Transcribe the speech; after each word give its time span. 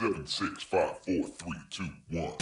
Seven, 0.00 0.26
six, 0.26 0.62
five, 0.62 0.96
four, 1.00 1.24
three, 1.24 1.58
two, 1.68 1.90
one. 2.08 2.32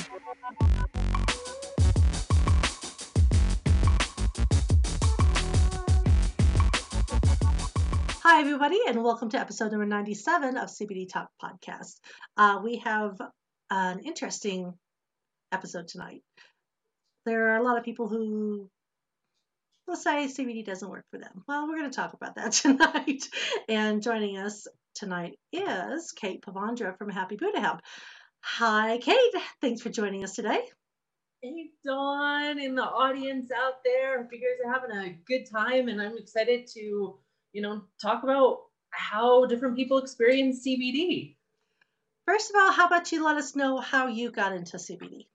Hi, 8.22 8.40
everybody, 8.40 8.78
and 8.86 9.02
welcome 9.02 9.28
to 9.30 9.40
episode 9.40 9.72
number 9.72 9.86
97 9.86 10.56
of 10.56 10.68
CBD 10.68 11.12
Talk 11.12 11.30
Podcast. 11.42 11.96
Uh, 12.36 12.60
we 12.62 12.76
have 12.84 13.20
an 13.70 13.98
interesting 14.04 14.74
episode 15.50 15.88
tonight. 15.88 16.22
There 17.26 17.48
are 17.48 17.56
a 17.56 17.64
lot 17.64 17.76
of 17.76 17.82
people 17.82 18.06
who 18.06 18.70
will 19.88 19.96
say 19.96 20.28
CBD 20.28 20.64
doesn't 20.64 20.88
work 20.88 21.06
for 21.10 21.18
them. 21.18 21.42
Well, 21.48 21.66
we're 21.66 21.78
going 21.78 21.90
to 21.90 21.96
talk 21.96 22.12
about 22.12 22.36
that 22.36 22.52
tonight. 22.52 23.24
and 23.68 24.00
joining 24.00 24.38
us 24.38 24.68
tonight 24.98 25.38
is 25.52 26.12
Kate 26.12 26.42
Pavandra 26.42 26.96
from 26.98 27.08
Happy 27.08 27.36
Buddha 27.36 27.60
Hemp. 27.60 27.82
Hi, 28.40 28.98
Kate. 28.98 29.42
Thanks 29.60 29.80
for 29.80 29.90
joining 29.90 30.24
us 30.24 30.34
today. 30.34 30.60
Hey, 31.40 31.70
Dawn, 31.86 32.58
in 32.58 32.74
the 32.74 32.82
audience 32.82 33.50
out 33.52 33.84
there. 33.84 34.20
Hope 34.20 34.32
you 34.32 34.40
guys 34.40 34.66
are 34.66 34.72
having 34.72 34.90
a 34.90 35.16
good 35.26 35.48
time, 35.48 35.88
and 35.88 36.02
I'm 36.02 36.18
excited 36.18 36.66
to, 36.74 37.16
you 37.52 37.62
know, 37.62 37.82
talk 38.02 38.24
about 38.24 38.62
how 38.90 39.46
different 39.46 39.76
people 39.76 39.98
experience 39.98 40.66
CBD. 40.66 41.36
First 42.26 42.50
of 42.50 42.56
all, 42.56 42.72
how 42.72 42.86
about 42.86 43.12
you 43.12 43.24
let 43.24 43.36
us 43.36 43.54
know 43.54 43.78
how 43.78 44.08
you 44.08 44.32
got 44.32 44.52
into 44.52 44.78
CBD? 44.78 45.26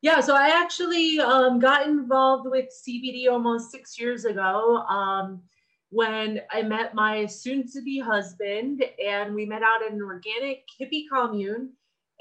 Yeah, 0.00 0.20
so 0.20 0.34
I 0.34 0.48
actually 0.62 1.20
um, 1.20 1.58
got 1.58 1.86
involved 1.86 2.48
with 2.48 2.66
CBD 2.66 3.30
almost 3.30 3.70
six 3.70 3.98
years 3.98 4.24
ago 4.24 4.78
um, 4.88 5.42
when 5.90 6.40
I 6.50 6.62
met 6.62 6.94
my 6.94 7.26
soon 7.26 7.66
to 7.72 7.82
be 7.82 7.98
husband, 7.98 8.84
and 9.04 9.34
we 9.34 9.46
met 9.46 9.62
out 9.62 9.82
in 9.86 9.94
an 9.94 10.02
organic 10.02 10.64
hippie 10.80 11.04
commune. 11.10 11.70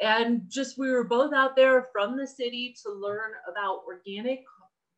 And 0.02 0.44
just 0.48 0.78
we 0.78 0.92
were 0.92 1.04
both 1.04 1.34
out 1.34 1.56
there 1.56 1.88
from 1.92 2.18
the 2.18 2.28
city 2.28 2.76
to 2.84 2.92
learn 2.92 3.32
about 3.50 3.82
organic 3.88 4.44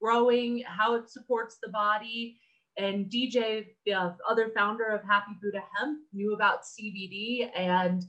growing, 0.01 0.63
how 0.67 0.95
it 0.95 1.09
supports 1.09 1.57
the 1.63 1.69
body. 1.69 2.39
And 2.77 3.09
DJ, 3.09 3.67
the 3.85 4.13
other 4.29 4.51
founder 4.55 4.87
of 4.87 5.01
Happy 5.03 5.31
Buddha 5.41 5.63
Hemp, 5.77 5.99
knew 6.13 6.33
about 6.33 6.63
CBD 6.63 7.49
and 7.55 8.03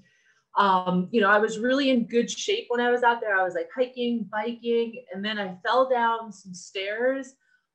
um, 0.59 1.09
you 1.13 1.21
know, 1.21 1.31
I 1.31 1.39
was 1.39 1.59
really 1.59 1.91
in 1.91 2.07
good 2.07 2.31
shape 2.31 2.67
when 2.69 2.81
I 2.81 2.91
was 2.91 3.03
out 3.03 3.21
there. 3.21 3.37
I 3.37 3.45
was 3.45 3.55
like 3.55 3.69
hiking, 3.75 4.29
biking, 4.31 5.05
and 5.13 5.25
then 5.25 5.39
I 5.39 5.57
fell 5.65 5.89
down 5.89 6.33
some 6.33 6.55
stairs 6.55 7.35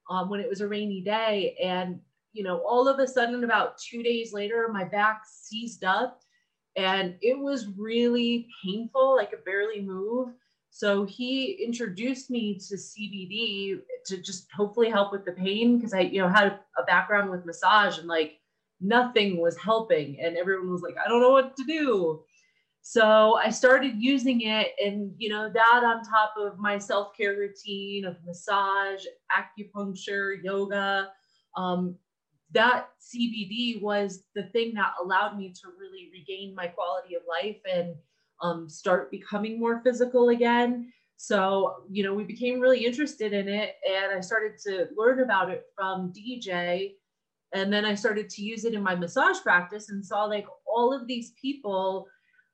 um, 0.09 0.29
when 0.29 0.39
it 0.39 0.49
was 0.49 0.61
a 0.61 0.67
rainy 0.67 1.01
day. 1.01 1.55
And, 1.63 1.99
you 2.35 2.43
know, 2.43 2.61
all 2.67 2.87
of 2.87 2.99
a 2.99 3.07
sudden, 3.07 3.43
about 3.45 3.77
two 3.77 4.03
days 4.03 4.33
later, 4.33 4.67
my 4.71 4.83
back 4.83 5.21
seized 5.25 5.85
up 5.85 6.19
and 6.75 7.15
it 7.21 7.37
was 7.39 7.67
really 7.77 8.47
painful. 8.63 9.17
I 9.19 9.25
could 9.25 9.45
barely 9.45 9.81
move. 9.81 10.29
So 10.69 11.05
he 11.05 11.53
introduced 11.65 12.29
me 12.29 12.59
to 12.67 12.75
CBD 12.75 13.79
to 14.07 14.17
just 14.17 14.47
hopefully 14.51 14.89
help 14.89 15.13
with 15.13 15.23
the 15.23 15.31
pain 15.31 15.77
because 15.77 15.93
I, 15.93 16.01
you 16.01 16.21
know, 16.21 16.27
had 16.27 16.59
a 16.77 16.83
background 16.83 17.29
with 17.31 17.45
massage 17.45 17.97
and 17.97 18.07
like 18.09 18.33
nothing 18.81 19.39
was 19.39 19.57
helping. 19.57 20.19
And 20.19 20.35
everyone 20.35 20.69
was 20.69 20.81
like, 20.81 20.95
I 21.03 21.07
don't 21.07 21.21
know 21.21 21.31
what 21.31 21.55
to 21.55 21.63
do. 21.63 22.25
So 22.81 23.35
I 23.37 23.49
started 23.49 23.95
using 23.97 24.41
it, 24.41 24.73
and 24.79 25.11
you 25.17 25.29
know, 25.29 25.49
that 25.51 25.81
on 25.83 26.03
top 26.03 26.35
of 26.37 26.59
my 26.59 26.77
self 26.77 27.17
care 27.17 27.35
routine 27.35 28.05
of 28.05 28.15
massage, 28.23 29.03
acupuncture, 29.35 30.35
yoga, 30.43 31.09
um, 31.57 31.95
that 32.51 32.89
CBD 33.01 33.81
was 33.81 34.23
the 34.35 34.43
thing 34.43 34.73
that 34.75 34.93
allowed 35.01 35.37
me 35.37 35.53
to 35.61 35.67
really 35.79 36.09
regain 36.13 36.55
my 36.55 36.67
quality 36.67 37.15
of 37.15 37.23
life 37.27 37.57
and 37.71 37.95
um, 38.41 38.69
start 38.69 39.11
becoming 39.11 39.59
more 39.59 39.81
physical 39.83 40.29
again. 40.29 40.91
So, 41.17 41.83
you 41.89 42.03
know, 42.03 42.13
we 42.13 42.23
became 42.23 42.59
really 42.59 42.85
interested 42.85 43.33
in 43.33 43.47
it, 43.47 43.75
and 43.89 44.17
I 44.17 44.19
started 44.19 44.57
to 44.65 44.89
learn 44.97 45.21
about 45.21 45.49
it 45.49 45.63
from 45.75 46.11
DJ. 46.13 46.95
And 47.53 47.71
then 47.71 47.85
I 47.85 47.95
started 47.95 48.29
to 48.31 48.41
use 48.41 48.65
it 48.65 48.73
in 48.73 48.83
my 48.83 48.95
massage 48.95 49.39
practice 49.41 49.89
and 49.89 50.05
saw 50.05 50.25
like 50.25 50.45
all 50.67 50.91
of 50.91 51.07
these 51.07 51.31
people 51.41 52.07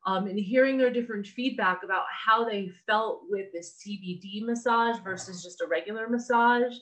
um, 0.05 0.27
and 0.27 0.39
hearing 0.39 0.77
their 0.77 0.91
different 0.91 1.25
feedback 1.25 1.83
about 1.83 2.05
how 2.25 2.43
they 2.43 2.71
felt 2.87 3.21
with 3.29 3.47
this 3.53 3.81
CBD 3.81 4.43
massage 4.43 4.97
versus 5.03 5.43
just 5.43 5.61
a 5.61 5.67
regular 5.67 6.07
massage. 6.07 6.75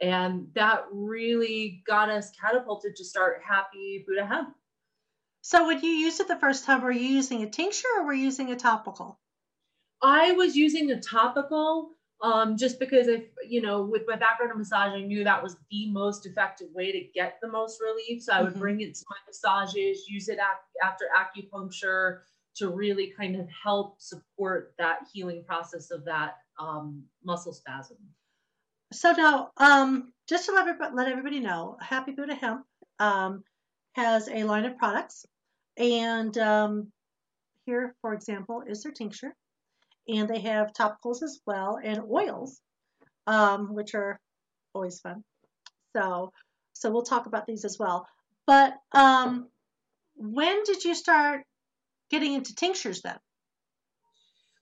And 0.00 0.48
that 0.54 0.84
really 0.92 1.82
got 1.86 2.08
us 2.08 2.30
catapulted 2.40 2.96
to 2.96 3.04
start 3.04 3.42
Happy 3.46 4.04
Buddha 4.06 4.26
Hemp. 4.26 4.54
So, 5.42 5.66
when 5.66 5.80
you 5.80 5.90
used 5.90 6.20
it 6.20 6.28
the 6.28 6.36
first 6.36 6.64
time, 6.64 6.82
were 6.82 6.90
you 6.90 7.08
using 7.08 7.42
a 7.42 7.50
tincture 7.50 7.88
or 7.98 8.06
were 8.06 8.12
you 8.12 8.24
using 8.24 8.50
a 8.52 8.56
topical? 8.56 9.18
I 10.02 10.32
was 10.32 10.56
using 10.56 10.90
a 10.90 11.00
topical 11.00 11.90
um, 12.22 12.56
just 12.56 12.78
because 12.78 13.08
if 13.08 13.24
you 13.48 13.62
know 13.62 13.82
with 13.82 14.02
my 14.06 14.16
background 14.16 14.52
in 14.52 14.58
massage 14.58 14.92
i 14.92 15.00
knew 15.00 15.24
that 15.24 15.42
was 15.42 15.56
the 15.70 15.90
most 15.90 16.26
effective 16.26 16.68
way 16.74 16.92
to 16.92 17.00
get 17.14 17.38
the 17.40 17.48
most 17.48 17.80
relief 17.80 18.22
so 18.22 18.34
i 18.34 18.42
would 18.42 18.50
mm-hmm. 18.50 18.60
bring 18.60 18.80
it 18.82 18.94
to 18.94 19.04
my 19.08 19.16
massages 19.26 20.06
use 20.06 20.28
it 20.28 20.38
after 20.82 21.06
acupuncture 21.16 22.18
to 22.56 22.68
really 22.68 23.12
kind 23.16 23.36
of 23.36 23.48
help 23.48 24.00
support 24.00 24.74
that 24.78 24.98
healing 25.12 25.44
process 25.46 25.90
of 25.90 26.04
that 26.04 26.36
um, 26.58 27.02
muscle 27.24 27.52
spasm. 27.52 27.96
So 28.92 29.12
now, 29.12 29.50
um, 29.56 30.12
just 30.28 30.46
to 30.46 30.52
let 30.52 30.62
everybody, 30.62 30.94
let 30.94 31.08
everybody 31.08 31.40
know, 31.40 31.76
Happy 31.80 32.12
Buddha 32.12 32.34
Hemp 32.34 32.64
um, 32.98 33.44
has 33.92 34.28
a 34.28 34.44
line 34.44 34.64
of 34.64 34.78
products, 34.78 35.24
and 35.76 36.36
um, 36.38 36.92
here, 37.66 37.94
for 38.00 38.14
example, 38.14 38.62
is 38.66 38.82
their 38.82 38.92
tincture, 38.92 39.32
and 40.08 40.28
they 40.28 40.40
have 40.40 40.72
topicals 40.72 41.22
as 41.22 41.40
well 41.46 41.78
and 41.82 42.00
oils, 42.10 42.60
um, 43.28 43.74
which 43.74 43.94
are 43.94 44.18
always 44.74 44.98
fun. 45.00 45.22
So, 45.96 46.32
so 46.72 46.90
we'll 46.90 47.02
talk 47.02 47.26
about 47.26 47.46
these 47.46 47.64
as 47.64 47.78
well. 47.78 48.06
But 48.46 48.74
um, 48.92 49.48
when 50.16 50.64
did 50.64 50.84
you 50.84 50.96
start 50.96 51.42
getting 52.10 52.34
into 52.34 52.54
tinctures 52.54 53.02
then? 53.02 53.18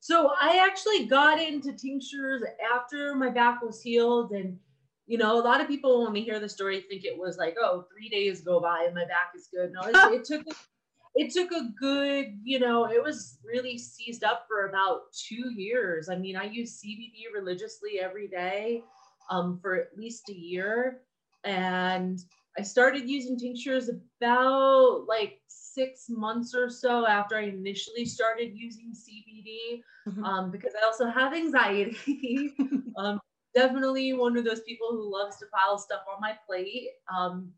So 0.00 0.30
I 0.40 0.64
actually 0.64 1.06
got 1.06 1.40
into 1.40 1.72
tinctures 1.72 2.42
after 2.74 3.14
my 3.14 3.30
back 3.30 3.62
was 3.62 3.82
healed. 3.82 4.30
And, 4.30 4.58
you 5.06 5.18
know, 5.18 5.38
a 5.38 5.42
lot 5.42 5.60
of 5.60 5.66
people, 5.66 6.04
when 6.04 6.12
they 6.12 6.20
hear 6.20 6.38
the 6.38 6.48
story, 6.48 6.84
think 6.88 7.04
it 7.04 7.18
was 7.18 7.36
like, 7.36 7.56
oh, 7.60 7.86
three 7.92 8.08
days 8.08 8.42
go 8.42 8.60
by 8.60 8.84
and 8.86 8.94
my 8.94 9.04
back 9.04 9.32
is 9.34 9.48
good. 9.52 9.72
No, 9.72 9.80
it, 9.82 10.14
it 10.20 10.24
took, 10.24 10.46
it 11.14 11.32
took 11.32 11.50
a 11.50 11.68
good, 11.78 12.38
you 12.44 12.60
know, 12.60 12.86
it 12.86 13.02
was 13.02 13.38
really 13.44 13.76
seized 13.76 14.22
up 14.22 14.44
for 14.48 14.68
about 14.68 15.12
two 15.12 15.52
years. 15.56 16.08
I 16.08 16.16
mean, 16.16 16.36
I 16.36 16.44
used 16.44 16.82
CBD 16.82 17.34
religiously 17.34 17.98
every 18.00 18.28
day 18.28 18.82
um, 19.30 19.58
for 19.60 19.74
at 19.74 19.96
least 19.96 20.28
a 20.28 20.34
year. 20.34 21.00
And 21.44 22.18
I 22.58 22.62
started 22.62 23.08
using 23.08 23.38
tinctures 23.38 23.88
about 23.88 25.06
like 25.08 25.40
six 25.74 26.06
months 26.08 26.54
or 26.54 26.68
so 26.70 27.06
after 27.06 27.36
I 27.36 27.44
initially 27.44 28.04
started 28.04 28.52
using 28.54 28.92
CBD 28.92 29.80
mm-hmm. 30.08 30.24
um, 30.24 30.50
because 30.50 30.72
I 30.80 30.84
also 30.86 31.06
have 31.06 31.34
anxiety. 31.34 32.54
um, 32.96 33.20
definitely 33.54 34.12
one 34.12 34.36
of 34.36 34.44
those 34.44 34.60
people 34.60 34.88
who 34.90 35.12
loves 35.12 35.36
to 35.38 35.46
pile 35.52 35.78
stuff 35.78 36.02
on 36.12 36.20
my 36.20 36.34
plate 36.46 36.88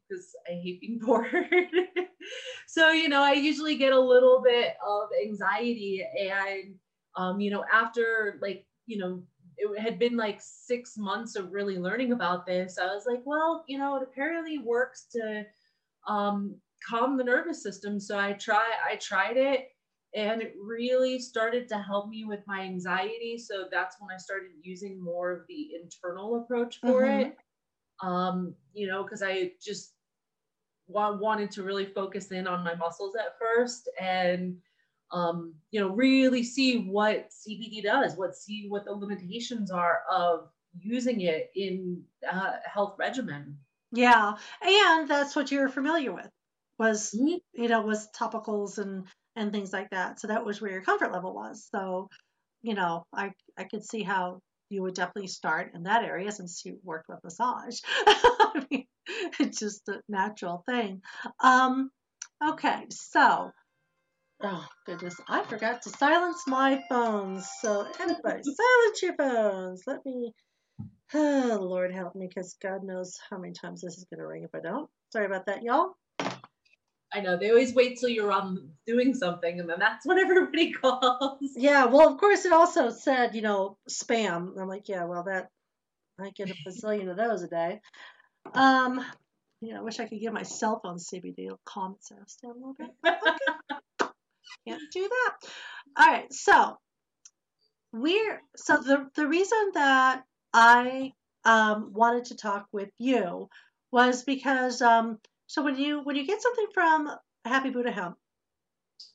because 0.09 0.35
um, 0.35 0.51
I 0.51 0.53
hate 0.63 0.81
being 0.81 0.99
bored. 1.03 1.67
so, 2.67 2.91
you 2.91 3.09
know, 3.09 3.23
I 3.23 3.33
usually 3.33 3.77
get 3.77 3.93
a 3.93 4.01
little 4.01 4.43
bit 4.43 4.75
of 4.87 5.09
anxiety. 5.23 6.07
And, 6.19 6.75
um, 7.17 7.41
you 7.41 7.51
know, 7.51 7.65
after 7.73 8.39
like, 8.41 8.65
you 8.87 8.99
know, 8.99 9.23
it 9.59 9.79
had 9.79 9.99
been 9.99 10.17
like 10.17 10.41
six 10.41 10.97
months 10.97 11.37
of 11.37 11.53
really 11.53 11.79
learning 11.79 12.13
about 12.13 12.47
this. 12.47 12.79
I 12.79 12.87
was 12.87 13.05
like, 13.07 13.21
well, 13.25 13.65
you 13.69 13.79
know, 13.79 13.97
it 13.97 14.03
apparently 14.03 14.59
works 14.59 15.07
to 15.13 15.45
um, 16.09 16.57
calm 16.87 17.17
the 17.17 17.25
nervous 17.25 17.63
system. 17.63 18.01
So 18.01 18.19
I 18.19 18.33
try, 18.33 18.65
I 18.91 18.97
tried 18.97 19.37
it, 19.37 19.69
and 20.15 20.43
it 20.43 20.55
really 20.61 21.19
started 21.19 21.69
to 21.69 21.79
help 21.79 22.09
me 22.09 22.25
with 22.25 22.41
my 22.47 22.63
anxiety. 22.63 23.39
So 23.39 23.67
that's 23.71 23.97
when 24.01 24.15
I 24.15 24.19
started 24.19 24.51
using 24.63 25.03
more 25.03 25.31
of 25.33 25.43
the 25.49 25.71
internal 25.81 26.43
approach 26.43 26.81
for 26.81 27.03
mm-hmm. 27.03 27.29
it. 27.29 27.37
Um, 28.03 28.55
you 28.73 28.89
know, 28.89 29.03
because 29.03 29.23
I 29.23 29.53
just 29.63 29.93
wa- 30.89 31.17
wanted 31.17 31.51
to 31.53 31.63
really 31.63 31.87
focus 31.87 32.33
in 32.33 32.47
on 32.47 32.65
my 32.65 32.75
muscles 32.75 33.15
at 33.15 33.39
first, 33.39 33.89
and 34.01 34.57
um, 35.13 35.55
you 35.71 35.81
know, 35.81 35.89
really 35.89 36.43
see 36.43 36.89
what 36.89 37.31
CBD 37.31 37.83
does, 37.83 38.17
what 38.17 38.35
see 38.35 38.67
what 38.69 38.85
the 38.85 38.93
limitations 38.93 39.71
are 39.71 40.01
of 40.11 40.49
using 40.79 41.21
it 41.23 41.51
in 41.55 42.03
a 42.31 42.53
health 42.67 42.97
regimen. 42.99 43.59
Yeah, 43.93 44.35
and 44.63 45.09
that's 45.09 45.37
what 45.37 45.51
you're 45.51 45.69
familiar 45.69 46.13
with 46.13 46.31
was 46.81 47.15
mm-hmm. 47.15 47.37
you 47.63 47.69
know 47.69 47.83
was 47.83 48.09
topicals 48.19 48.79
and 48.79 49.07
and 49.37 49.53
things 49.53 49.73
like 49.73 49.91
that. 49.91 50.19
So 50.19 50.29
that 50.29 50.45
was 50.45 50.61
where 50.61 50.73
your 50.73 50.83
comfort 50.83 51.13
level 51.13 51.35
was. 51.35 51.69
So 51.71 52.09
you 52.63 52.75
know, 52.75 53.05
I 53.15 53.33
I 53.59 53.65
could 53.65 53.85
see 53.85 54.03
how 54.03 54.41
you 54.71 54.83
would 54.83 54.95
definitely 54.95 55.29
start 55.29 55.73
in 55.75 55.85
that 55.85 56.05
area 56.05 56.33
since 56.33 56.63
you 56.65 56.79
worked 56.83 57.09
with 57.09 57.23
massage. 57.23 57.79
I 58.07 58.65
mean, 58.71 58.87
it's 59.39 59.59
just 59.59 59.89
a 59.89 60.01
natural 60.09 60.65
thing. 60.67 61.03
Um, 61.41 61.91
okay, 62.43 62.87
so 62.91 63.53
Oh 64.43 64.67
goodness, 64.87 65.21
I 65.29 65.45
forgot 65.45 65.83
to 65.83 65.91
silence 65.91 66.45
my 66.47 66.83
phones. 66.89 67.47
So 67.61 67.87
everybody, 68.01 68.43
silence 68.43 69.03
your 69.03 69.15
phones. 69.17 69.83
Let 69.87 70.05
me. 70.07 70.33
Oh, 71.13 71.59
Lord 71.61 71.93
help 71.93 72.15
me, 72.15 72.27
because 72.27 72.57
God 72.63 72.83
knows 72.83 73.19
how 73.29 73.37
many 73.37 73.53
times 73.53 73.83
this 73.83 73.99
is 73.99 74.07
going 74.11 74.21
to 74.21 74.27
ring 74.27 74.45
if 74.45 74.55
I 74.55 74.61
don't. 74.61 74.89
Sorry 75.13 75.27
about 75.27 75.45
that, 75.47 75.63
y'all. 75.63 75.95
I 77.13 77.21
know 77.21 77.37
they 77.37 77.51
always 77.51 77.75
wait 77.75 77.99
till 77.99 78.09
you're 78.09 78.33
um 78.33 78.71
doing 78.87 79.15
something, 79.15 79.61
and 79.61 79.69
then 79.69 79.79
that's 79.79 80.07
when 80.07 80.19
everybody 80.25 80.73
calls. 80.73 81.39
Yeah, 81.57 81.87
well, 81.87 82.13
of 82.13 82.19
course, 82.19 82.45
it 82.45 82.53
also 82.53 82.91
said, 82.91 83.35
you 83.35 83.43
know, 83.43 83.77
spam. 83.89 84.61
I'm 84.61 84.69
like, 84.69 84.89
yeah, 84.89 85.05
well, 85.05 85.25
that 85.25 85.49
I 86.21 86.31
get 86.31 86.51
a 86.51 86.55
bazillion 86.69 87.11
of 87.11 87.17
those 87.17 87.43
a 87.43 87.49
day. 87.49 87.81
Um, 88.55 89.05
you 89.61 89.73
know, 89.73 89.81
I 89.81 89.83
wish 89.83 90.01
I 90.01 90.07
could 90.07 90.21
give 90.21 90.33
my 90.33 90.43
cell 90.43 90.81
phone 90.83 90.99
CBD. 90.99 91.47
It'll 91.47 91.61
calm 91.65 91.97
itself 91.97 92.29
down 92.43 92.53
a 92.53 92.55
little 92.55 92.75
bit. 92.79 92.91
Okay. 93.05 94.11
Can't 94.69 94.83
do 94.93 95.09
that. 95.09 95.49
All 95.97 96.07
right, 96.07 96.33
so 96.33 96.77
we're 97.93 98.41
so 98.57 98.77
the 98.77 99.09
the 99.17 99.27
reason 99.27 99.71
that 99.75 100.23
I 100.53 101.13
um 101.45 101.93
wanted 101.93 102.27
to 102.27 102.37
talk 102.37 102.67
with 102.73 102.91
you 102.99 103.49
was 103.91 104.23
because 104.23 104.83
um 104.83 105.19
so 105.51 105.65
when 105.65 105.77
you 105.77 106.01
when 106.05 106.15
you 106.15 106.25
get 106.25 106.41
something 106.41 106.69
from 106.73 107.11
Happy 107.45 107.71
Buddha 107.71 107.91
Hemp, 107.91 108.17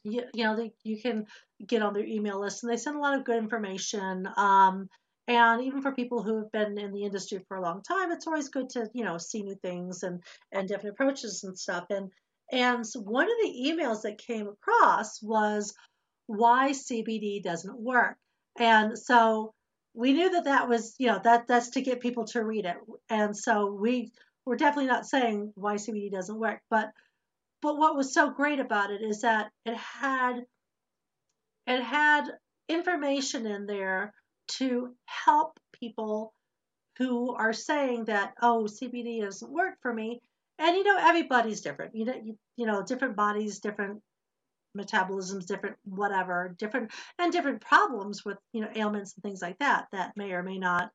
you, 0.04 0.24
you 0.34 0.44
know 0.44 0.58
they, 0.58 0.74
you 0.84 1.02
can 1.02 1.28
get 1.66 1.82
on 1.82 1.94
their 1.94 2.04
email 2.04 2.42
list 2.42 2.62
and 2.62 2.70
they 2.70 2.76
send 2.76 2.98
a 2.98 3.00
lot 3.00 3.18
of 3.18 3.24
good 3.24 3.38
information. 3.38 4.28
Um, 4.36 4.90
and 5.30 5.62
even 5.62 5.82
for 5.82 5.94
people 5.94 6.24
who 6.24 6.40
have 6.40 6.52
been 6.52 6.78
in 6.78 6.92
the 6.92 7.06
industry 7.06 7.40
for 7.48 7.56
a 7.56 7.62
long 7.62 7.82
time, 7.84 8.12
it's 8.12 8.28
always 8.28 8.50
good 8.50 8.70
to 8.72 8.90
you 8.94 9.06
know 9.06 9.18
see 9.18 9.44
new 9.44 9.56
things 9.56 10.04
and 10.04 10.22
and 10.52 10.68
different 10.68 10.96
approaches 10.96 11.46
and 11.46 11.58
stuff. 11.58 11.86
And 11.90 12.12
and 12.52 12.86
so 12.86 13.00
one 13.00 13.28
of 13.28 13.38
the 13.42 13.72
emails 13.72 14.02
that 14.02 14.18
came 14.18 14.50
across 14.50 15.24
was 15.24 15.74
why 16.28 16.72
CBD 16.72 17.42
doesn't 17.42 17.80
work. 17.80 18.18
And 18.60 19.00
so 19.00 19.54
we 19.94 20.12
knew 20.12 20.32
that 20.32 20.44
that 20.44 20.68
was 20.68 20.96
you 21.00 21.08
know 21.08 21.22
that 21.24 21.48
that's 21.48 21.70
to 21.70 21.82
get 21.82 22.02
people 22.02 22.26
to 22.26 22.44
read 22.44 22.66
it. 22.66 22.76
And 23.10 23.38
so 23.38 23.72
we 23.72 24.12
we're 24.46 24.56
definitely 24.56 24.88
not 24.88 25.08
saying 25.08 25.52
why 25.56 25.76
CBD 25.76 26.12
doesn't 26.12 26.40
work, 26.40 26.62
but 26.70 26.92
but 27.62 27.78
what 27.78 27.96
was 27.96 28.14
so 28.14 28.30
great 28.30 28.60
about 28.60 28.92
it 28.92 29.02
is 29.02 29.22
that 29.22 29.52
it 29.66 29.76
had 29.76 30.46
it 31.68 31.82
had 31.82 32.26
information 32.70 33.48
in 33.48 33.66
there 33.66 34.14
to 34.48 34.94
help 35.06 35.60
people 35.74 36.34
who 36.98 37.34
are 37.34 37.54
saying 37.54 38.06
that 38.06 38.34
oh 38.42 38.68
CBD 38.70 39.22
doesn't 39.22 39.52
work 39.52 39.76
for 39.82 39.94
me. 39.94 40.22
And 40.60 40.76
you 40.76 40.84
know 40.84 40.98
everybody's 41.00 41.62
different. 41.62 41.96
You 41.96 42.06
know 42.06 42.22
you, 42.24 42.38
you 42.56 42.66
know 42.66 42.84
different 42.84 43.16
bodies 43.16 43.60
different 43.60 44.02
metabolisms 44.78 45.46
different 45.46 45.78
whatever 45.86 46.54
different 46.60 46.92
and 47.18 47.32
different 47.32 47.62
problems 47.62 48.26
with 48.26 48.38
you 48.52 48.62
know 48.62 48.70
ailments 48.76 49.14
and 49.16 49.24
things 49.24 49.42
like 49.42 49.58
that 49.60 49.88
that 49.92 50.12
may 50.18 50.34
or 50.34 50.44
may 50.44 50.58
not 50.58 50.92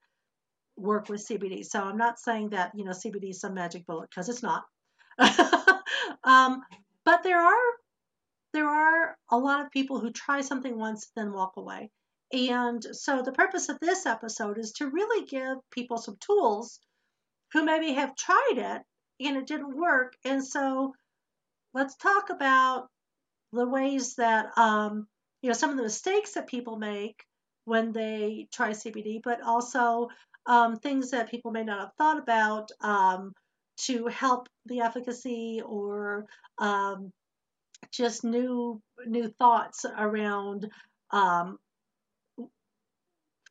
work 0.80 1.08
with 1.08 1.26
CBD 1.26 1.64
so 1.64 1.82
I'm 1.82 1.98
not 1.98 2.18
saying 2.18 2.50
that 2.50 2.72
you 2.74 2.84
know 2.84 2.92
CBD 2.92 3.30
is 3.30 3.40
some 3.40 3.54
magic 3.54 3.86
bullet 3.86 4.10
because 4.10 4.28
it's 4.28 4.42
not. 4.42 4.64
Um, 6.24 6.62
but 7.04 7.22
there 7.22 7.40
are 7.40 7.72
there 8.52 8.68
are 8.68 9.16
a 9.30 9.38
lot 9.38 9.64
of 9.64 9.70
people 9.70 10.00
who 10.00 10.10
try 10.10 10.40
something 10.40 10.76
once 10.76 11.10
then 11.14 11.32
walk 11.32 11.56
away. 11.56 11.90
And 12.32 12.84
so 12.92 13.22
the 13.22 13.32
purpose 13.32 13.68
of 13.68 13.78
this 13.80 14.06
episode 14.06 14.58
is 14.58 14.72
to 14.72 14.88
really 14.88 15.26
give 15.26 15.58
people 15.70 15.98
some 15.98 16.16
tools 16.20 16.80
who 17.52 17.64
maybe 17.64 17.92
have 17.92 18.16
tried 18.16 18.54
it 18.56 18.82
and 19.26 19.36
it 19.36 19.46
didn't 19.46 19.76
work. 19.76 20.14
And 20.24 20.44
so 20.44 20.94
let's 21.74 21.96
talk 21.96 22.30
about 22.30 22.88
the 23.52 23.66
ways 23.66 24.16
that, 24.16 24.56
um, 24.56 25.06
you 25.42 25.48
know, 25.48 25.54
some 25.54 25.70
of 25.70 25.76
the 25.76 25.82
mistakes 25.84 26.34
that 26.34 26.48
people 26.48 26.76
make 26.76 27.24
when 27.64 27.92
they 27.92 28.48
try 28.52 28.70
CBD, 28.70 29.20
but 29.22 29.42
also 29.42 30.08
um, 30.46 30.76
things 30.76 31.10
that 31.10 31.30
people 31.30 31.50
may 31.50 31.64
not 31.64 31.80
have 31.80 31.92
thought 31.98 32.18
about 32.18 32.70
um, 32.80 33.32
to 33.78 34.06
help 34.06 34.48
the 34.66 34.80
efficacy 34.80 35.62
or 35.64 36.26
um, 36.58 37.12
just 37.92 38.24
new 38.24 38.80
new 39.06 39.28
thoughts 39.38 39.86
around 39.96 40.68
um, 41.10 41.58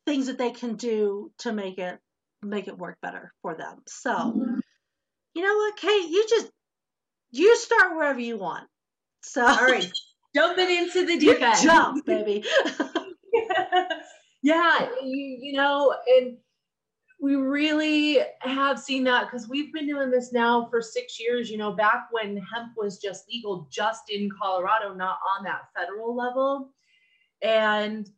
things 0.05 0.27
that 0.27 0.37
they 0.37 0.51
can 0.51 0.75
do 0.75 1.31
to 1.39 1.51
make 1.51 1.77
it 1.77 1.99
make 2.41 2.67
it 2.67 2.77
work 2.77 2.97
better 3.01 3.33
for 3.41 3.55
them. 3.55 3.79
So, 3.87 4.11
mm-hmm. 4.13 4.59
you 5.33 5.41
know 5.41 5.55
what, 5.55 5.77
Kate, 5.77 6.09
you 6.09 6.25
just 6.29 6.49
you 7.31 7.55
start 7.57 7.95
wherever 7.95 8.19
you 8.19 8.37
want. 8.37 8.67
So, 9.21 9.45
all 9.45 9.65
right, 9.65 9.89
jumping 10.35 10.69
into 10.69 11.05
the 11.05 11.17
deep 11.17 11.41
end, 11.41 11.57
jump, 11.61 12.05
baby. 12.05 12.43
yeah, 14.41 14.87
you, 15.03 15.37
you 15.41 15.53
know, 15.53 15.93
and 16.07 16.37
we 17.21 17.35
really 17.35 18.19
have 18.39 18.79
seen 18.79 19.03
that 19.03 19.25
because 19.25 19.49
we've 19.49 19.73
been 19.73 19.87
doing 19.87 20.09
this 20.09 20.31
now 20.31 20.67
for 20.69 20.81
six 20.81 21.19
years. 21.19 21.49
You 21.49 21.57
know, 21.57 21.71
back 21.71 22.07
when 22.11 22.37
hemp 22.37 22.73
was 22.77 22.99
just 22.99 23.27
legal, 23.27 23.67
just 23.71 24.09
in 24.09 24.29
Colorado, 24.41 24.93
not 24.93 25.19
on 25.37 25.43
that 25.43 25.69
federal 25.75 26.15
level, 26.15 26.71
and 27.41 28.09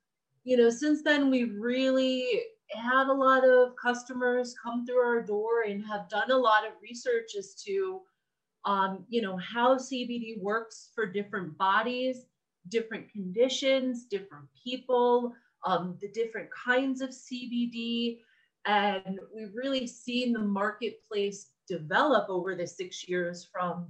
you 0.43 0.57
know, 0.57 0.69
since 0.69 1.03
then 1.03 1.29
we 1.29 1.45
really 1.45 2.41
had 2.73 3.07
a 3.07 3.13
lot 3.13 3.43
of 3.47 3.75
customers 3.75 4.55
come 4.61 4.85
through 4.85 4.99
our 4.99 5.21
door 5.21 5.63
and 5.67 5.85
have 5.85 6.09
done 6.09 6.31
a 6.31 6.37
lot 6.37 6.65
of 6.65 6.73
research 6.81 7.35
as 7.37 7.53
to, 7.65 8.01
um, 8.65 9.05
you 9.09 9.21
know, 9.21 9.37
how 9.37 9.75
CBD 9.75 10.41
works 10.41 10.89
for 10.95 11.05
different 11.05 11.57
bodies, 11.57 12.25
different 12.69 13.11
conditions, 13.11 14.05
different 14.05 14.45
people, 14.63 15.33
um, 15.65 15.97
the 16.01 16.07
different 16.09 16.49
kinds 16.51 17.01
of 17.01 17.09
CBD. 17.09 18.19
And 18.65 19.19
we've 19.35 19.55
really 19.55 19.87
seen 19.87 20.33
the 20.33 20.39
marketplace 20.39 21.49
develop 21.67 22.29
over 22.29 22.55
the 22.55 22.67
six 22.67 23.07
years 23.07 23.47
from, 23.51 23.87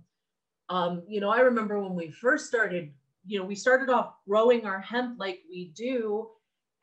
um, 0.70 1.04
you 1.08 1.20
know, 1.20 1.30
I 1.30 1.40
remember 1.40 1.82
when 1.82 1.96
we 1.96 2.12
first 2.12 2.48
started, 2.48 2.94
you 3.26 3.40
know, 3.40 3.46
we 3.46 3.56
started 3.56 3.90
off 3.90 4.16
growing 4.28 4.66
our 4.66 4.80
hemp 4.80 5.20
like 5.20 5.42
we 5.50 5.74
do 5.76 6.30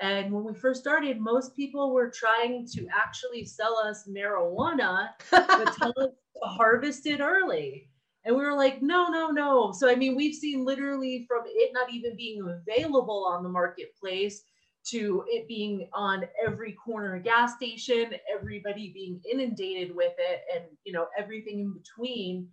and 0.00 0.32
when 0.32 0.44
we 0.44 0.55
first 0.55 0.81
started, 0.81 1.20
most 1.20 1.56
people 1.56 1.93
were 1.93 2.11
trying 2.11 2.67
to 2.69 2.87
actually 2.94 3.44
sell 3.44 3.76
us 3.79 4.08
marijuana, 4.08 5.08
but 5.31 5.76
tell 5.76 5.93
us 5.96 6.11
to 6.35 6.49
harvest 6.49 7.06
it 7.06 7.20
early. 7.20 7.88
And 8.25 8.37
we 8.37 8.43
were 8.43 8.56
like, 8.56 8.81
no, 8.82 9.08
no, 9.08 9.31
no. 9.31 9.73
So, 9.73 9.90
I 9.90 9.96
mean, 9.96 10.14
we've 10.14 10.35
seen 10.35 10.64
literally 10.64 11.25
from 11.26 11.44
it 11.46 11.73
not 11.73 11.93
even 11.93 12.14
being 12.17 12.43
available 12.43 13.26
on 13.26 13.43
the 13.43 13.49
marketplace 13.49 14.43
to 14.90 15.25
it 15.28 15.49
being 15.49 15.88
on 15.92 16.25
every 16.45 16.73
corner 16.73 17.18
gas 17.18 17.54
station, 17.57 18.12
everybody 18.33 18.92
being 18.92 19.21
inundated 19.30 19.95
with 19.95 20.14
it, 20.18 20.40
and, 20.54 20.64
you 20.85 20.92
know, 20.92 21.07
everything 21.18 21.61
in 21.61 21.73
between. 21.73 22.49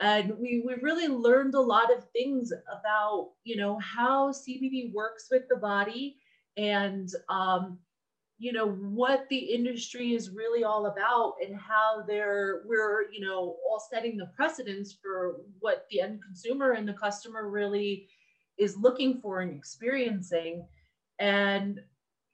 And 0.00 0.30
we, 0.38 0.62
we 0.66 0.74
really 0.80 1.08
learned 1.08 1.54
a 1.54 1.60
lot 1.60 1.92
of 1.92 2.04
things 2.10 2.52
about, 2.70 3.30
you 3.44 3.56
know, 3.56 3.78
how 3.80 4.30
CBD 4.30 4.92
works 4.92 5.26
with 5.30 5.42
the 5.48 5.56
body 5.56 6.16
and 6.56 7.08
um, 7.28 7.78
you 8.38 8.52
know 8.52 8.68
what 8.68 9.26
the 9.30 9.36
industry 9.36 10.14
is 10.14 10.30
really 10.30 10.62
all 10.62 10.86
about 10.86 11.34
and 11.44 11.58
how 11.58 12.04
they're 12.06 12.62
we're 12.66 13.10
you 13.10 13.20
know 13.20 13.56
all 13.68 13.84
setting 13.90 14.16
the 14.16 14.30
precedence 14.36 14.96
for 15.02 15.36
what 15.58 15.86
the 15.90 16.00
end 16.00 16.20
consumer 16.22 16.72
and 16.72 16.88
the 16.88 16.92
customer 16.92 17.48
really 17.48 18.08
is 18.56 18.76
looking 18.76 19.20
for 19.20 19.40
and 19.40 19.54
experiencing 19.54 20.64
and 21.18 21.80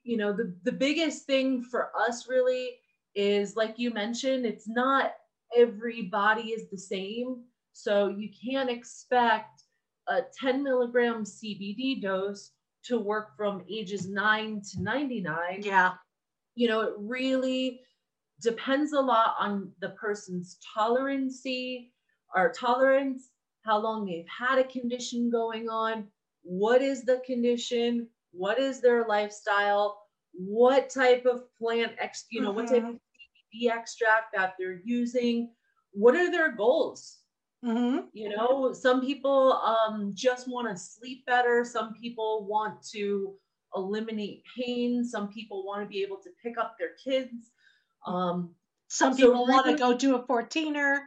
you 0.03 0.17
know 0.17 0.31
the 0.33 0.55
the 0.63 0.71
biggest 0.71 1.25
thing 1.25 1.63
for 1.63 1.91
us 2.07 2.27
really 2.29 2.77
is 3.15 3.55
like 3.55 3.79
you 3.79 3.91
mentioned 3.91 4.45
it's 4.45 4.67
not 4.67 5.13
every 5.55 6.03
body 6.03 6.49
is 6.49 6.69
the 6.69 6.77
same. 6.77 7.43
So 7.73 8.07
you 8.07 8.29
can't 8.29 8.69
expect 8.69 9.63
a 10.07 10.21
10 10.39 10.63
milligram 10.63 11.23
cbd 11.23 12.01
dose 12.01 12.51
to 12.83 12.99
work 12.99 13.35
from 13.35 13.63
ages 13.69 14.07
9 14.07 14.61
to 14.71 14.83
99 14.83 15.35
yeah. 15.61 15.93
You 16.55 16.67
know 16.67 16.81
it 16.81 16.93
really 16.97 17.81
depends 18.41 18.93
a 18.93 19.01
lot 19.01 19.35
on 19.39 19.71
the 19.81 19.89
person's 19.89 20.57
tolerancy 20.75 21.91
or 22.35 22.51
tolerance 22.51 23.29
how 23.63 23.79
long 23.79 24.05
they've 24.05 24.27
had 24.27 24.59
a 24.59 24.63
condition 24.63 25.31
going 25.31 25.69
on 25.69 26.07
what 26.43 26.81
is 26.81 27.03
the 27.03 27.21
condition 27.25 28.07
what 28.35 28.59
is 28.59 28.81
their 28.81 29.05
lifestyle 29.07 30.01
what 30.33 30.89
type 30.89 31.25
of 31.25 31.43
plant 31.57 31.93
ex 31.99 32.25
you 32.29 32.41
know 32.41 32.49
mm-hmm. 32.49 32.57
what 32.57 32.67
type 32.67 32.83
of 32.83 32.95
CBD 32.95 33.71
extract 33.71 34.33
that 34.35 34.53
they're 34.59 34.81
using 34.83 35.51
what 35.91 36.15
are 36.15 36.31
their 36.31 36.51
goals 36.51 37.19
Mm-hmm. 37.65 38.05
You 38.13 38.29
know, 38.29 38.73
some 38.73 39.01
people 39.01 39.53
um, 39.53 40.11
just 40.13 40.47
want 40.47 40.69
to 40.69 40.77
sleep 40.77 41.25
better. 41.25 41.65
Some 41.65 41.93
people 41.93 42.45
want 42.47 42.83
to 42.91 43.33
eliminate 43.75 44.43
pain. 44.55 45.03
Some 45.03 45.29
people 45.29 45.65
want 45.65 45.81
to 45.81 45.87
be 45.87 46.03
able 46.03 46.17
to 46.17 46.29
pick 46.43 46.59
up 46.59 46.75
their 46.77 46.91
kids. 47.03 47.51
Um, 48.05 48.51
some 48.87 49.13
so 49.13 49.25
people 49.25 49.47
want 49.47 49.65
to 49.65 49.75
go 49.75 49.97
do 49.97 50.15
a 50.15 50.23
14er. 50.27 50.99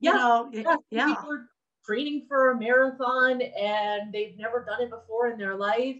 Yeah, 0.00 0.12
know, 0.12 0.50
yeah. 0.52 0.76
yeah. 0.90 1.06
People 1.06 1.32
are 1.32 1.48
training 1.84 2.26
for 2.28 2.52
a 2.52 2.58
marathon 2.58 3.42
and 3.42 4.12
they've 4.12 4.38
never 4.38 4.64
done 4.64 4.80
it 4.80 4.90
before 4.90 5.28
in 5.28 5.38
their 5.38 5.56
life. 5.56 5.96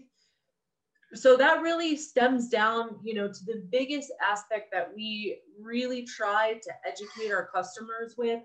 So 1.15 1.37
that 1.37 1.61
really 1.61 1.95
stems 1.95 2.49
down, 2.49 2.99
you 3.03 3.13
know, 3.13 3.27
to 3.27 3.45
the 3.45 3.63
biggest 3.71 4.11
aspect 4.21 4.71
that 4.71 4.93
we 4.95 5.39
really 5.59 6.03
try 6.03 6.59
to 6.61 6.71
educate 6.85 7.31
our 7.31 7.47
customers 7.47 8.15
with 8.17 8.41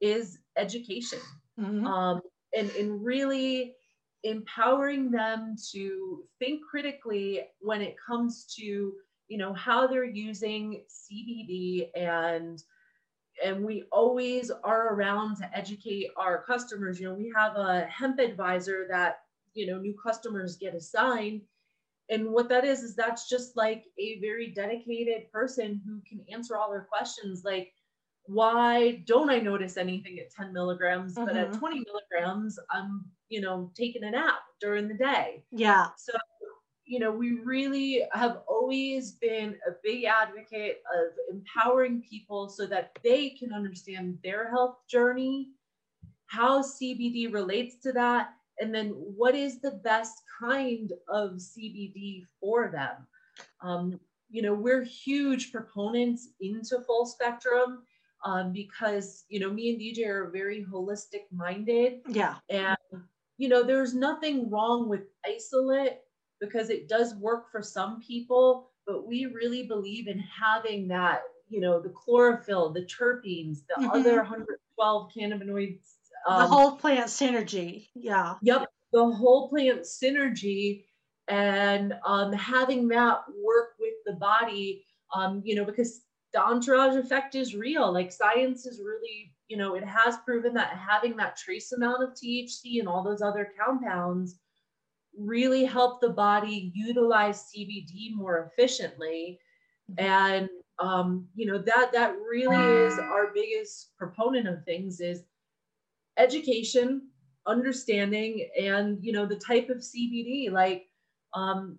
is 0.00 0.38
education. 0.56 1.20
Mhm. 1.58 1.86
Um, 1.86 2.20
and, 2.56 2.70
and 2.70 3.04
really 3.04 3.76
empowering 4.24 5.10
them 5.10 5.56
to 5.72 6.24
think 6.38 6.62
critically 6.68 7.42
when 7.60 7.80
it 7.80 7.96
comes 8.04 8.46
to 8.56 8.94
you 9.28 9.38
know 9.38 9.52
how 9.52 9.86
they're 9.86 10.04
using 10.04 10.82
cbd 10.88 11.90
and 11.94 12.62
and 13.44 13.64
we 13.64 13.84
always 13.92 14.50
are 14.50 14.94
around 14.94 15.36
to 15.36 15.56
educate 15.56 16.08
our 16.16 16.42
customers 16.44 16.98
you 16.98 17.06
know 17.08 17.14
we 17.14 17.32
have 17.36 17.56
a 17.56 17.82
hemp 17.86 18.18
advisor 18.18 18.86
that 18.90 19.20
you 19.54 19.66
know 19.66 19.78
new 19.78 19.94
customers 20.02 20.56
get 20.56 20.74
assigned 20.74 21.42
and 22.08 22.30
what 22.30 22.48
that 22.48 22.64
is 22.64 22.82
is 22.82 22.94
that's 22.94 23.28
just 23.28 23.56
like 23.56 23.84
a 23.98 24.18
very 24.20 24.48
dedicated 24.52 25.30
person 25.32 25.80
who 25.86 26.00
can 26.08 26.24
answer 26.32 26.56
all 26.56 26.70
their 26.70 26.86
questions 26.90 27.42
like 27.44 27.72
why 28.24 29.02
don't 29.06 29.30
i 29.30 29.38
notice 29.38 29.76
anything 29.76 30.18
at 30.18 30.30
10 30.30 30.52
milligrams 30.52 31.14
but 31.14 31.36
at 31.36 31.50
Mhm. 31.50 31.58
20 31.58 31.84
milligrams 31.86 32.58
i'm 32.70 33.04
you 33.28 33.40
know 33.40 33.70
taking 33.74 34.04
a 34.04 34.10
nap 34.10 34.40
during 34.60 34.88
the 34.88 34.94
day 34.94 35.44
Yeah. 35.50 35.88
so, 35.96 36.12
you 36.84 37.00
know, 37.00 37.10
we 37.10 37.40
really 37.40 38.06
have 38.12 38.42
always 38.46 39.12
been 39.12 39.58
a 39.66 39.72
big 39.82 40.04
advocate 40.04 40.82
of 40.96 41.06
empowering 41.34 42.00
people 42.08 42.48
so 42.48 42.64
that 42.66 42.92
they 43.02 43.30
can 43.30 43.52
understand 43.52 44.18
their 44.22 44.48
health 44.50 44.76
journey, 44.88 45.50
how 46.26 46.62
CBD 46.62 47.32
relates 47.32 47.74
to 47.80 47.90
that, 47.92 48.34
and 48.60 48.74
then 48.74 48.88
what 48.90 49.34
is 49.34 49.60
the 49.60 49.72
best 49.72 50.22
kind 50.38 50.92
of 51.08 51.32
CBD 51.32 52.24
for 52.40 52.68
them. 52.68 53.06
Um, 53.60 54.00
you 54.28 54.42
know, 54.42 54.54
we're 54.54 54.82
huge 54.82 55.52
proponents 55.52 56.30
into 56.40 56.80
full 56.86 57.06
spectrum 57.06 57.82
um, 58.24 58.52
because, 58.52 59.24
you 59.28 59.38
know, 59.40 59.50
me 59.50 59.70
and 59.70 59.80
DJ 59.80 60.08
are 60.08 60.30
very 60.30 60.64
holistic 60.70 61.30
minded. 61.30 62.00
Yeah. 62.08 62.36
And, 62.50 62.76
you 63.38 63.48
know, 63.48 63.62
there's 63.62 63.94
nothing 63.94 64.50
wrong 64.50 64.88
with 64.88 65.02
isolate 65.24 65.98
because 66.40 66.70
it 66.70 66.88
does 66.88 67.14
work 67.16 67.50
for 67.50 67.62
some 67.62 68.00
people, 68.00 68.70
but 68.86 69.06
we 69.06 69.26
really 69.26 69.66
believe 69.66 70.08
in 70.08 70.18
having 70.18 70.88
that, 70.88 71.22
you 71.48 71.60
know, 71.60 71.80
the 71.80 71.90
chlorophyll, 71.90 72.72
the 72.72 72.82
terpenes, 72.86 73.60
the 73.68 73.82
Mhm. 73.82 73.90
other 73.94 74.16
112 74.16 75.12
cannabinoids. 75.12 75.95
The 76.24 76.32
um, 76.32 76.48
whole 76.48 76.76
plant 76.76 77.06
synergy. 77.06 77.88
Yeah. 77.94 78.34
Yep, 78.42 78.66
the 78.92 79.10
whole 79.10 79.48
plant 79.48 79.82
synergy 79.82 80.84
and 81.28 81.94
um, 82.04 82.32
having 82.32 82.88
that 82.88 83.20
work 83.44 83.70
with 83.80 83.94
the 84.06 84.14
body, 84.14 84.84
um, 85.14 85.42
you 85.44 85.54
know, 85.54 85.64
because 85.64 86.02
the 86.32 86.42
entourage 86.42 86.96
effect 86.96 87.34
is 87.34 87.54
real. 87.54 87.92
Like 87.92 88.12
science 88.12 88.66
is 88.66 88.80
really, 88.80 89.32
you 89.48 89.56
know, 89.56 89.74
it 89.74 89.84
has 89.84 90.16
proven 90.24 90.54
that 90.54 90.76
having 90.76 91.16
that 91.16 91.36
trace 91.36 91.72
amount 91.72 92.02
of 92.02 92.10
THC 92.10 92.78
and 92.78 92.88
all 92.88 93.02
those 93.02 93.22
other 93.22 93.52
compounds 93.58 94.38
really 95.18 95.64
help 95.64 96.00
the 96.00 96.10
body 96.10 96.70
utilize 96.74 97.50
CBD 97.56 98.14
more 98.14 98.50
efficiently. 98.52 99.40
And 99.98 100.48
um, 100.78 101.26
you 101.34 101.46
know, 101.46 101.58
that 101.58 101.90
that 101.92 102.14
really 102.16 102.84
is 102.84 102.98
our 102.98 103.32
biggest 103.32 103.96
proponent 103.96 104.46
of 104.46 104.62
things 104.64 105.00
is 105.00 105.22
education 106.18 107.02
understanding 107.46 108.48
and 108.60 108.98
you 109.02 109.12
know 109.12 109.26
the 109.26 109.36
type 109.36 109.68
of 109.70 109.78
cbd 109.78 110.50
like 110.50 110.86
um 111.34 111.78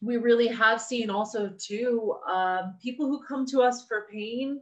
we 0.00 0.16
really 0.16 0.46
have 0.46 0.80
seen 0.80 1.10
also 1.10 1.52
too 1.58 2.14
um, 2.30 2.76
people 2.82 3.06
who 3.06 3.22
come 3.26 3.46
to 3.46 3.62
us 3.62 3.84
for 3.86 4.06
pain 4.12 4.60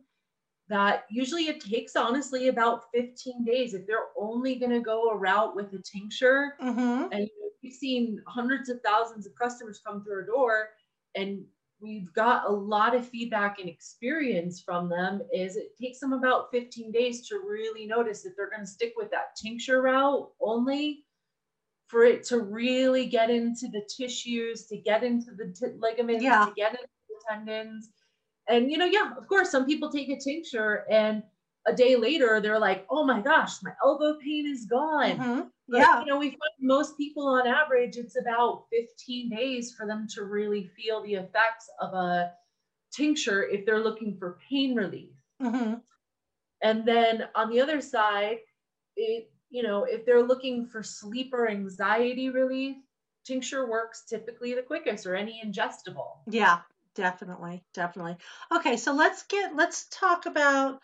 that 0.68 1.04
usually 1.10 1.48
it 1.48 1.60
takes 1.60 1.94
honestly 1.94 2.48
about 2.48 2.84
15 2.94 3.44
days 3.44 3.74
if 3.74 3.86
they're 3.86 4.08
only 4.18 4.56
going 4.56 4.72
to 4.72 4.80
go 4.80 5.10
a 5.10 5.16
route 5.16 5.54
with 5.54 5.72
a 5.74 5.82
tincture 5.82 6.54
Mm-hmm. 6.62 7.12
and 7.12 7.20
you 7.20 7.40
know, 7.40 7.50
we've 7.62 7.72
seen 7.72 8.22
hundreds 8.26 8.68
of 8.68 8.80
thousands 8.84 9.26
of 9.26 9.34
customers 9.34 9.80
come 9.84 10.02
through 10.02 10.14
our 10.14 10.26
door 10.26 10.68
and 11.14 11.44
we've 11.80 12.12
got 12.14 12.48
a 12.48 12.52
lot 12.52 12.94
of 12.94 13.06
feedback 13.08 13.58
and 13.58 13.68
experience 13.68 14.60
from 14.60 14.88
them 14.88 15.20
is 15.32 15.56
it 15.56 15.76
takes 15.80 16.00
them 16.00 16.12
about 16.12 16.50
15 16.50 16.90
days 16.90 17.28
to 17.28 17.38
really 17.46 17.86
notice 17.86 18.22
that 18.22 18.32
they're 18.36 18.50
going 18.50 18.62
to 18.62 18.66
stick 18.66 18.94
with 18.96 19.10
that 19.10 19.36
tincture 19.40 19.82
route 19.82 20.28
only 20.40 21.04
for 21.88 22.04
it 22.04 22.24
to 22.24 22.40
really 22.40 23.06
get 23.06 23.30
into 23.30 23.68
the 23.68 23.82
tissues 23.94 24.66
to 24.66 24.76
get 24.76 25.04
into 25.04 25.32
the 25.32 25.54
t- 25.58 25.74
ligaments 25.78 26.24
Yeah. 26.24 26.46
to 26.46 26.52
get 26.56 26.72
into 26.72 26.86
the 27.08 27.14
tendons 27.28 27.90
and 28.48 28.70
you 28.70 28.78
know 28.78 28.86
yeah 28.86 29.12
of 29.16 29.28
course 29.28 29.50
some 29.50 29.66
people 29.66 29.90
take 29.90 30.08
a 30.08 30.18
tincture 30.18 30.84
and 30.90 31.22
a 31.66 31.72
day 31.74 31.96
later 31.96 32.40
they're 32.40 32.58
like 32.58 32.86
oh 32.90 33.04
my 33.04 33.20
gosh 33.20 33.62
my 33.62 33.72
elbow 33.84 34.16
pain 34.22 34.46
is 34.46 34.66
gone 34.66 35.18
Mm-hmm. 35.18 35.40
but, 35.68 35.78
Yeah. 35.78 36.00
you 36.00 36.06
know, 36.06 36.18
we 36.18 36.30
find 36.30 36.56
most 36.60 36.96
people 36.96 37.26
on 37.26 37.46
average, 37.46 37.96
it's 37.96 38.16
about 38.16 38.66
15 38.72 39.30
days 39.30 39.72
for 39.74 39.86
them 39.86 40.06
to 40.14 40.24
really 40.24 40.70
feel 40.76 41.02
the 41.02 41.14
effects 41.14 41.68
of 41.80 41.92
a 41.92 42.32
tincture 42.92 43.42
if 43.44 43.66
they're 43.66 43.82
looking 43.82 44.16
for 44.16 44.38
pain 44.48 44.76
relief. 44.76 45.10
Mm-hmm. 45.42 45.74
And 46.62 46.86
then 46.86 47.24
on 47.34 47.50
the 47.50 47.60
other 47.60 47.80
side, 47.80 48.38
it, 48.96 49.30
you 49.50 49.62
know, 49.62 49.84
if 49.84 50.06
they're 50.06 50.22
looking 50.22 50.66
for 50.66 50.82
sleep 50.82 51.30
or 51.32 51.48
anxiety 51.50 52.30
relief, 52.30 52.76
tincture 53.24 53.68
works 53.68 54.04
typically 54.08 54.54
the 54.54 54.62
quickest 54.62 55.04
or 55.06 55.16
any 55.16 55.42
ingestible. 55.44 56.18
Yeah, 56.28 56.60
definitely, 56.94 57.64
definitely. 57.74 58.16
Okay, 58.54 58.76
so 58.76 58.92
let's 58.94 59.24
get 59.24 59.56
let's 59.56 59.86
talk 59.90 60.26
about 60.26 60.80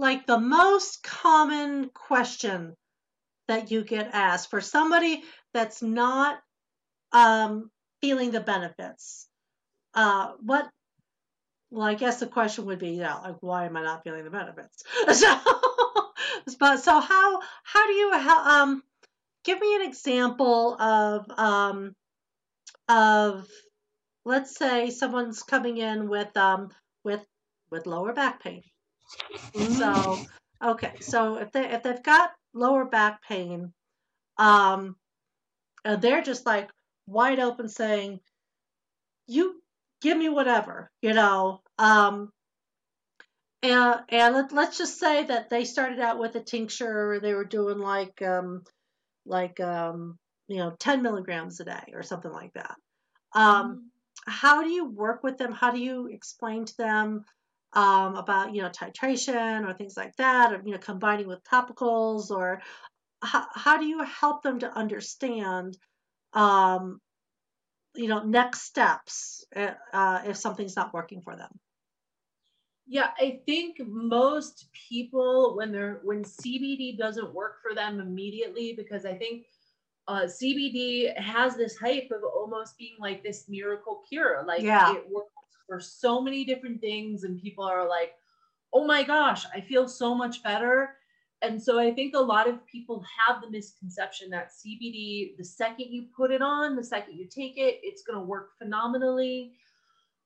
like 0.00 0.26
the 0.26 0.40
most 0.40 1.02
common 1.02 1.90
question 1.90 2.74
that 3.48 3.70
you 3.70 3.84
get 3.84 4.08
asked 4.14 4.48
for 4.48 4.62
somebody 4.62 5.22
that's 5.52 5.82
not 5.82 6.38
um, 7.12 7.70
feeling 8.00 8.30
the 8.30 8.40
benefits. 8.40 9.28
Uh, 9.92 10.32
what? 10.40 10.66
Well, 11.70 11.86
I 11.86 11.94
guess 11.94 12.18
the 12.18 12.26
question 12.26 12.64
would 12.64 12.78
be, 12.78 12.92
yeah, 12.92 13.16
like 13.16 13.36
why 13.40 13.66
am 13.66 13.76
I 13.76 13.82
not 13.82 14.02
feeling 14.02 14.24
the 14.24 14.30
benefits? 14.30 14.82
So, 16.46 16.56
but 16.58 16.78
so 16.78 17.00
how 17.00 17.40
how 17.62 17.86
do 17.86 17.92
you 17.92 18.12
how, 18.18 18.62
um 18.62 18.82
give 19.44 19.60
me 19.60 19.76
an 19.76 19.82
example 19.82 20.80
of 20.80 21.30
um 21.38 21.94
of 22.88 23.46
let's 24.24 24.56
say 24.56 24.90
someone's 24.90 25.42
coming 25.42 25.76
in 25.76 26.08
with 26.08 26.34
um 26.36 26.70
with 27.04 27.24
with 27.70 27.86
lower 27.86 28.14
back 28.14 28.42
pain. 28.42 28.62
So 29.62 30.24
okay, 30.62 30.94
so 31.00 31.36
if 31.36 31.52
they 31.52 31.70
if 31.70 31.82
they've 31.82 32.02
got 32.02 32.32
lower 32.54 32.84
back 32.84 33.22
pain, 33.22 33.72
um, 34.38 34.96
they're 35.84 36.22
just 36.22 36.46
like 36.46 36.70
wide 37.06 37.38
open 37.38 37.68
saying, 37.68 38.20
"You 39.26 39.62
give 40.00 40.16
me 40.16 40.28
whatever," 40.28 40.90
you 41.02 41.12
know. 41.12 41.62
Um, 41.78 42.32
and 43.62 44.00
and 44.08 44.34
let, 44.34 44.52
let's 44.52 44.78
just 44.78 44.98
say 44.98 45.24
that 45.24 45.50
they 45.50 45.64
started 45.64 46.00
out 46.00 46.18
with 46.18 46.34
a 46.36 46.40
tincture, 46.40 47.12
or 47.12 47.20
they 47.20 47.34
were 47.34 47.44
doing 47.44 47.78
like 47.78 48.20
um 48.22 48.64
like 49.26 49.60
um 49.60 50.18
you 50.48 50.58
know 50.58 50.74
10 50.78 51.02
milligrams 51.02 51.60
a 51.60 51.64
day 51.64 51.92
or 51.94 52.02
something 52.02 52.32
like 52.32 52.52
that. 52.54 52.76
Um, 53.34 53.90
how 54.26 54.62
do 54.62 54.70
you 54.70 54.86
work 54.86 55.22
with 55.22 55.38
them? 55.38 55.52
How 55.52 55.70
do 55.70 55.78
you 55.78 56.06
explain 56.08 56.64
to 56.64 56.76
them 56.76 57.24
um, 57.72 58.16
about 58.16 58.54
you 58.54 58.62
know 58.62 58.68
titration 58.68 59.68
or 59.68 59.74
things 59.74 59.96
like 59.96 60.16
that, 60.16 60.52
or 60.52 60.62
you 60.64 60.72
know 60.72 60.78
combining 60.78 61.26
with 61.26 61.44
topicals, 61.44 62.30
or 62.30 62.62
how, 63.22 63.46
how 63.54 63.78
do 63.78 63.86
you 63.86 64.02
help 64.02 64.42
them 64.42 64.60
to 64.60 64.72
understand 64.72 65.76
um, 66.32 67.00
you 67.94 68.08
know 68.08 68.22
next 68.22 68.62
steps 68.62 69.44
uh, 69.54 69.72
uh, 69.92 70.22
if 70.26 70.36
something's 70.36 70.76
not 70.76 70.94
working 70.94 71.22
for 71.22 71.36
them? 71.36 71.50
Yeah, 72.86 73.10
I 73.20 73.40
think 73.46 73.76
most 73.86 74.68
people 74.72 75.54
when 75.56 75.70
they're 75.70 76.00
when 76.02 76.24
CBD 76.24 76.98
doesn't 76.98 77.32
work 77.32 77.62
for 77.62 77.74
them 77.74 78.00
immediately 78.00 78.74
because 78.76 79.06
I 79.06 79.14
think 79.14 79.46
uh, 80.08 80.22
CBD 80.22 81.16
has 81.16 81.56
this 81.56 81.76
hype 81.76 82.10
of 82.10 82.24
almost 82.24 82.76
being 82.78 82.96
like 82.98 83.22
this 83.22 83.48
miracle 83.48 84.02
cure. 84.08 84.44
Like 84.44 84.64
Yeah. 84.64 84.92
it 84.92 85.04
works 85.08 85.30
for 85.70 85.78
so 85.78 86.20
many 86.20 86.44
different 86.44 86.80
things, 86.80 87.22
and 87.22 87.40
people 87.40 87.62
are 87.64 87.88
like, 87.88 88.14
"Oh 88.72 88.84
my 88.84 89.04
gosh, 89.04 89.46
I 89.54 89.60
feel 89.60 89.86
so 89.86 90.16
much 90.16 90.42
better." 90.42 90.96
And 91.42 91.62
so 91.62 91.78
I 91.78 91.94
think 91.94 92.14
a 92.14 92.20
lot 92.20 92.48
of 92.48 92.66
people 92.66 93.04
have 93.26 93.40
the 93.40 93.48
misconception 93.48 94.30
that 94.30 94.50
CBD, 94.50 95.36
the 95.38 95.44
second 95.44 95.86
you 95.90 96.06
put 96.14 96.32
it 96.32 96.42
on, 96.42 96.74
the 96.74 96.84
second 96.84 97.16
you 97.16 97.26
take 97.26 97.56
it, 97.56 97.78
it's 97.82 98.02
going 98.02 98.18
to 98.18 98.24
work 98.24 98.50
phenomenally. 98.58 99.52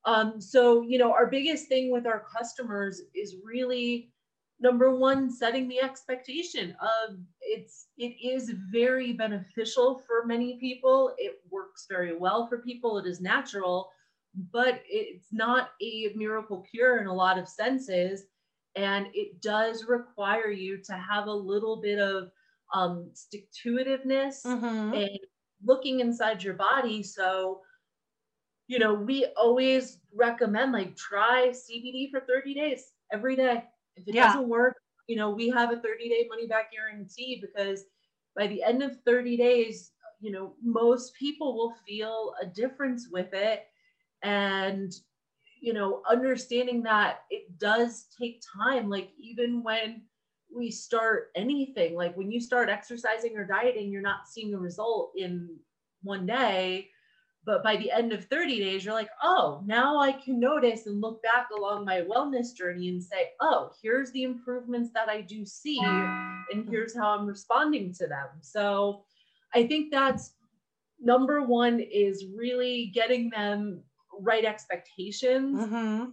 Um, 0.05 0.41
so, 0.41 0.81
you 0.81 0.97
know, 0.97 1.13
our 1.13 1.27
biggest 1.27 1.67
thing 1.67 1.91
with 1.91 2.05
our 2.05 2.25
customers 2.35 3.03
is 3.13 3.35
really 3.43 4.11
number 4.59 4.95
one 4.95 5.29
setting 5.29 5.67
the 5.67 5.81
expectation 5.81 6.75
of 6.81 7.17
it's 7.41 7.87
it 7.97 8.15
is 8.23 8.53
very 8.71 9.11
beneficial 9.11 10.01
for 10.07 10.25
many 10.25 10.57
people 10.59 11.13
it 11.17 11.41
works 11.51 11.87
very 11.89 12.15
well 12.15 12.47
for 12.47 12.59
people 12.59 12.97
it 12.97 13.05
is 13.05 13.19
natural 13.19 13.89
but 14.51 14.81
it's 14.87 15.27
not 15.31 15.69
a 15.81 16.11
miracle 16.15 16.65
cure 16.69 16.99
in 16.99 17.07
a 17.07 17.13
lot 17.13 17.37
of 17.37 17.47
senses 17.47 18.25
and 18.75 19.07
it 19.13 19.41
does 19.41 19.85
require 19.87 20.49
you 20.49 20.77
to 20.83 20.93
have 20.93 21.27
a 21.27 21.33
little 21.33 21.81
bit 21.81 21.99
of 21.99 22.29
um, 22.73 23.09
stick 23.13 23.47
to 23.63 23.77
itiveness 23.77 24.41
Mm-hmm. 24.45 24.93
and 24.93 25.09
looking 25.63 25.99
inside 25.99 26.43
your 26.43 26.53
body 26.55 27.03
so 27.03 27.61
you 28.67 28.79
know 28.79 28.93
we 28.93 29.25
always 29.37 29.99
recommend 30.13 30.71
like 30.71 30.95
try 30.95 31.49
cbd 31.51 32.09
for 32.11 32.21
30 32.21 32.53
days 32.53 32.93
every 33.11 33.35
day 33.35 33.63
if 33.95 34.07
it 34.07 34.13
Yeah. 34.13 34.33
doesn't 34.33 34.47
work 34.47 34.75
you 35.07 35.15
know 35.15 35.29
we 35.31 35.49
have 35.49 35.71
a 35.71 35.77
30 35.79 36.09
day 36.09 36.25
money 36.29 36.47
back 36.47 36.71
guarantee 36.71 37.41
because 37.41 37.83
by 38.35 38.47
the 38.47 38.63
end 38.63 38.81
of 38.83 38.97
30 39.05 39.37
days 39.37 39.91
you 40.19 40.31
know 40.31 40.55
most 40.63 41.13
people 41.15 41.55
will 41.55 41.73
feel 41.87 42.33
a 42.41 42.45
difference 42.45 43.07
with 43.11 43.33
it 43.33 43.65
and 44.25 44.91
you 45.61 45.71
know 45.71 46.01
understanding 46.09 46.83
that 46.83 47.19
it 47.29 47.57
does 47.57 48.07
take 48.19 48.43
time. 48.59 48.89
Like 48.89 49.11
even 49.17 49.63
when 49.63 50.01
we 50.53 50.71
start 50.71 51.31
anything 51.35 51.95
like 51.95 52.15
when 52.15 52.31
you 52.31 52.39
start 52.39 52.69
exercising 52.69 53.35
or 53.35 53.45
dieting 53.45 53.91
you're 53.91 54.01
not 54.01 54.27
seeing 54.27 54.53
a 54.53 54.57
result 54.57 55.11
in 55.15 55.49
one 56.01 56.25
day. 56.25 56.89
But 57.45 57.63
by 57.63 57.75
the 57.75 57.91
end 57.91 58.11
of 58.11 58.25
30 58.25 58.59
days 58.59 58.83
you're 58.83 58.93
like 58.95 59.11
oh 59.21 59.61
now 59.67 59.99
i 59.99 60.11
can 60.11 60.39
notice 60.39 60.87
and 60.87 60.99
look 60.99 61.21
back 61.21 61.49
along 61.55 61.85
my 61.85 62.01
wellness 62.01 62.55
journey 62.55 62.89
and 62.89 63.03
say 63.03 63.33
oh 63.39 63.69
here's 63.83 64.11
the 64.13 64.23
improvements 64.23 64.89
that 64.95 65.09
i 65.09 65.21
do 65.21 65.45
see 65.45 65.79
and 65.79 66.67
here's 66.67 66.97
how 66.97 67.09
i'm 67.09 67.27
responding 67.27 67.93
to 67.99 68.07
them. 68.07 68.29
So 68.41 69.03
i 69.53 69.67
think 69.67 69.91
that's 69.91 70.33
number 70.99 71.43
one 71.43 71.79
is 71.79 72.25
really 72.35 72.91
getting 72.95 73.29
them 73.29 73.83
right 74.21 74.45
expectations 74.45 75.59
Mm-hmm. 75.59 76.05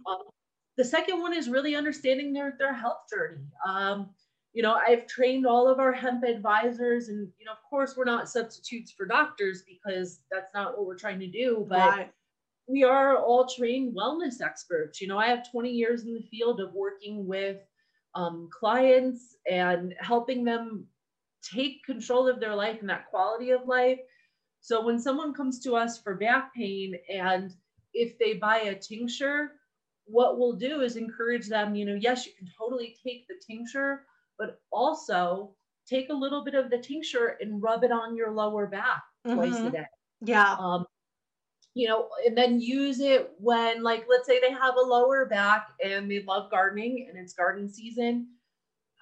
the 0.77 0.85
second 0.85 1.21
one 1.21 1.33
is 1.33 1.49
really 1.49 1.75
understanding 1.75 2.33
their 2.33 2.55
their 2.59 2.73
health 2.73 3.01
journey 3.13 3.45
um, 3.67 4.09
you 4.53 4.61
know 4.63 4.73
i've 4.87 5.07
trained 5.07 5.45
all 5.45 5.67
of 5.67 5.79
our 5.79 5.91
hemp 5.91 6.23
advisors 6.23 7.09
and 7.09 7.27
you 7.39 7.45
know 7.45 7.51
of 7.53 7.59
course 7.69 7.95
we're 7.97 8.05
not 8.05 8.29
substitutes 8.29 8.91
for 8.91 9.05
doctors 9.05 9.63
because 9.67 10.21
that's 10.31 10.53
not 10.53 10.77
what 10.77 10.85
we're 10.85 10.97
trying 10.97 11.19
to 11.19 11.27
do 11.27 11.65
but 11.69 11.77
Right. 11.97 12.11
we 12.67 12.83
are 12.83 13.17
all 13.17 13.47
trained 13.47 13.95
wellness 13.95 14.41
experts 14.41 15.01
you 15.01 15.07
know 15.07 15.17
i 15.17 15.27
have 15.27 15.49
20 15.51 15.69
years 15.69 16.03
in 16.05 16.13
the 16.13 16.21
field 16.31 16.59
of 16.61 16.73
working 16.73 17.25
with 17.27 17.57
um, 18.15 18.47
clients 18.51 19.37
and 19.49 19.95
helping 19.99 20.43
them 20.43 20.85
take 21.43 21.83
control 21.83 22.27
of 22.27 22.39
their 22.39 22.55
life 22.55 22.79
and 22.79 22.89
that 22.89 23.09
quality 23.09 23.49
of 23.51 23.67
life 23.67 23.99
so 24.61 24.85
when 24.85 24.97
someone 24.99 25.33
comes 25.33 25.59
to 25.59 25.75
us 25.75 25.99
for 25.99 26.15
back 26.15 26.53
pain 26.55 26.93
and 27.13 27.53
if 27.93 28.17
they 28.17 28.33
buy 28.33 28.57
a 28.59 28.75
tincture 28.75 29.51
what 30.05 30.37
we'll 30.37 30.53
do 30.53 30.81
is 30.81 30.95
encourage 30.97 31.47
them 31.47 31.75
you 31.75 31.85
know 31.85 31.95
yes 31.95 32.25
you 32.25 32.33
can 32.37 32.47
totally 32.57 32.95
take 33.05 33.27
the 33.27 33.35
tincture 33.45 34.05
but 34.37 34.59
also 34.71 35.55
take 35.87 36.09
a 36.09 36.13
little 36.13 36.43
bit 36.43 36.55
of 36.55 36.69
the 36.69 36.77
tincture 36.77 37.37
and 37.41 37.61
rub 37.61 37.83
it 37.83 37.91
on 37.91 38.15
your 38.15 38.31
lower 38.31 38.67
back 38.67 39.03
twice 39.31 39.63
a 39.63 39.71
day 39.71 39.85
Yeah. 40.21 40.55
um, 40.59 40.85
you 41.75 41.87
know, 41.87 42.07
and 42.25 42.37
then 42.37 42.59
use 42.61 42.99
it 42.99 43.31
when, 43.39 43.81
like, 43.83 44.05
let's 44.09 44.27
say 44.27 44.39
they 44.39 44.51
have 44.51 44.75
a 44.75 44.81
lower 44.81 45.25
back 45.25 45.69
and 45.83 46.09
they 46.09 46.23
love 46.23 46.51
gardening 46.51 47.07
and 47.09 47.17
it's 47.17 47.33
garden 47.33 47.67
season. 47.69 48.27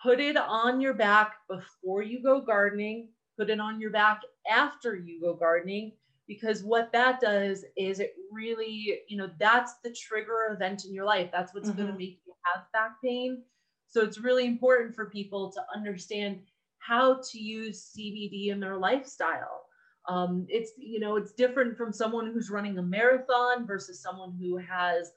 Put 0.01 0.19
it 0.19 0.37
on 0.37 0.79
your 0.81 0.93
back 0.93 1.35
before 1.49 2.01
you 2.01 2.23
go 2.23 2.41
gardening. 2.41 3.09
Put 3.37 3.49
it 3.49 3.59
on 3.59 3.79
your 3.79 3.91
back 3.91 4.21
after 4.49 4.95
you 4.95 5.19
go 5.21 5.33
gardening, 5.33 5.93
because 6.27 6.63
what 6.63 6.91
that 6.91 7.19
does 7.19 7.65
is 7.75 7.99
it 7.99 8.13
really, 8.31 8.99
you 9.07 9.17
know, 9.17 9.29
that's 9.39 9.75
the 9.83 9.91
trigger 9.91 10.53
event 10.53 10.85
in 10.85 10.93
your 10.93 11.05
life. 11.05 11.29
That's 11.31 11.53
what's 11.53 11.69
going 11.69 11.87
to 11.91 11.97
make 11.97 12.21
you 12.25 12.33
have 12.53 12.65
back 12.71 13.01
pain. 13.03 13.43
So 13.87 14.01
it's 14.01 14.19
really 14.19 14.45
important 14.45 14.95
for 14.95 15.09
people 15.09 15.51
to 15.51 15.61
understand 15.75 16.39
how 16.79 17.21
to 17.31 17.39
use 17.39 17.91
CBD 17.97 18.47
in 18.47 18.59
their 18.59 18.77
lifestyle 18.77 19.61
um, 20.07 20.45
it's 20.49 20.71
you 20.77 20.99
know 20.99 21.15
it's 21.15 21.33
different 21.33 21.77
from 21.77 21.93
someone 21.93 22.31
who's 22.31 22.49
running 22.49 22.77
a 22.77 22.81
marathon 22.81 23.67
versus 23.67 24.01
someone 24.01 24.35
who 24.39 24.57
has 24.57 25.11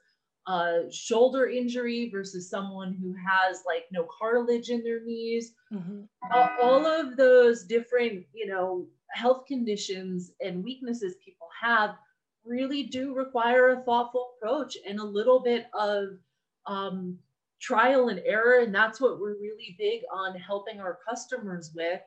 a 0.47 0.83
shoulder 0.91 1.47
injury 1.47 2.09
versus 2.11 2.49
someone 2.49 2.95
who 3.01 3.13
has 3.13 3.63
like 3.65 3.85
no 3.91 4.05
cartilage 4.17 4.69
in 4.69 4.83
their 4.83 5.03
knees 5.03 5.53
Mm-hmm. 5.73 6.01
all, 6.31 6.49
all 6.61 6.85
of 6.85 7.17
those 7.17 7.63
different 7.63 8.23
you 8.33 8.45
know 8.45 8.85
health 9.15 9.45
conditions 9.47 10.31
and 10.41 10.63
weaknesses 10.63 11.15
people 11.23 11.47
have 11.61 11.95
really 12.43 12.83
do 12.83 13.13
require 13.15 13.69
a 13.69 13.81
thoughtful 13.83 14.33
approach 14.37 14.77
and 14.87 14.99
a 14.99 15.03
little 15.03 15.39
bit 15.39 15.67
of 15.73 16.09
um, 16.67 17.17
trial 17.61 18.09
and 18.09 18.19
error 18.25 18.59
and 18.61 18.75
that's 18.75 18.99
what 19.01 19.19
we're 19.19 19.39
really 19.39 19.75
big 19.79 20.01
on 20.13 20.35
helping 20.35 20.79
our 20.79 20.99
customers 21.07 21.71
with 21.75 22.01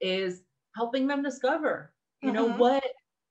is 0.00 0.42
helping 0.76 1.06
them 1.06 1.22
discover 1.22 1.92
you 2.22 2.32
know 2.32 2.48
Mhm. 2.48 2.58
what 2.58 2.84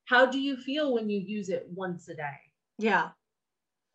how 0.06 0.26
do 0.26 0.40
you 0.40 0.58
feel 0.58 0.94
when 0.94 1.10
you 1.10 1.20
use 1.20 1.50
it 1.50 1.66
once 1.70 2.10
a 2.10 2.16
day 2.16 2.38
Yeah. 2.78 3.12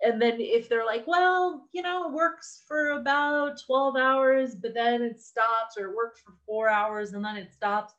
and 0.03 0.21
then 0.21 0.41
if 0.41 0.69
they're 0.69 0.87
like 0.87 1.07
well 1.07 1.69
you 1.73 1.83
know 1.83 2.09
it 2.09 2.13
works 2.13 2.65
for 2.67 2.91
about 2.93 3.61
12 3.65 3.97
hours 3.97 4.55
but 4.55 4.75
then 4.75 5.03
it 5.03 5.21
stops 5.21 5.77
or 5.79 5.91
it 5.91 5.97
works 5.97 6.21
for 6.21 6.35
four 6.47 6.69
hours 6.69 7.13
and 7.13 7.25
then 7.25 7.37
it 7.37 7.53
stops 7.53 7.95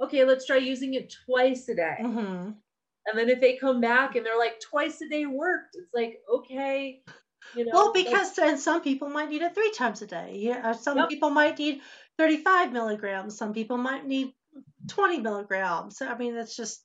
okay 0.00 0.24
let's 0.24 0.46
try 0.46 0.56
using 0.56 0.94
it 0.94 1.12
twice 1.26 1.68
a 1.68 1.74
day 1.74 1.96
Mm-hmm. 2.00 2.50
and 3.06 3.14
then 3.18 3.28
if 3.28 3.40
they 3.40 3.56
come 3.56 3.80
back 3.80 4.16
and 4.16 4.24
they're 4.24 4.38
like 4.38 4.60
twice 4.60 5.00
a 5.00 5.08
day 5.08 5.26
worked 5.26 5.74
it's 5.74 5.92
like 5.94 6.18
okay 6.32 7.02
you 7.54 7.64
know 7.64 7.72
Well, 7.74 7.92
because 7.92 8.38
and 8.38 8.58
some 8.60 8.80
people 8.82 9.08
might 9.08 9.28
need 9.28 9.42
it 9.42 9.54
three 9.54 9.72
times 9.72 10.02
a 10.02 10.06
day. 10.06 10.36
Yeah, 10.36 10.70
uh, 10.70 10.72
some 10.72 10.98
Yep. 10.98 11.08
people 11.08 11.30
might 11.30 11.58
need 11.58 11.80
35 12.16 12.72
milligrams. 12.72 13.36
Some 13.36 13.52
people 13.54 13.76
might 13.76 14.06
need 14.06 14.34
20 14.88 15.18
milligrams. 15.20 16.00
I 16.00 16.16
mean, 16.16 16.36
it's 16.36 16.54
just 16.54 16.84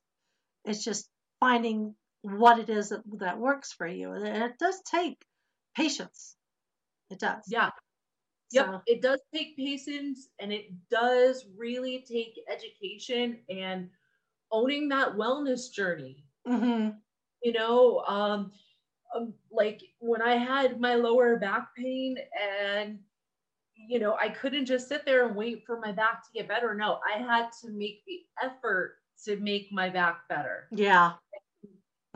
it's 0.65 0.84
just 0.84 1.08
finding 1.39 1.93
what 2.23 2.58
it 2.58 2.69
is 2.69 2.89
that, 2.89 3.04
that 3.19 3.38
works 3.38 3.73
for 3.73 3.86
you, 3.86 4.12
and 4.13 4.25
it 4.43 4.58
does 4.58 4.82
take 4.89 5.23
patience. 5.78 6.36
It 7.12 7.19
does. 7.19 7.43
yeah 7.47 7.69
Yep, 8.51 8.65
So, 8.65 8.81
it 8.86 9.01
does 9.01 9.19
take 9.34 9.58
patience 9.58 10.29
and 10.39 10.51
it 10.53 10.67
does 10.89 11.45
really 11.58 12.05
take 12.08 12.39
education 12.49 13.39
and 13.49 13.89
owning 14.51 14.89
that 14.89 15.15
wellness 15.15 15.71
journey. 15.71 16.23
hmm 16.45 16.89
You 17.43 17.53
know, 17.53 17.99
um, 18.08 18.51
um, 19.15 19.34
like 19.51 19.81
when 19.99 20.21
I 20.21 20.36
had 20.36 20.79
my 20.79 20.95
lower 20.95 21.38
back 21.38 21.69
pain 21.75 22.17
and 22.41 22.99
you 23.77 23.99
know, 23.99 24.15
I 24.15 24.29
couldn't 24.29 24.65
just 24.65 24.88
sit 24.88 25.05
there 25.05 25.27
and 25.27 25.36
wait 25.36 25.63
for 25.65 25.79
my 25.79 25.91
back 25.91 26.23
to 26.23 26.29
get 26.34 26.47
better. 26.47 26.73
No, 26.73 26.99
I 27.13 27.19
had 27.19 27.49
to 27.62 27.69
make 27.69 28.03
the 28.08 28.21
effort 28.41 28.97
to 29.25 29.38
make 29.38 29.67
my 29.71 29.89
back 29.89 30.27
better. 30.29 30.67
yeah. 30.71 31.13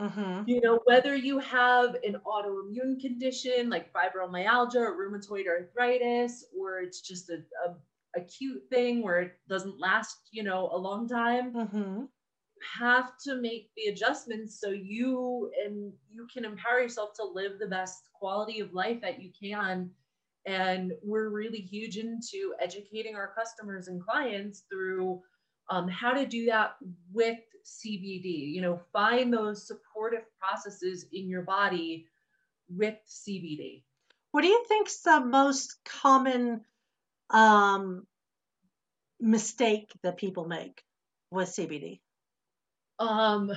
Hmm 0.00 0.42
You 0.46 0.60
know, 0.60 0.80
whether 0.84 1.14
you 1.14 1.38
have 1.40 1.96
an 2.04 2.16
autoimmune 2.26 3.00
condition 3.00 3.70
like 3.70 3.92
fibromyalgia 3.92 4.76
or 4.76 4.96
rheumatoid 4.96 5.46
arthritis, 5.48 6.44
or 6.58 6.80
it's 6.80 7.00
just 7.00 7.30
a, 7.30 7.42
a 7.66 7.76
acute 8.16 8.62
thing 8.70 9.02
where 9.02 9.20
it 9.20 9.32
doesn't 9.48 9.78
last, 9.78 10.16
you 10.32 10.42
know, 10.42 10.70
a 10.72 10.78
long 10.78 11.08
time, 11.08 11.52
hmm 11.52 12.04
have 12.78 13.12
to 13.24 13.36
make 13.36 13.70
the 13.76 13.86
adjustments 13.92 14.60
so 14.60 14.70
you 14.70 15.50
and 15.64 15.92
you 16.12 16.26
can 16.32 16.44
empower 16.44 16.80
yourself 16.80 17.10
to 17.16 17.24
live 17.24 17.58
the 17.58 17.66
best 17.66 18.08
quality 18.14 18.60
of 18.60 18.74
life 18.74 19.00
that 19.02 19.22
you 19.22 19.30
can. 19.40 19.90
And 20.46 20.92
we're 21.02 21.30
really 21.30 21.60
huge 21.60 21.96
into 21.98 22.54
educating 22.60 23.14
our 23.16 23.32
customers 23.34 23.88
and 23.88 24.02
clients 24.02 24.64
through 24.70 25.22
um, 25.70 25.88
how 25.88 26.12
to 26.12 26.26
do 26.26 26.46
that 26.46 26.76
with 27.12 27.38
CBD. 27.64 28.52
You 28.52 28.60
know, 28.60 28.80
find 28.92 29.32
those 29.32 29.66
supportive 29.66 30.24
processes 30.38 31.06
in 31.12 31.28
your 31.28 31.42
body 31.42 32.06
with 32.68 32.96
CBD. 33.08 33.84
What 34.32 34.42
do 34.42 34.48
you 34.48 34.64
think's 34.68 35.00
the 35.02 35.20
most 35.20 35.76
common 35.84 36.62
um, 37.30 38.06
mistake 39.20 39.92
that 40.02 40.16
people 40.16 40.46
make 40.46 40.82
with 41.30 41.48
CBD? 41.48 42.00
Um, 42.98 43.52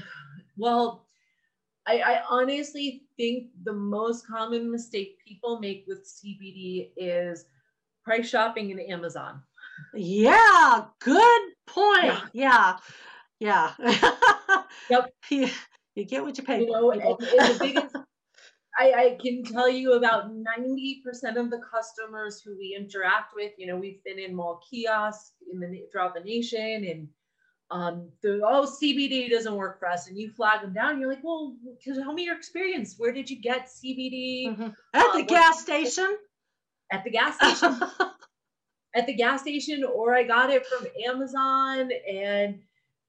well, 0.57 1.05
I, 1.85 1.99
I 1.99 2.23
honestly 2.29 3.03
think 3.17 3.49
the 3.63 3.73
most 3.73 4.25
common 4.25 4.71
mistake 4.71 5.17
people 5.27 5.59
make 5.59 5.85
with 5.87 6.07
CBD 6.07 6.91
is 6.95 7.45
price 8.05 8.29
shopping 8.29 8.69
in 8.69 8.79
Amazon. 8.79 9.41
Yeah, 9.93 10.85
good 10.99 11.52
point. 11.67 12.13
Yeah, 12.33 12.77
yeah. 13.39 13.71
Yep. 14.89 15.13
you, 15.29 15.49
you 15.95 16.05
get 16.05 16.23
what 16.23 16.37
you 16.37 16.43
pay 16.43 16.59
You 16.61 16.71
know, 16.71 16.91
for. 16.91 16.93
and, 16.93 17.01
and 17.01 17.19
the 17.19 17.57
biggest 17.59 17.95
I, 18.79 18.91
I 18.91 19.17
can 19.21 19.43
tell 19.43 19.69
you 19.69 19.93
about 19.93 20.31
90% 20.31 21.37
of 21.37 21.51
the 21.51 21.61
customers 21.71 22.41
who 22.43 22.57
we 22.57 22.75
interact 22.77 23.33
with, 23.35 23.51
you 23.57 23.67
know, 23.67 23.77
we've 23.77 24.03
been 24.03 24.17
in 24.17 24.35
mall 24.35 24.61
kiosks 24.69 25.33
in 25.51 25.59
the 25.59 25.83
throughout 25.91 26.15
the 26.15 26.21
nation 26.21 26.85
and 26.89 27.07
um, 27.71 28.09
the 28.21 28.41
oh 28.43 28.67
CBD 28.67 29.29
doesn't 29.29 29.55
work 29.55 29.79
for 29.79 29.87
us, 29.87 30.07
and 30.07 30.17
you 30.17 30.29
flag 30.29 30.61
them 30.61 30.73
down. 30.73 30.99
You're 30.99 31.09
like, 31.09 31.23
well, 31.23 31.55
tell 31.83 32.13
me 32.13 32.25
your 32.25 32.35
experience. 32.35 32.95
Where 32.97 33.11
did 33.11 33.29
you 33.29 33.41
get 33.41 33.67
CBD? 33.67 34.47
Mm-hmm. 34.47 34.67
At 34.93 35.13
the 35.13 35.23
uh, 35.23 35.25
gas 35.25 35.61
station. 35.61 36.15
At 36.91 37.03
the 37.03 37.09
gas 37.09 37.35
station. 37.35 37.79
at 38.95 39.05
the 39.05 39.13
gas 39.13 39.41
station, 39.41 39.83
or 39.83 40.15
I 40.15 40.23
got 40.23 40.49
it 40.49 40.65
from 40.65 40.87
Amazon. 41.05 41.89
And 42.09 42.59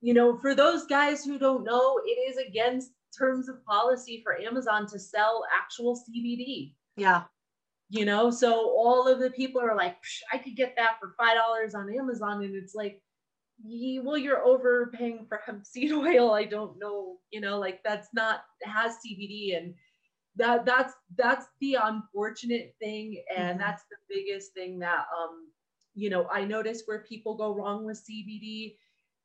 you 0.01 0.15
know, 0.15 0.37
for 0.39 0.55
those 0.55 0.87
guys 0.87 1.25
who 1.25 1.39
don't 1.39 1.65
know, 1.65 2.01
it 2.05 2.19
is 2.31 2.37
against 2.37 2.91
terms 3.17 3.49
of 3.49 3.65
policy 3.65 4.21
for 4.25 4.41
Amazon 4.41 4.87
to 4.89 4.99
sell 4.99 5.45
actual 5.57 5.97
CBD. 5.97 6.75
Yeah. 6.97 7.25
You 7.91 8.05
know, 8.05 8.31
so 8.31 8.75
all 8.77 9.07
of 9.07 9.21
the 9.21 9.31
people 9.31 9.61
are 9.61 9.77
like, 9.77 9.97
I 10.33 10.39
could 10.39 10.57
get 10.57 10.75
that 10.77 10.99
for 11.01 11.15
five 11.19 11.37
dollars 11.37 11.75
on 11.75 11.95
Amazon, 11.95 12.43
and 12.43 12.55
it's 12.55 12.75
like 12.75 13.01
well 14.03 14.19
you're 14.19 14.45
overpaying 14.45 15.27
for 15.29 15.41
hemp 15.45 15.65
seed 15.65 15.93
oil 15.93 16.33
i 16.33 16.45
don't 16.45 16.79
know 16.79 17.17
you 17.31 17.41
know 17.41 17.59
like 17.59 17.81
that's 17.85 18.09
not 18.13 18.41
has 18.63 18.97
cbd 19.07 19.57
and 19.57 19.75
that 20.37 20.65
that's 20.65 20.95
that's 21.17 21.47
the 21.61 21.77
unfortunate 21.81 22.75
thing 22.81 23.23
and 23.37 23.51
mm-hmm. 23.51 23.59
that's 23.61 23.85
the 23.91 23.97
biggest 24.15 24.53
thing 24.53 24.79
that 24.79 25.05
um 25.17 25.47
you 25.95 26.11
know 26.11 26.27
i 26.33 26.45
notice 26.45 26.83
where 26.87 27.01
people 27.01 27.37
go 27.37 27.55
wrong 27.55 27.85
with 27.85 28.05
cbd 28.09 28.77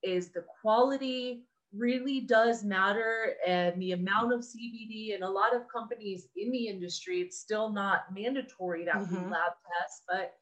is 0.03 0.29
the 0.29 0.43
quality 0.61 1.43
really 1.71 2.21
does 2.21 2.63
matter 2.63 3.33
and 3.47 3.79
the 3.81 3.91
amount 3.91 4.33
of 4.33 4.41
cbd 4.41 5.13
and 5.13 5.23
a 5.23 5.29
lot 5.29 5.55
of 5.55 5.63
companies 5.71 6.27
in 6.35 6.51
the 6.51 6.67
industry 6.67 7.21
it's 7.21 7.39
still 7.39 7.69
not 7.71 8.03
mandatory 8.13 8.85
that 8.85 8.95
mm-hmm. 8.95 9.15
we 9.15 9.31
lab 9.31 9.51
test 9.79 10.03
but 10.07 10.33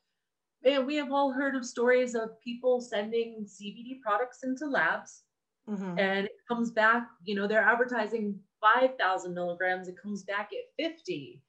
and 0.63 0.85
we 0.85 0.95
have 0.95 1.11
all 1.11 1.31
heard 1.31 1.55
of 1.55 1.65
stories 1.65 2.15
of 2.15 2.39
people 2.41 2.81
sending 2.81 3.45
CBD 3.45 4.01
products 4.01 4.39
into 4.43 4.65
labs 4.65 5.23
mm-hmm. 5.69 5.97
and 5.97 6.25
it 6.25 6.35
comes 6.47 6.71
back, 6.71 7.07
you 7.23 7.35
know, 7.35 7.47
they're 7.47 7.61
advertising 7.61 8.39
5,000 8.61 9.33
milligrams, 9.33 9.87
it 9.87 9.95
comes 10.01 10.23
back 10.23 10.49
at 10.51 10.91
50. 10.91 11.41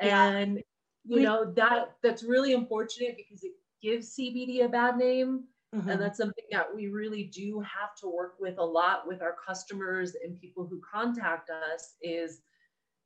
Yeah. 0.00 0.28
And, 0.28 0.62
you 1.04 1.20
know, 1.20 1.52
that 1.56 1.96
that's 2.02 2.22
really 2.22 2.52
unfortunate 2.52 3.16
because 3.16 3.42
it 3.42 3.52
gives 3.82 4.16
CBD 4.16 4.64
a 4.64 4.68
bad 4.68 4.96
name. 4.96 5.44
Mm-hmm. 5.74 5.88
And 5.88 6.00
that's 6.00 6.18
something 6.18 6.44
that 6.50 6.66
we 6.74 6.88
really 6.88 7.24
do 7.24 7.60
have 7.60 7.94
to 8.00 8.06
work 8.06 8.34
with 8.38 8.58
a 8.58 8.64
lot 8.64 9.06
with 9.06 9.22
our 9.22 9.36
customers 9.46 10.14
and 10.22 10.38
people 10.38 10.66
who 10.66 10.80
contact 10.92 11.50
us 11.50 11.94
is 12.02 12.42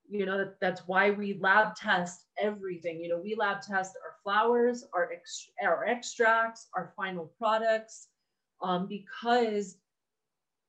you 0.09 0.27
know 0.27 0.39
that, 0.39 0.61
that's 0.61 0.83
why 0.87 1.11
we 1.11 1.39
lab 1.41 1.75
test 1.75 2.27
everything 2.41 3.01
you 3.01 3.09
know 3.09 3.19
we 3.19 3.35
lab 3.35 3.61
test 3.61 3.97
our 4.05 4.15
flowers 4.23 4.85
our 4.95 5.11
ex- 5.12 5.51
our 5.62 5.85
extracts 5.87 6.69
our 6.75 6.93
final 6.97 7.33
products 7.39 8.09
um, 8.62 8.87
because 8.87 9.79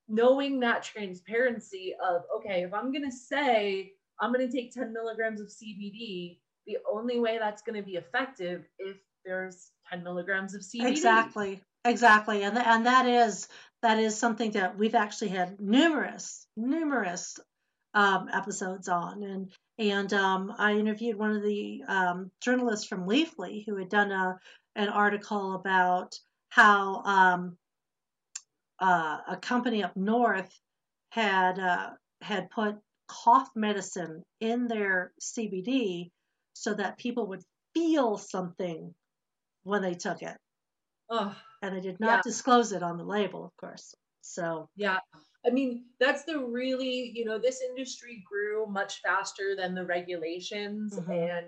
knowing 0.08 0.60
that 0.60 0.84
transparency 0.84 1.93
of 2.04 2.24
okay 2.36 2.63
if 2.63 2.74
i'm 2.74 2.91
going 2.91 3.10
to 3.10 3.15
say 3.15 3.91
i'm 4.20 4.34
going 4.34 4.48
to 4.48 4.56
take 4.56 4.72
10 4.72 4.93
milligrams 4.93 5.41
of 5.41 5.48
cbd 5.48 6.39
the 6.65 6.78
only 6.91 7.20
way 7.20 7.38
that's 7.38 7.62
going 7.62 7.76
to 7.76 7.86
be 7.86 7.96
effective 7.96 8.65
if 8.80 8.98
there's 9.28 9.72
10 9.90 10.04
milligrams 10.04 10.56
of 10.56 10.62
cbd 10.62 10.88
exactly 10.88 11.62
exactly 11.86 12.44
and, 12.44 12.58
and 12.58 12.86
that 12.86 13.06
is 13.06 13.48
that 13.84 14.00
is 14.00 14.18
something 14.18 14.52
that 14.52 14.78
we've 14.78 14.96
actually 14.96 15.30
had 15.30 15.60
numerous 15.60 16.48
numerous 16.56 17.38
um, 17.98 18.30
episodes 18.32 18.88
on. 18.88 19.24
And 19.24 19.52
and 19.80 20.13
um, 20.13 20.54
I 20.58 20.74
interviewed 20.74 21.18
one 21.18 21.36
of 21.36 21.44
the 21.44 21.84
um, 21.88 22.32
journalists 22.42 22.88
from 22.88 23.08
Leafly 23.08 23.63
who 23.66 23.76
had 23.78 23.90
done 23.90 24.12
a 24.12 24.38
an 24.76 24.90
article 24.90 25.56
about 25.56 26.16
how 26.50 27.02
um, 27.04 27.58
uh, 28.80 29.18
a 29.30 29.38
company 29.38 29.84
up 29.84 29.96
north 29.96 30.54
had 31.10 31.60
uh, 31.60 31.90
had 32.22 32.50
put 32.52 32.76
cough 33.08 33.50
medicine 33.56 34.22
in 34.40 34.68
their 34.68 35.12
CBD 35.22 36.12
so 36.54 36.74
that 36.74 36.98
people 36.98 37.28
would 37.28 37.42
feel 37.74 38.18
something 38.18 38.94
when 39.67 39.82
they 39.82 39.93
took 39.93 40.21
it. 40.21 40.38
Oh, 41.10 41.36
and 41.62 41.75
they 41.75 41.82
did 41.82 41.99
not 41.99 42.17
yeah. 42.17 42.21
disclose 42.23 42.71
it 42.71 42.84
on 42.84 42.97
the 42.97 43.03
label, 43.03 43.45
of 43.45 43.56
course. 43.58 43.93
So 44.21 44.69
yeah, 44.75 44.99
I 45.45 45.49
mean, 45.51 45.86
that's 45.99 46.23
the 46.23 46.39
really, 46.39 47.12
you 47.13 47.25
know, 47.25 47.39
this 47.39 47.62
industry 47.62 48.23
grew 48.30 48.65
much 48.67 49.01
faster 49.01 49.56
than 49.58 49.75
the 49.75 49.86
regulations. 49.86 50.97
Mm-hmm. 50.97 51.12
And 51.12 51.45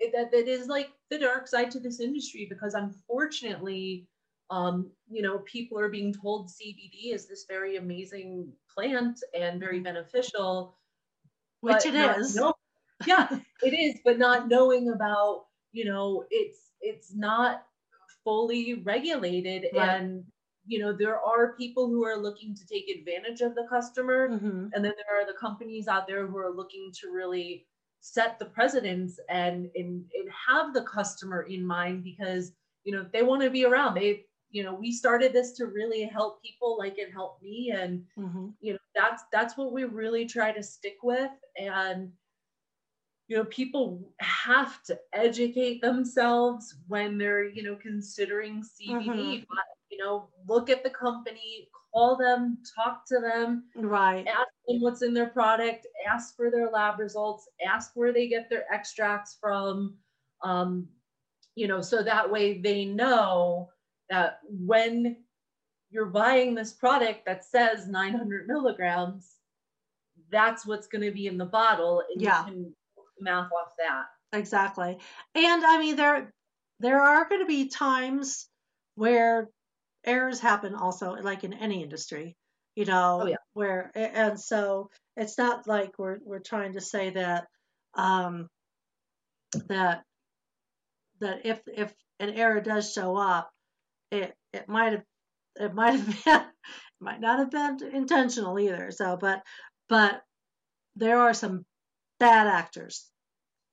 it, 0.00 0.12
that, 0.14 0.30
that 0.30 0.48
is 0.48 0.68
like 0.68 0.88
the 1.10 1.18
dark 1.18 1.46
side 1.48 1.70
to 1.72 1.80
this 1.80 2.00
industry 2.00 2.46
because 2.48 2.74
unfortunately, 2.74 4.06
um, 4.50 4.90
you 5.10 5.22
know, 5.22 5.38
people 5.38 5.78
are 5.78 5.88
being 5.88 6.14
told 6.14 6.48
CBD 6.48 7.12
is 7.12 7.26
this 7.26 7.44
very 7.48 7.76
amazing 7.76 8.52
plant 8.74 9.20
and 9.38 9.60
very 9.60 9.76
mm-hmm. 9.76 9.84
beneficial. 9.84 10.78
Which 11.60 11.86
it 11.86 11.94
is. 11.94 12.36
Know, 12.36 12.54
yeah, 13.06 13.28
it 13.62 13.74
is, 13.74 14.00
but 14.04 14.18
not 14.18 14.48
knowing 14.48 14.90
about, 14.90 15.44
you 15.74 15.84
know, 15.84 16.24
it's 16.30 16.70
it's 16.80 17.14
not 17.14 17.64
fully 18.22 18.82
regulated 18.84 19.66
right. 19.74 20.00
and 20.00 20.24
you 20.66 20.78
know 20.78 20.92
there 20.92 21.20
are 21.20 21.54
people 21.56 21.88
who 21.88 22.04
are 22.04 22.16
looking 22.16 22.54
to 22.54 22.66
take 22.66 22.88
advantage 22.88 23.42
of 23.42 23.54
the 23.54 23.66
customer 23.68 24.30
mm-hmm. 24.30 24.68
and 24.72 24.84
then 24.84 24.92
there 24.96 25.20
are 25.20 25.26
the 25.26 25.38
companies 25.38 25.88
out 25.88 26.06
there 26.06 26.26
who 26.26 26.38
are 26.38 26.50
looking 26.50 26.90
to 26.98 27.10
really 27.10 27.66
set 28.00 28.38
the 28.38 28.46
precedence 28.46 29.18
and, 29.28 29.68
and 29.74 30.04
and 30.14 30.28
have 30.48 30.72
the 30.72 30.82
customer 30.82 31.42
in 31.42 31.66
mind 31.66 32.02
because 32.02 32.52
you 32.84 32.92
know 32.92 33.04
they 33.12 33.22
want 33.22 33.42
to 33.42 33.50
be 33.50 33.66
around 33.66 33.94
they 33.94 34.24
you 34.50 34.62
know 34.62 34.72
we 34.72 34.90
started 34.90 35.34
this 35.34 35.52
to 35.52 35.66
really 35.66 36.04
help 36.04 36.40
people 36.42 36.78
like 36.78 36.98
it 36.98 37.12
helped 37.12 37.42
me 37.42 37.74
and 37.76 38.02
mm-hmm. 38.18 38.46
you 38.60 38.72
know 38.72 38.78
that's 38.94 39.24
that's 39.32 39.58
what 39.58 39.72
we 39.72 39.84
really 39.84 40.24
try 40.24 40.50
to 40.50 40.62
stick 40.62 40.96
with 41.02 41.30
and 41.58 42.10
you 43.28 43.36
know 43.36 43.44
people 43.46 44.06
have 44.20 44.82
to 44.82 44.98
educate 45.12 45.80
themselves 45.80 46.76
when 46.88 47.16
they're 47.16 47.48
you 47.48 47.62
know 47.62 47.76
considering 47.76 48.62
cbd 48.62 49.06
mm-hmm. 49.06 49.44
but 49.48 49.64
you 49.94 50.04
know, 50.04 50.28
look 50.48 50.70
at 50.70 50.82
the 50.82 50.90
company, 50.90 51.68
call 51.92 52.16
them, 52.16 52.58
talk 52.74 53.06
to 53.06 53.20
them, 53.20 53.64
right? 53.76 54.26
Ask 54.26 54.48
them 54.66 54.80
what's 54.80 55.02
in 55.02 55.14
their 55.14 55.28
product, 55.28 55.86
ask 56.10 56.34
for 56.36 56.50
their 56.50 56.68
lab 56.70 56.98
results, 56.98 57.48
ask 57.64 57.92
where 57.94 58.12
they 58.12 58.26
get 58.26 58.50
their 58.50 58.64
extracts 58.72 59.36
from, 59.40 59.94
um, 60.42 60.88
you 61.54 61.68
know, 61.68 61.80
so 61.80 62.02
that 62.02 62.30
way 62.30 62.60
they 62.60 62.84
know 62.84 63.68
that 64.10 64.40
when 64.48 65.16
you're 65.90 66.06
buying 66.06 66.56
this 66.56 66.72
product 66.72 67.24
that 67.26 67.44
says 67.44 67.86
900 67.86 68.48
milligrams, 68.48 69.36
that's 70.30 70.66
what's 70.66 70.88
going 70.88 71.04
to 71.04 71.12
be 71.12 71.28
in 71.28 71.38
the 71.38 71.44
bottle, 71.44 72.02
and 72.12 72.20
yeah. 72.20 72.44
you 72.46 72.52
can 72.52 72.74
math 73.20 73.50
off 73.52 73.72
that. 73.78 74.04
Exactly, 74.36 74.98
and 75.34 75.64
I 75.64 75.78
mean 75.78 75.96
there 75.96 76.32
there 76.80 77.00
are 77.00 77.28
going 77.28 77.40
to 77.40 77.46
be 77.46 77.68
times 77.68 78.48
where 78.96 79.48
errors 80.04 80.40
happen 80.40 80.74
also 80.74 81.12
like 81.14 81.44
in 81.44 81.54
any 81.54 81.82
industry 81.82 82.36
you 82.74 82.84
know 82.84 83.20
oh, 83.22 83.26
yeah. 83.26 83.36
where 83.52 83.90
and 83.94 84.38
so 84.38 84.90
it's 85.16 85.38
not 85.38 85.66
like 85.66 85.92
we're 85.98 86.18
we're 86.24 86.40
trying 86.40 86.72
to 86.74 86.80
say 86.80 87.10
that 87.10 87.46
um 87.94 88.48
that 89.68 90.02
that 91.20 91.46
if 91.46 91.60
if 91.66 91.92
an 92.20 92.30
error 92.30 92.60
does 92.60 92.92
show 92.92 93.16
up 93.16 93.50
it 94.10 94.34
it 94.52 94.68
might 94.68 94.92
have 94.92 95.04
it 95.56 95.74
might 95.74 95.92
have 95.92 96.24
been 96.24 96.44
might 97.00 97.20
not 97.20 97.38
have 97.38 97.50
been 97.50 97.94
intentional 97.94 98.58
either 98.58 98.90
so 98.90 99.16
but 99.16 99.42
but 99.88 100.22
there 100.96 101.18
are 101.18 101.34
some 101.34 101.64
bad 102.18 102.46
actors 102.46 103.10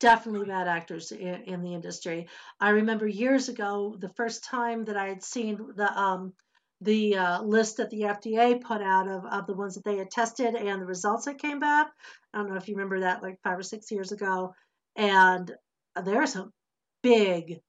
definitely 0.01 0.47
bad 0.47 0.67
actors 0.67 1.12
in, 1.12 1.43
in, 1.43 1.62
the 1.62 1.73
industry. 1.75 2.27
I 2.60 2.71
remember 2.71 3.08
years 3.08 3.49
ago, 3.49 3.95
the 3.97 4.10
first 4.10 4.43
time 4.43 4.84
that 4.86 4.97
I 4.97 5.08
had 5.08 5.23
seen 5.23 5.60
the 5.75 5.97
um, 5.97 6.34
the 6.82 7.15
uh, 7.15 7.41
list 7.43 7.77
that 7.77 7.91
the 7.91 8.01
FDA 8.01 8.60
put 8.60 8.82
out 8.82 9.08
of, 9.08 9.23
of 9.23 9.45
the 9.45 9.54
ones 9.54 9.75
that 9.75 9.84
they 9.84 9.97
had 9.97 10.10
tested 10.10 10.56
and 10.56 10.82
the 10.82 10.86
results 10.86 11.25
that 11.25 11.38
came 11.38 11.60
back. 11.60 11.91
I 12.34 12.39
don't 12.39 12.49
know 12.49 12.56
if 12.56 12.67
you 12.67 12.75
remember 12.75 13.01
that, 13.01 13.21
like 13.21 13.38
five 13.43 13.60
or 13.60 13.63
six 13.63 13.91
years 13.91 14.12
ago. 14.12 14.56
And 14.95 15.51
there 16.04 16.21
are 16.23 16.27
some 16.27 16.51
big 17.04 17.60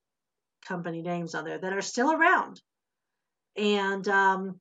company 0.66 1.02
names 1.02 1.35
on 1.35 1.44
there 1.44 1.58
that 1.58 1.72
are 1.74 1.82
still 1.82 2.11
around. 2.11 2.58
And 3.54 4.08
um, 4.08 4.58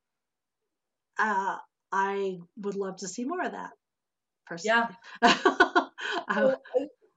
uh, 1.18 1.58
I 1.94 2.38
would 2.58 2.76
love 2.76 2.98
to 2.98 3.08
see 3.08 3.24
more 3.24 3.46
of 3.46 3.54
that. 3.54 3.72
Personally. 4.46 4.88
Yeah. 5.22 5.32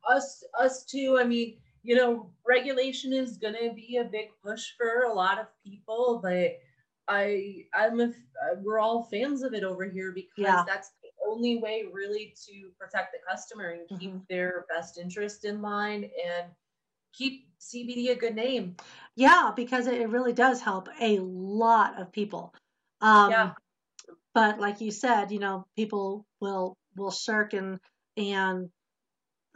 us 0.09 0.45
us 0.59 0.85
too 0.85 1.19
i 1.19 1.25
mean 1.25 1.57
you 1.83 1.95
know 1.95 2.31
regulation 2.47 3.13
is 3.13 3.37
going 3.37 3.55
to 3.55 3.73
be 3.75 3.97
a 3.97 4.05
big 4.05 4.29
push 4.45 4.73
for 4.77 5.05
a 5.05 5.13
lot 5.13 5.39
of 5.39 5.47
people 5.65 6.21
but 6.23 6.59
i 7.09 7.65
i'm 7.75 8.01
a, 8.01 8.13
we're 8.63 8.79
all 8.79 9.05
fans 9.05 9.43
of 9.43 9.55
it 9.55 9.65
over 9.65 9.85
here 9.85 10.13
because 10.13 10.33
yeah. 10.37 10.63
that's 10.67 10.91
the 11.03 11.09
only 11.27 11.59
way 11.59 11.85
really 11.93 12.35
to 12.47 12.71
protect 12.79 13.13
the 13.13 13.19
customer 13.29 13.71
and 13.71 13.99
keep 13.99 14.13
Mhm. 14.13 14.27
their 14.29 14.67
best 14.69 14.99
interest 14.99 15.45
in 15.45 15.61
mind 15.61 16.05
and 16.05 16.53
keep 17.13 17.49
CBD 17.59 18.11
a 18.11 18.15
good 18.15 18.35
name. 18.35 18.77
Yeah, 19.15 19.53
because 19.55 19.87
it 19.87 20.01
it 20.01 20.09
really 20.09 20.33
does 20.33 20.61
help 20.61 20.89
a 21.01 21.19
lot 21.21 22.01
of 22.01 22.13
people. 22.13 22.55
Um, 23.01 23.31
Yeah. 23.31 23.55
But 24.35 24.59
like 24.59 24.81
you 24.81 24.91
said, 24.91 25.31
you 25.31 25.39
know, 25.39 25.67
people 25.77 26.27
will 26.41 26.77
will 26.97 27.11
shirk 27.13 27.53
and 27.55 27.81
and 28.17 28.71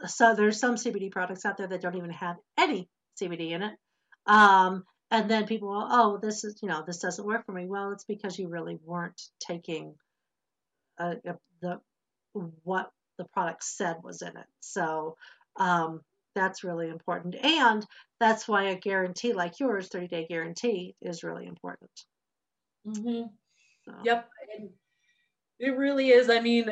so 0.07 0.35
there's 0.35 0.59
some 0.59 0.75
CBD 0.75 1.11
products 1.11 1.45
out 1.45 1.57
there 1.57 1.67
that 1.67 1.81
don't 1.81 1.97
even 1.97 2.11
have 2.11 2.37
any 2.57 2.89
CBD 3.21 3.51
in 3.51 3.63
it. 3.63 3.73
Um, 4.25 4.85
and 5.11 5.29
then 5.29 5.47
people, 5.47 5.69
will, 5.69 5.87
oh, 5.89 6.19
this 6.21 6.43
is, 6.43 6.59
you 6.61 6.69
know, 6.69 6.83
this 6.85 6.99
doesn't 6.99 7.25
work 7.25 7.45
for 7.45 7.51
me. 7.51 7.65
Well, 7.65 7.91
it's 7.91 8.05
because 8.05 8.37
you 8.37 8.47
really 8.47 8.77
weren't 8.83 9.21
taking 9.39 9.95
uh, 10.99 11.15
uh, 11.27 11.33
the 11.61 11.79
what 12.63 12.91
the 13.17 13.25
product 13.25 13.63
said 13.63 13.97
was 14.03 14.21
in 14.21 14.29
it. 14.29 14.45
So 14.59 15.17
um, 15.57 16.01
that's 16.35 16.63
really 16.63 16.89
important, 16.89 17.35
and 17.43 17.85
that's 18.19 18.47
why 18.47 18.65
a 18.65 18.75
guarantee 18.75 19.33
like 19.33 19.59
yours, 19.59 19.87
30 19.87 20.07
day 20.07 20.27
guarantee, 20.29 20.95
is 21.01 21.23
really 21.23 21.47
important. 21.47 21.91
hmm 22.85 23.23
So, 23.85 23.93
Yep. 24.03 24.29
And 24.57 24.69
it 25.59 25.75
really 25.75 26.09
is. 26.09 26.29
I 26.29 26.39
mean, 26.39 26.71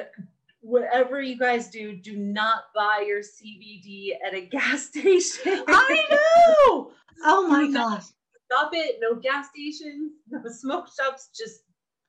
whatever 0.61 1.21
you 1.21 1.37
guys 1.37 1.69
do, 1.69 1.95
do 1.95 2.17
not 2.17 2.63
buy 2.75 3.05
your 3.07 3.19
CBD 3.19 4.09
at 4.25 4.33
a 4.33 4.41
gas 4.51 4.87
station. 4.87 5.63
I 5.67 6.03
know. 6.09 6.91
Oh 7.23 7.47
my 7.47 7.71
gosh. 7.71 8.03
Stop 8.45 8.71
it. 8.73 8.97
No 9.01 9.15
gas 9.15 9.49
stations, 9.49 10.13
no 10.29 10.41
smoke 10.49 10.87
shops. 10.97 11.29
Just 11.35 11.61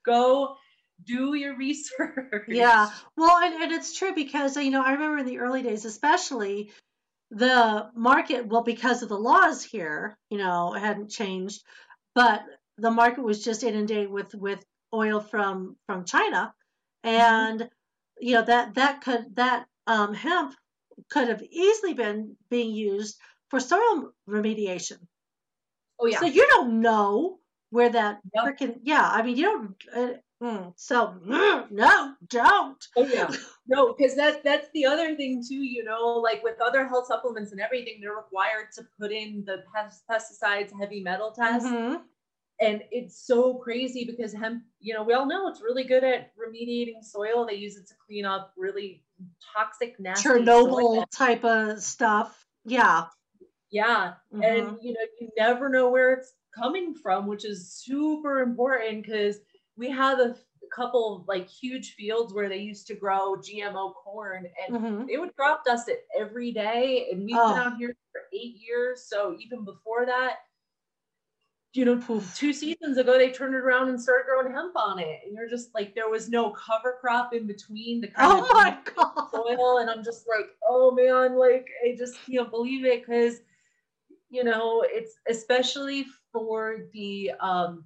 go 0.06 0.56
do 1.04 1.34
your 1.34 1.56
research. 1.56 2.44
Yeah. 2.48 2.90
Well, 3.16 3.36
and, 3.38 3.62
and 3.62 3.72
it's 3.72 3.96
true 3.96 4.14
because, 4.14 4.56
you 4.56 4.70
know, 4.70 4.82
I 4.82 4.92
remember 4.92 5.18
in 5.18 5.26
the 5.26 5.38
early 5.38 5.62
days, 5.62 5.84
especially 5.84 6.70
the 7.30 7.90
market, 7.94 8.46
well, 8.46 8.62
because 8.62 9.02
of 9.02 9.08
the 9.08 9.18
laws 9.18 9.62
here, 9.62 10.16
you 10.30 10.38
know, 10.38 10.72
hadn't 10.72 11.10
changed, 11.10 11.62
but 12.14 12.42
the 12.78 12.90
market 12.90 13.22
was 13.22 13.44
just 13.44 13.62
inundated 13.62 14.10
with, 14.10 14.34
with 14.34 14.64
oil 14.94 15.20
from, 15.20 15.76
from 15.86 16.04
China. 16.04 16.52
Mm-hmm. 17.04 17.20
And, 17.20 17.70
you 18.20 18.34
know, 18.34 18.42
that, 18.42 18.74
that 18.74 19.02
could, 19.02 19.36
that 19.36 19.66
um, 19.86 20.14
hemp 20.14 20.54
could 21.10 21.28
have 21.28 21.42
easily 21.42 21.94
been 21.94 22.36
being 22.50 22.72
used 22.72 23.18
for 23.48 23.60
soil 23.60 24.12
remediation. 24.28 24.98
Oh, 26.00 26.06
yeah. 26.06 26.20
So 26.20 26.26
you 26.26 26.46
don't 26.46 26.80
know 26.80 27.38
where 27.70 27.90
that 27.90 28.20
Yep. 28.34 28.44
freaking, 28.44 28.80
yeah, 28.82 29.08
I 29.10 29.22
mean, 29.22 29.36
you 29.36 29.44
don't, 29.44 29.84
uh, 29.94 30.18
mm, 30.42 30.72
so 30.76 31.14
mm, 31.26 31.70
no, 31.70 32.14
don't. 32.28 32.84
Oh 32.96 33.06
yeah, 33.06 33.30
no, 33.66 33.94
because 33.94 34.14
that's 34.16 34.42
that's 34.42 34.68
the 34.74 34.86
other 34.86 35.16
thing 35.16 35.42
too. 35.46 35.62
You 35.62 35.84
know, 35.84 36.06
like 36.18 36.42
with 36.42 36.60
other 36.60 36.86
health 36.86 37.06
supplements 37.08 37.52
and 37.52 37.60
everything, 37.60 38.00
they're 38.00 38.14
required 38.14 38.72
to 38.76 38.86
put 38.98 39.12
in 39.12 39.44
the 39.44 39.64
pes- 39.74 40.02
pesticides, 40.10 40.70
heavy 40.78 41.02
metal 41.02 41.32
test, 41.32 41.66
Mhm. 41.66 42.02
And 42.60 42.82
it's 42.90 43.26
so 43.26 43.54
crazy 43.54 44.04
because 44.04 44.32
hemp. 44.32 44.64
You 44.80 44.94
know, 44.94 45.02
we 45.02 45.12
all 45.14 45.26
know 45.26 45.48
it's 45.48 45.60
really 45.62 45.84
good 45.84 46.04
at 46.04 46.32
remediating 46.36 47.02
soil. 47.02 47.46
They 47.46 47.54
use 47.54 47.76
it 47.76 47.86
to 47.88 47.94
clean 48.04 48.24
up 48.24 48.52
really 48.56 49.04
toxic, 49.56 49.98
nasty 49.98 50.28
Chernobyl 50.28 51.04
type 51.10 51.44
of 51.44 51.80
stuff. 51.80 52.46
Yeah. 52.64 53.06
Yeah, 53.70 54.14
Mhm. 54.32 54.44
and 54.44 54.78
you 54.82 54.92
know, 54.94 55.00
you 55.20 55.28
never 55.36 55.68
know 55.68 55.90
where 55.90 56.12
it's 56.14 56.34
coming 56.54 56.94
from, 56.94 57.26
which 57.26 57.44
is 57.44 57.70
super 57.72 58.40
important 58.40 59.04
because 59.04 59.40
we 59.76 59.90
have 59.90 60.18
a 60.20 60.36
couple 60.74 61.16
of 61.16 61.28
like 61.28 61.48
huge 61.48 61.94
fields 61.94 62.32
where 62.34 62.48
they 62.48 62.58
used 62.58 62.86
to 62.88 62.94
grow 62.94 63.36
GMO 63.36 63.94
corn 63.94 64.46
and 64.66 64.74
Mhm. 64.74 65.06
they 65.08 65.16
would 65.16 65.34
crop 65.36 65.64
dust 65.64 65.88
it 65.88 66.06
every 66.18 66.52
day 66.52 67.08
and 67.10 67.24
we've 67.24 67.36
Oh. 67.36 67.54
been 67.54 67.62
out 67.62 67.76
here 67.78 67.96
for 68.12 68.22
eight 68.34 68.56
years 68.56 69.04
so 69.08 69.34
even 69.38 69.64
before 69.64 70.04
that 70.04 70.40
you 71.74 71.84
know 71.84 72.00
two 72.34 72.52
seasons 72.52 72.96
ago 72.96 73.18
they 73.18 73.30
turned 73.30 73.54
it 73.54 73.58
around 73.58 73.88
and 73.88 74.00
started 74.00 74.24
growing 74.26 74.52
hemp 74.52 74.74
on 74.76 74.98
it 74.98 75.20
and 75.24 75.34
you're 75.34 75.48
just 75.48 75.74
like 75.74 75.94
there 75.94 76.08
was 76.08 76.28
no 76.28 76.50
cover 76.50 76.96
crop 77.00 77.34
in 77.34 77.46
between 77.46 78.00
the 78.00 78.08
kind 78.08 78.32
Oh 78.32 78.42
of 78.42 78.50
my 78.52 78.78
god. 78.96 79.28
soil 79.30 79.78
and 79.78 79.90
i'm 79.90 80.02
just 80.02 80.26
like 80.26 80.46
oh 80.66 80.90
man 80.90 81.36
like 81.38 81.68
i 81.84 81.94
just 81.96 82.16
can't 82.24 82.50
believe 82.50 82.84
it 82.84 83.04
because 83.06 83.40
you 84.30 84.42
know 84.44 84.82
it's 84.86 85.16
especially 85.28 86.06
for 86.32 86.86
the 86.92 87.30
um 87.40 87.84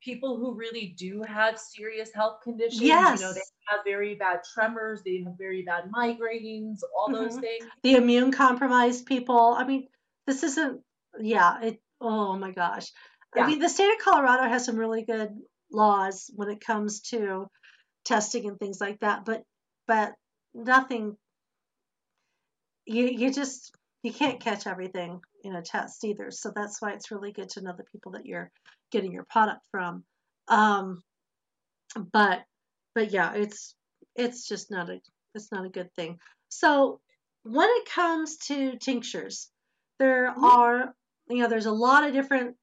people 0.00 0.36
who 0.36 0.54
really 0.54 0.94
do 0.98 1.22
have 1.22 1.58
serious 1.58 2.10
health 2.12 2.40
conditions 2.42 2.82
Yes. 2.82 3.20
you 3.20 3.26
know 3.26 3.32
they 3.32 3.40
have 3.68 3.80
very 3.84 4.14
bad 4.14 4.40
tremors 4.54 5.02
they 5.04 5.22
have 5.24 5.36
very 5.38 5.62
bad 5.62 5.84
migraines 5.94 6.78
all 6.98 7.12
those 7.12 7.36
Mhm. 7.36 7.40
things 7.40 7.64
The 7.82 7.94
immune 7.96 8.32
compromised 8.32 9.06
people. 9.06 9.54
I 9.58 9.64
mean, 9.64 9.88
this 10.26 10.42
isn't, 10.42 10.80
yeah, 11.20 11.60
it, 11.62 11.82
oh 12.00 12.36
my 12.36 12.50
gosh. 12.50 12.92
I 13.36 13.46
mean, 13.46 13.58
the 13.58 13.68
state 13.68 13.90
of 13.92 13.98
Colorado 13.98 14.48
has 14.48 14.64
some 14.64 14.76
really 14.76 15.04
good 15.04 15.30
laws 15.72 16.30
when 16.34 16.48
it 16.50 16.64
comes 16.64 17.00
to 17.00 17.46
testing 18.04 18.48
and 18.48 18.58
things 18.58 18.80
like 18.80 19.00
that, 19.00 19.24
but, 19.24 19.42
but 19.86 20.14
nothing, 20.52 21.16
you, 22.86 23.06
you 23.06 23.32
just, 23.32 23.72
you 24.02 24.12
can't 24.12 24.40
catch 24.40 24.66
everything 24.66 25.20
in 25.44 25.54
a 25.54 25.62
test 25.62 26.04
either. 26.04 26.30
So 26.30 26.50
that's 26.54 26.80
why 26.82 26.92
it's 26.92 27.10
really 27.10 27.32
good 27.32 27.50
to 27.50 27.60
know 27.60 27.74
the 27.76 27.84
people 27.84 28.12
that 28.12 28.26
you're 28.26 28.50
getting 28.90 29.12
your 29.12 29.26
product 29.30 29.60
from. 29.70 30.04
Um, 30.48 31.02
but, 32.12 32.42
but 32.94 33.12
yeah, 33.12 33.34
it's, 33.34 33.74
it's 34.16 34.48
just 34.48 34.70
not 34.70 34.90
a, 34.90 35.00
it's 35.34 35.52
not 35.52 35.66
a 35.66 35.70
good 35.70 35.92
thing. 35.94 36.18
So 36.48 37.00
when 37.44 37.68
it 37.68 37.88
comes 37.88 38.38
to 38.48 38.76
tinctures, 38.78 39.50
there 39.98 40.34
Mhm. 40.34 40.42
are, 40.42 40.94
you 41.28 41.42
know, 41.42 41.48
there's 41.48 41.66
a 41.66 41.72
lot 41.72 42.04
of 42.04 42.12
different 42.12 42.56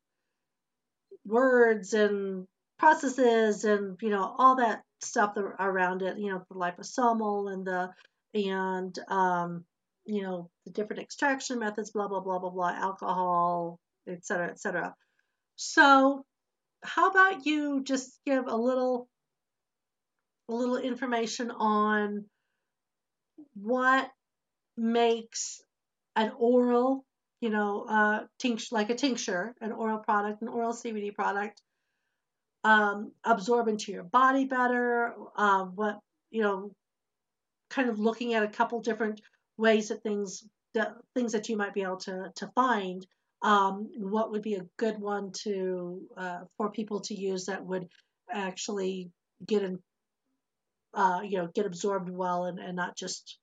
words 1.27 1.93
and 1.93 2.47
processes 2.79 3.63
and, 3.65 3.97
you 4.01 4.09
know, 4.09 4.35
all 4.37 4.55
that 4.55 4.81
stuff 5.01 5.35
around 5.59 6.01
it, 6.01 6.17
you 6.17 6.31
know, 6.31 6.43
the 6.49 6.55
liposomal 6.55 7.51
and 7.51 7.67
the, 7.67 7.89
and, 8.33 8.97
um, 9.09 9.65
you 10.05 10.21
know, 10.21 10.49
the 10.65 10.71
different 10.71 11.01
extraction 11.01 11.59
methods, 11.59 11.91
blah, 11.91 12.07
blah, 12.07 12.21
blah, 12.21 12.39
blah, 12.39 12.49
blah, 12.49 12.71
alcohol, 12.71 13.79
et 14.07 14.25
cetera, 14.25 14.49
et 14.49 14.59
cetera. 14.59 14.95
So 15.55 16.23
how 16.83 17.09
about 17.09 17.45
you 17.45 17.83
just 17.83 18.19
give 18.25 18.47
a 18.47 18.55
little, 18.55 19.09
a 20.49 20.53
little 20.53 20.77
information 20.77 21.51
on 21.51 22.25
what 23.55 24.09
makes 24.77 25.61
an 26.15 26.31
oral, 26.37 27.03
you 27.41 27.49
know, 27.49 27.85
uh, 27.87 28.23
like 28.71 28.89
a 28.89 28.95
tincture, 28.95 29.53
an 29.61 29.71
oral 29.71 29.99
product, 29.99 30.41
an 30.41 30.47
oral 30.47 30.73
CBD 30.73 31.13
product, 31.13 31.61
um, 32.63 33.11
absorb 33.23 33.67
into 33.67 33.91
your 33.91 34.03
body 34.03 34.45
better. 34.45 35.13
Uh, 35.35 35.65
what, 35.65 35.99
you 36.31 36.41
know, 36.41 36.71
kind 37.69 37.89
of 37.89 37.99
looking 37.99 38.33
at 38.33 38.43
a 38.43 38.47
couple 38.47 38.81
different 38.81 39.21
ways 39.57 39.89
that 39.89 40.01
things, 40.03 40.43
that 40.73 40.93
things 41.15 41.31
that 41.33 41.49
you 41.49 41.57
might 41.57 41.73
be 41.73 41.83
able 41.83 41.97
to 41.97 42.31
to 42.35 42.47
find. 42.55 43.05
Um, 43.43 43.89
what 43.97 44.31
would 44.31 44.41
be 44.41 44.55
a 44.55 44.65
good 44.77 44.99
one 44.99 45.31
to 45.43 46.01
uh, 46.17 46.39
for 46.57 46.71
people 46.71 47.01
to 47.01 47.13
use 47.13 47.45
that 47.45 47.63
would 47.63 47.87
actually 48.31 49.11
get 49.45 49.61
in, 49.61 49.77
uh, 50.95 51.21
you 51.23 51.37
know, 51.37 51.47
get 51.53 51.67
absorbed 51.67 52.09
well 52.09 52.45
and, 52.45 52.57
and 52.57 52.75
not 52.75 52.97
just 52.97 53.37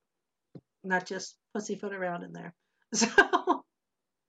not 0.82 1.06
just 1.06 1.36
pussyfoot 1.54 1.94
around 1.94 2.24
in 2.24 2.32
there. 2.32 2.54
So 2.94 3.63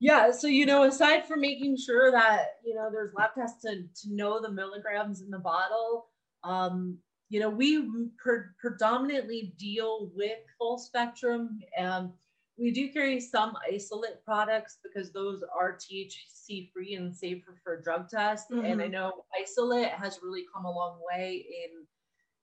Yeah, 0.00 0.30
so 0.30 0.46
you 0.46 0.66
know, 0.66 0.82
aside 0.84 1.26
from 1.26 1.40
making 1.40 1.78
sure 1.78 2.10
that 2.10 2.56
you 2.64 2.74
know 2.74 2.90
there's 2.92 3.14
lab 3.14 3.30
tests 3.34 3.62
to 3.62 3.84
to 4.02 4.14
know 4.14 4.40
the 4.40 4.50
milligrams 4.50 5.22
in 5.22 5.30
the 5.30 5.38
bottle, 5.38 6.08
um, 6.44 6.98
you 7.30 7.40
know, 7.40 7.48
we 7.48 8.10
pre- 8.18 8.50
predominantly 8.60 9.54
deal 9.58 10.10
with 10.14 10.38
full 10.58 10.78
spectrum. 10.78 11.60
Um, 11.78 12.12
we 12.58 12.72
do 12.72 12.90
carry 12.92 13.20
some 13.20 13.56
isolate 13.70 14.22
products 14.24 14.78
because 14.82 15.12
those 15.12 15.42
are 15.58 15.76
THC 15.78 16.70
free 16.72 16.94
and 16.94 17.14
safer 17.14 17.58
for 17.64 17.80
drug 17.80 18.08
tests. 18.10 18.52
And 18.62 18.82
I 18.82 18.88
Mhm. 18.88 18.88
know 18.88 19.24
isolate 19.38 19.88
has 19.90 20.20
really 20.22 20.44
come 20.54 20.66
a 20.66 20.70
long 20.70 21.00
way 21.10 21.36
in, 21.64 21.86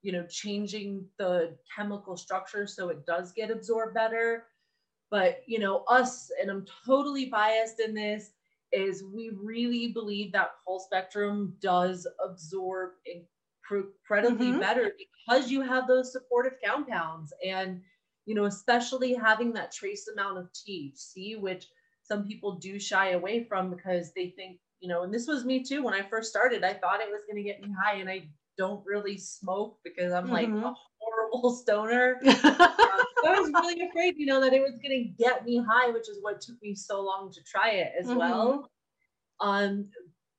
you 0.02 0.12
know, 0.12 0.26
changing 0.28 1.08
the 1.18 1.58
chemical 1.74 2.16
structure 2.16 2.66
so 2.66 2.88
it 2.90 3.06
does 3.06 3.32
get 3.32 3.50
absorbed 3.50 3.94
better 3.94 4.46
but 5.14 5.42
you 5.46 5.60
know 5.60 5.84
us 5.88 6.30
and 6.40 6.50
i'm 6.50 6.66
totally 6.84 7.26
biased 7.26 7.78
in 7.80 7.94
this 7.94 8.32
is 8.72 9.04
we 9.14 9.30
really 9.40 9.88
believe 9.92 10.32
that 10.32 10.50
full 10.64 10.80
spectrum 10.80 11.54
does 11.60 12.06
absorb 12.24 12.90
incredibly 13.06 14.50
Mhm. 14.50 14.58
better 14.58 14.92
because 14.98 15.50
you 15.52 15.60
have 15.60 15.86
those 15.86 16.12
supportive 16.12 16.54
compounds 16.64 17.32
and 17.46 17.80
you 18.26 18.34
know 18.34 18.44
especially 18.46 19.14
having 19.14 19.52
that 19.52 19.72
trace 19.72 20.08
amount 20.08 20.38
of 20.38 20.50
thc 20.52 21.40
which 21.40 21.66
some 22.02 22.26
people 22.26 22.56
do 22.56 22.78
shy 22.80 23.10
away 23.10 23.44
from 23.44 23.70
because 23.70 24.12
they 24.14 24.30
think 24.30 24.58
you 24.80 24.88
know 24.88 25.04
and 25.04 25.14
this 25.14 25.28
was 25.28 25.44
me 25.44 25.62
too 25.62 25.84
when 25.84 25.94
i 25.94 26.02
first 26.02 26.28
started 26.28 26.64
i 26.64 26.74
thought 26.74 27.00
it 27.00 27.10
was 27.10 27.22
going 27.30 27.36
to 27.36 27.48
get 27.48 27.60
me 27.60 27.68
high 27.84 27.96
and 27.96 28.10
i 28.10 28.28
don't 28.56 28.84
really 28.86 29.18
smoke 29.18 29.78
because 29.84 30.12
I'm 30.12 30.30
like 30.30 30.54
Mhm. 30.54 30.74
Horrible 31.16 31.50
stoner. 31.54 32.20
Um, 32.26 32.34
I 33.26 33.40
was 33.40 33.50
really 33.52 33.88
afraid, 33.88 34.14
you 34.18 34.26
know, 34.26 34.40
that 34.40 34.52
it 34.52 34.60
was 34.60 34.78
going 34.82 35.02
to 35.02 35.22
get 35.22 35.44
me 35.44 35.62
high, 35.66 35.90
which 35.90 36.08
is 36.08 36.18
what 36.20 36.40
took 36.40 36.60
me 36.62 36.74
so 36.74 37.00
long 37.00 37.32
to 37.32 37.42
try 37.42 37.70
it 37.70 37.92
as 37.98 38.06
Mhm. 38.06 38.16
well. 38.16 38.70
Um, 39.40 39.90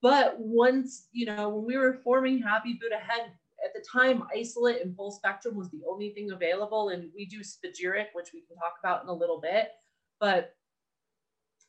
but 0.02 0.40
once, 0.40 1.08
you 1.12 1.26
know, 1.26 1.50
when 1.50 1.66
we 1.66 1.78
were 1.78 1.94
forming 2.04 2.40
Happy 2.40 2.78
Buddha 2.80 2.98
Hemp, 3.00 3.34
at 3.64 3.74
the 3.74 3.84
time, 3.92 4.24
isolate 4.36 4.82
and 4.84 4.96
full 4.96 5.10
spectrum 5.10 5.56
was 5.56 5.72
the 5.72 5.82
only 5.90 6.12
thing 6.12 6.32
available. 6.32 6.90
And 6.90 7.12
we 7.16 7.26
do 7.26 7.40
spagyric, 7.40 8.08
which 8.14 8.32
we 8.34 8.42
can 8.42 8.56
talk 8.58 8.76
about 8.84 9.02
in 9.04 9.10
a 9.10 9.14
little 9.14 9.40
bit. 9.42 9.70
But 10.20 10.56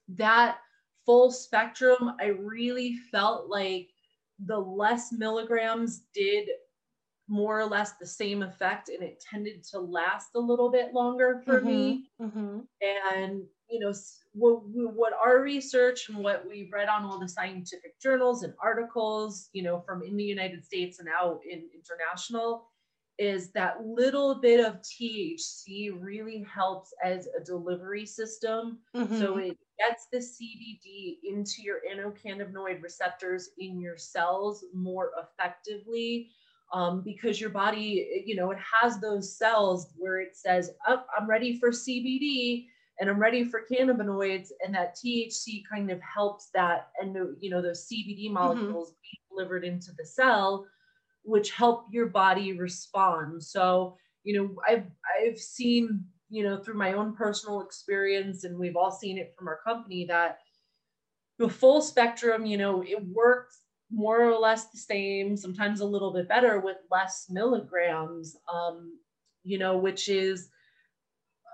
that 0.08 0.58
full 1.06 1.30
spectrum, 1.30 2.14
I 2.20 2.26
really 2.26 2.96
felt 3.10 3.48
like 3.48 3.88
the 4.44 4.58
less 4.58 5.12
milligrams 5.12 6.00
did 6.12 6.48
more 7.28 7.58
or 7.58 7.66
less 7.66 7.92
the 7.94 8.06
same 8.06 8.42
effect 8.42 8.88
and 8.88 9.02
it 9.02 9.22
tended 9.30 9.64
to 9.64 9.80
last 9.80 10.28
a 10.34 10.40
little 10.40 10.70
bit 10.70 10.92
longer 10.92 11.42
for 11.44 11.60
me. 11.60 12.08
Hmm 12.20 12.60
and 13.16 13.42
you 13.68 13.80
know 13.80 13.92
what, 14.32 14.62
what 14.94 15.12
our 15.12 15.40
research 15.42 16.08
and 16.08 16.18
what 16.18 16.44
we've 16.48 16.72
read 16.72 16.88
on 16.88 17.04
all 17.04 17.18
the 17.18 17.28
scientific 17.28 17.98
journals 18.00 18.42
and 18.42 18.54
articles 18.62 19.48
you 19.52 19.62
know 19.62 19.80
from 19.86 20.02
in 20.02 20.16
the 20.16 20.24
united 20.24 20.64
states 20.64 20.98
and 20.98 21.08
out 21.08 21.40
in 21.50 21.64
international 21.74 22.68
is 23.18 23.50
that 23.52 23.84
little 23.84 24.40
bit 24.40 24.64
of 24.64 24.80
thc 24.82 25.90
really 25.98 26.44
helps 26.52 26.92
as 27.02 27.28
a 27.40 27.42
delivery 27.42 28.04
system. 28.04 28.78
Mm-hmm. 28.94 29.18
so 29.18 29.38
it 29.38 29.56
gets 29.78 30.06
the 30.12 30.18
cbd 30.18 31.18
into 31.24 31.62
your 31.62 31.78
endocannabinoid 31.90 32.82
receptors 32.82 33.50
in 33.58 33.80
your 33.80 33.96
cells 33.96 34.64
more 34.74 35.12
effectively 35.22 36.30
um, 36.72 37.02
because 37.04 37.40
your 37.40 37.50
body 37.50 38.24
you 38.26 38.34
know 38.34 38.50
it 38.50 38.58
has 38.58 38.98
those 38.98 39.36
cells 39.36 39.92
where 39.96 40.20
it 40.20 40.36
says 40.36 40.70
oh, 40.88 41.02
i'm 41.18 41.28
ready 41.28 41.58
for 41.58 41.70
cbd 41.70 42.66
and 42.98 43.10
I'm 43.10 43.18
ready 43.18 43.44
for 43.44 43.62
cannabinoids, 43.70 44.48
and 44.64 44.74
that 44.74 44.96
THC 44.96 45.62
kind 45.70 45.90
of 45.90 46.00
helps 46.00 46.48
that, 46.54 46.88
and 47.00 47.14
you 47.40 47.50
know 47.50 47.60
those 47.60 47.86
CBD 47.86 48.30
molecules 48.30 48.94
be 49.02 49.20
delivered 49.30 49.64
into 49.64 49.92
the 49.98 50.06
cell, 50.06 50.66
which 51.22 51.50
help 51.50 51.86
your 51.90 52.06
body 52.06 52.54
respond. 52.54 53.42
So 53.42 53.96
you 54.24 54.38
know 54.38 54.54
I've 54.66 54.86
I've 55.20 55.38
seen 55.38 56.04
you 56.30 56.42
know 56.42 56.58
through 56.58 56.74
my 56.74 56.94
own 56.94 57.14
personal 57.14 57.60
experience, 57.60 58.44
and 58.44 58.58
we've 58.58 58.76
all 58.76 58.92
seen 58.92 59.18
it 59.18 59.34
from 59.36 59.48
our 59.48 59.60
company 59.64 60.06
that 60.06 60.38
the 61.38 61.48
full 61.48 61.82
spectrum, 61.82 62.46
you 62.46 62.56
know, 62.56 62.82
it 62.82 63.04
works 63.12 63.60
more 63.90 64.22
or 64.22 64.38
less 64.38 64.66
the 64.66 64.78
same, 64.78 65.36
sometimes 65.36 65.80
a 65.80 65.86
little 65.86 66.12
bit 66.12 66.28
better 66.28 66.60
with 66.60 66.76
less 66.90 67.26
milligrams, 67.30 68.36
um, 68.52 68.98
you 69.44 69.58
know, 69.58 69.78
which 69.78 70.08
is 70.08 70.48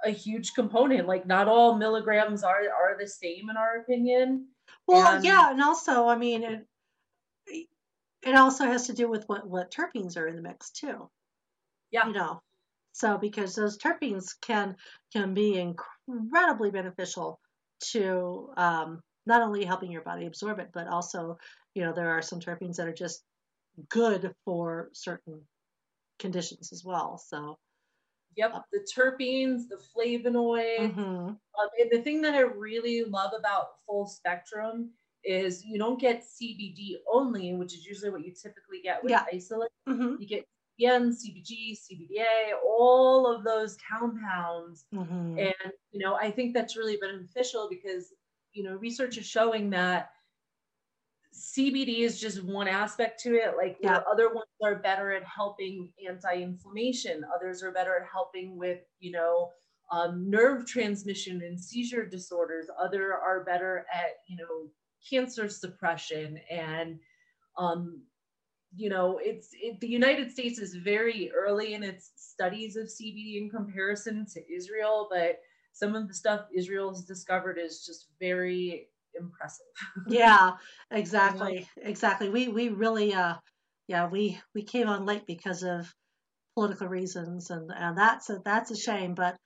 a 0.05 0.11
huge 0.11 0.55
component. 0.55 1.07
Like 1.07 1.27
not 1.27 1.49
all 1.49 1.77
milligrams 1.77 2.43
are 2.43 2.61
are 2.61 2.97
the 2.99 3.07
same 3.07 3.51
in 3.51 3.57
our 3.57 3.81
opinion. 3.81 4.49
Well, 4.87 5.23
yeah, 5.23 5.51
and 5.51 5.63
also, 5.63 6.09
I 6.09 6.17
mean, 6.17 6.43
it, 6.43 7.69
it 8.27 8.35
also 8.35 8.65
has 8.65 8.87
to 8.87 8.95
do 8.95 9.09
with 9.09 9.25
what 9.29 9.47
what 9.47 9.71
terpenes 9.71 10.17
are 10.17 10.27
in 10.27 10.37
the 10.37 10.43
mix 10.43 10.71
too. 10.71 11.11
Yeah. 11.91 12.07
You 12.07 12.15
know, 12.15 12.41
so 12.93 13.19
because 13.19 13.55
those 13.55 13.79
terpenes 13.79 14.31
can 14.41 14.77
can 15.13 15.35
be 15.35 15.59
incredibly 16.09 16.71
beneficial 16.71 17.39
to 17.93 18.53
um, 18.57 19.03
not 19.27 19.43
only 19.43 19.65
helping 19.65 19.93
your 19.93 20.03
body 20.03 20.27
absorb 20.27 20.59
it, 20.59 20.71
but 20.73 20.89
also, 20.89 21.39
you 21.75 21.83
know, 21.83 21.93
there 21.93 22.11
are 22.11 22.23
some 22.23 22.41
terpenes 22.41 22.77
that 22.77 22.89
are 22.89 22.93
just 22.95 23.25
good 23.91 24.35
for 24.45 24.91
certain 24.95 25.47
conditions 26.19 26.73
as 26.73 26.85
well. 26.85 27.19
So, 27.19 27.59
Yep, 28.37 28.53
the 28.73 28.87
terpenes, 28.97 29.69
the 29.69 29.77
flavonoids. 29.77 30.95
mhm. 30.97 31.41
Um, 31.61 31.69
and 31.79 31.91
the 31.91 32.03
thing 32.03 32.23
that 32.23 32.35
I 32.35 32.41
really 32.41 33.05
love 33.05 33.33
about 33.39 33.85
full 33.87 34.07
spectrum 34.07 34.93
is 35.25 35.65
you 35.65 35.79
don't 35.79 36.01
get 36.01 36.25
CBD 36.25 36.99
only, 37.11 37.55
which 37.55 37.75
is 37.75 37.85
usually 37.87 38.11
what 38.11 38.25
you 38.25 38.33
typically 38.35 38.81
get 38.83 39.05
with 39.05 39.11
Yeah. 39.11 39.25
isolate. 39.33 39.71
Mhm. 39.89 40.19
You 40.19 40.27
get 40.27 40.45
CBN, 40.79 41.13
CBG, 41.13 41.75
CBDA, 41.77 42.55
all 42.65 43.27
of 43.27 43.45
those 43.45 43.77
compounds. 43.89 44.87
Mhm. 44.93 45.53
And, 45.63 45.73
you 45.91 46.01
know, 46.01 46.15
I 46.15 46.31
think 46.31 46.55
that's 46.55 46.77
really 46.77 46.97
beneficial 46.99 47.69
because, 47.69 48.15
you 48.53 48.63
know, 48.65 48.75
research 48.77 49.19
is 49.19 49.27
showing 49.27 49.71
that 49.71 50.13
CBD 51.33 52.01
is 52.01 52.21
just 52.21 52.43
one 52.45 52.69
aspect 52.69 53.21
to 53.21 53.35
it. 53.35 53.57
Like 53.57 53.79
Yeah. 53.81 53.99
other 54.11 54.33
ones 54.33 54.51
are 54.63 54.77
better 54.77 55.13
at 55.13 55.25
helping 55.25 55.93
anti-inflammation, 56.07 57.25
others 57.25 57.63
are 57.63 57.73
better 57.73 57.97
at 57.97 58.07
helping 58.09 58.57
with, 58.57 58.83
you 58.99 59.13
know, 59.13 59.53
um, 59.91 60.29
nerve 60.31 60.67
transmission 60.67 61.43
and 61.43 61.59
seizure 61.61 62.07
disorders. 62.07 62.69
Other 62.79 63.15
are 63.15 63.45
better 63.45 63.87
at, 63.93 64.19
you 64.29 64.37
know, 64.37 64.71
cancer 65.09 65.49
suppression 65.49 66.39
and, 66.51 67.01
um, 67.57 68.07
you 68.75 68.89
know, 68.89 69.19
it's 69.19 69.51
it, 69.53 69.81
the 69.81 69.89
United 69.89 70.31
States 70.33 70.59
is 70.59 70.75
very 70.75 71.31
early 71.33 71.75
in 71.75 71.83
its 71.83 72.13
studies 72.17 72.77
of 72.77 72.87
CBD 72.89 73.37
in 73.37 73.51
comparison 73.51 74.27
to 74.33 74.53
Israel, 74.53 75.09
but 75.11 75.41
some 75.73 75.95
of 75.95 76.09
the 76.09 76.15
stuff 76.15 76.47
Israel 76.55 76.89
has 76.91 77.05
discovered 77.05 77.59
is 77.59 77.85
just 77.85 78.09
very 78.19 78.89
impressive. 79.19 79.67
yeah 80.09 80.53
exactly 80.91 81.69
exactly 81.77 82.29
we 82.29 82.49
we 82.49 82.69
really 82.69 83.15
uh 83.15 83.35
yeah 83.89 84.09
we 84.09 84.41
we 84.55 84.63
came 84.63 84.89
on 84.89 85.07
late 85.07 85.27
because 85.27 85.63
of 85.63 85.93
political 86.55 86.89
reasons 86.89 87.51
and 87.51 87.71
and 87.75 87.97
that's 87.97 88.29
a 88.31 88.41
that's 88.45 88.71
a 88.71 88.77
shame 88.77 89.15
but 89.15 89.37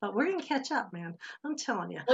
but 0.00 0.14
we're 0.14 0.30
gonna 0.30 0.42
catch 0.42 0.72
up 0.72 0.92
man 0.92 1.14
i'm 1.44 1.56
telling 1.56 1.90
you 1.90 2.00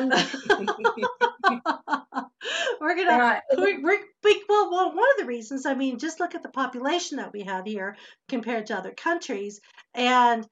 we're 2.81 2.97
gonna 2.97 3.41
we're, 3.57 3.83
we're, 3.83 4.01
we, 4.25 4.45
well, 4.49 4.71
well, 4.71 4.95
one 4.95 5.11
of 5.13 5.19
the 5.19 5.27
reasons, 5.27 5.67
I 5.67 5.75
mean, 5.75 5.99
just 5.99 6.21
look 6.21 6.35
at 6.35 6.43
the 6.43 6.49
population 6.49 7.19
that 7.19 7.33
we 7.33 7.43
have 7.43 7.65
here 7.67 7.97
compared 8.29 8.67
to 8.67 8.77
other 8.77 8.93
countries. 8.93 9.61
And 9.95 10.47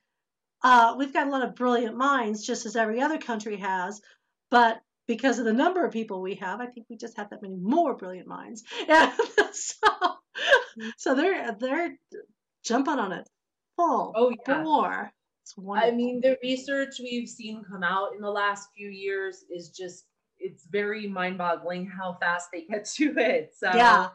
uh, 0.62 0.94
we've 0.98 1.12
got 1.12 1.26
a 1.26 1.30
lot 1.30 1.44
of 1.44 1.54
brilliant 1.54 1.96
minds, 1.96 2.46
just 2.46 2.66
as 2.66 2.76
every 2.76 3.00
other 3.00 3.18
country 3.18 3.56
has. 3.56 4.00
But 4.50 4.80
because 5.08 5.40
of 5.40 5.44
the 5.46 5.52
number 5.52 5.84
of 5.84 5.92
people 5.92 6.22
we 6.22 6.36
have, 6.36 6.60
I 6.60 6.66
think 6.66 6.86
we 6.88 6.96
just 6.96 7.16
have 7.16 7.30
that 7.30 7.42
many 7.42 7.56
more 7.56 7.96
brilliant 7.96 8.28
minds. 8.28 8.62
And 8.88 9.12
so, 9.52 9.88
so 10.96 11.14
they're 11.16 11.56
they're 11.58 11.98
jumping 12.64 12.98
on 12.98 13.12
it 13.12 13.28
full 13.76 14.12
Oh, 14.14 14.32
yeah. 14.46 14.62
bore. 14.62 15.10
It's 15.42 15.54
I 15.74 15.90
mean, 15.90 16.20
the 16.20 16.36
research 16.42 17.00
we've 17.00 17.28
seen 17.28 17.64
come 17.64 17.82
out 17.82 18.10
in 18.14 18.20
the 18.20 18.30
last 18.30 18.68
few 18.76 18.90
years 18.90 19.44
is 19.50 19.70
just, 19.70 20.04
it's 20.38 20.66
very 20.70 21.08
mind 21.08 21.38
boggling 21.38 21.86
how 21.86 22.18
fast 22.20 22.48
they 22.52 22.66
get 22.70 22.84
to 22.96 23.14
it. 23.16 23.54
So, 23.56 23.70
yeah 23.74 24.08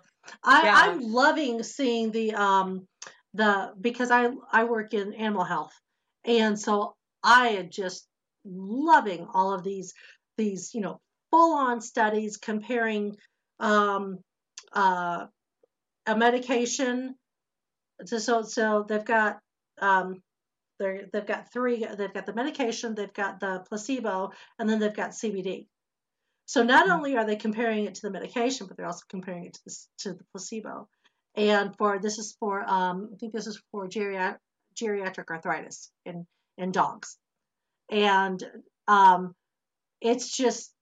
I, 0.44 0.64
yeah. 0.64 0.74
i'm 0.76 1.02
loving 1.02 1.64
seeing 1.64 2.12
the 2.12 2.34
um 2.34 2.88
the 3.34 3.74
because 3.82 4.10
i 4.10 4.30
i 4.52 4.64
work 4.64 4.94
in 4.94 5.14
animal 5.14 5.44
health 5.44 5.74
and 6.24 6.58
so 6.58 6.96
i 7.24 7.50
am 7.50 7.70
just 7.70 8.08
loving 8.46 9.28
all 9.34 9.54
of 9.54 9.64
these 9.64 9.94
these 10.38 10.74
you 10.74 10.82
know 10.82 11.00
full 11.32 11.56
on 11.56 11.82
studies 11.82 12.38
comparing 12.38 13.16
um 13.60 14.20
uh 14.74 15.26
a 16.06 16.16
medication 16.18 17.16
so 18.06 18.18
so, 18.18 18.42
so 18.44 18.86
they've 18.88 19.06
got 19.06 19.40
um 19.82 20.22
they're, 20.80 21.06
they've 21.14 21.26
got 21.26 21.52
three 21.52 21.86
they've 21.98 22.14
got 22.14 22.26
the 22.26 22.34
medication 22.34 22.96
they've 22.96 23.14
got 23.14 23.40
the 23.40 23.64
placebo 23.70 24.32
and 24.60 24.70
then 24.70 24.80
they've 24.80 24.96
got 24.96 25.12
cbd 25.12 25.68
so 26.46 26.64
not 26.64 26.88
Mhm. 26.88 26.92
only 26.92 27.18
are 27.18 27.26
they 27.26 27.36
comparing 27.36 27.86
it 27.86 27.96
to 27.96 28.02
the 28.02 28.12
medication, 28.12 28.68
but 28.68 28.76
they're 28.78 28.86
also 28.86 29.06
comparing 29.10 29.46
it 29.46 29.54
to 29.54 29.62
the, 29.66 29.78
to 30.00 30.14
the 30.14 30.24
placebo. 30.34 30.90
And 31.36 31.76
for 31.78 32.00
this 32.00 32.20
is 32.20 32.36
for 32.40 32.64
um, 32.70 33.10
I 33.14 33.18
think 33.18 33.34
this 33.34 33.48
is 33.48 33.62
for 33.72 33.88
geriatric, 33.88 34.38
geriatric 34.76 35.30
arthritis 35.30 35.92
in 36.06 36.28
in 36.58 36.72
dogs, 36.72 37.18
and 37.90 38.44
um, 38.88 39.34
it's 40.04 40.36
just 40.36 40.74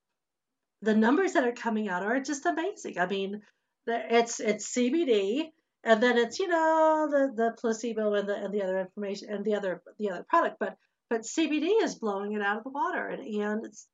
the 0.81 0.95
numbers 0.95 1.33
that 1.33 1.45
are 1.45 1.53
coming 1.53 1.87
out 1.87 2.03
are 2.03 2.19
just 2.19 2.45
amazing. 2.45 2.97
I 2.99 3.05
mean, 3.05 3.41
it's 3.87 4.39
it's 4.39 4.73
CBD, 4.73 5.45
and 5.83 6.01
then 6.01 6.17
it's 6.17 6.39
you 6.39 6.47
know 6.47 7.07
the 7.09 7.31
the 7.35 7.51
placebo 7.59 8.13
and 8.15 8.27
the 8.27 8.35
and 8.35 8.53
the 8.53 8.63
other 8.63 8.79
information 8.79 9.29
and 9.31 9.45
the 9.45 9.55
other 9.55 9.81
the 9.99 10.09
other 10.09 10.25
product, 10.27 10.57
but 10.59 10.75
but 11.09 11.21
CBD 11.21 11.83
is 11.83 11.95
blowing 11.95 12.33
it 12.33 12.41
out 12.41 12.57
of 12.57 12.63
the 12.63 12.69
water, 12.69 13.07
and, 13.07 13.21
and 13.21 13.65
it's 13.65 13.87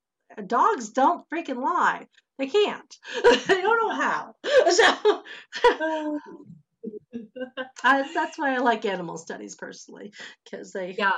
dogs 0.46 0.90
don't 0.90 1.26
freaking 1.30 1.62
lie. 1.62 2.08
They 2.38 2.48
can't. 2.48 2.96
they 3.48 3.62
don't 3.62 3.88
know 3.88 3.96
how. 3.96 4.36
So 4.70 5.24
I, 7.84 8.12
that's 8.14 8.38
why 8.38 8.54
I 8.54 8.58
like 8.58 8.86
animal 8.86 9.18
studies 9.18 9.56
personally, 9.56 10.12
because 10.44 10.72
they. 10.72 10.96
yeah. 10.98 11.12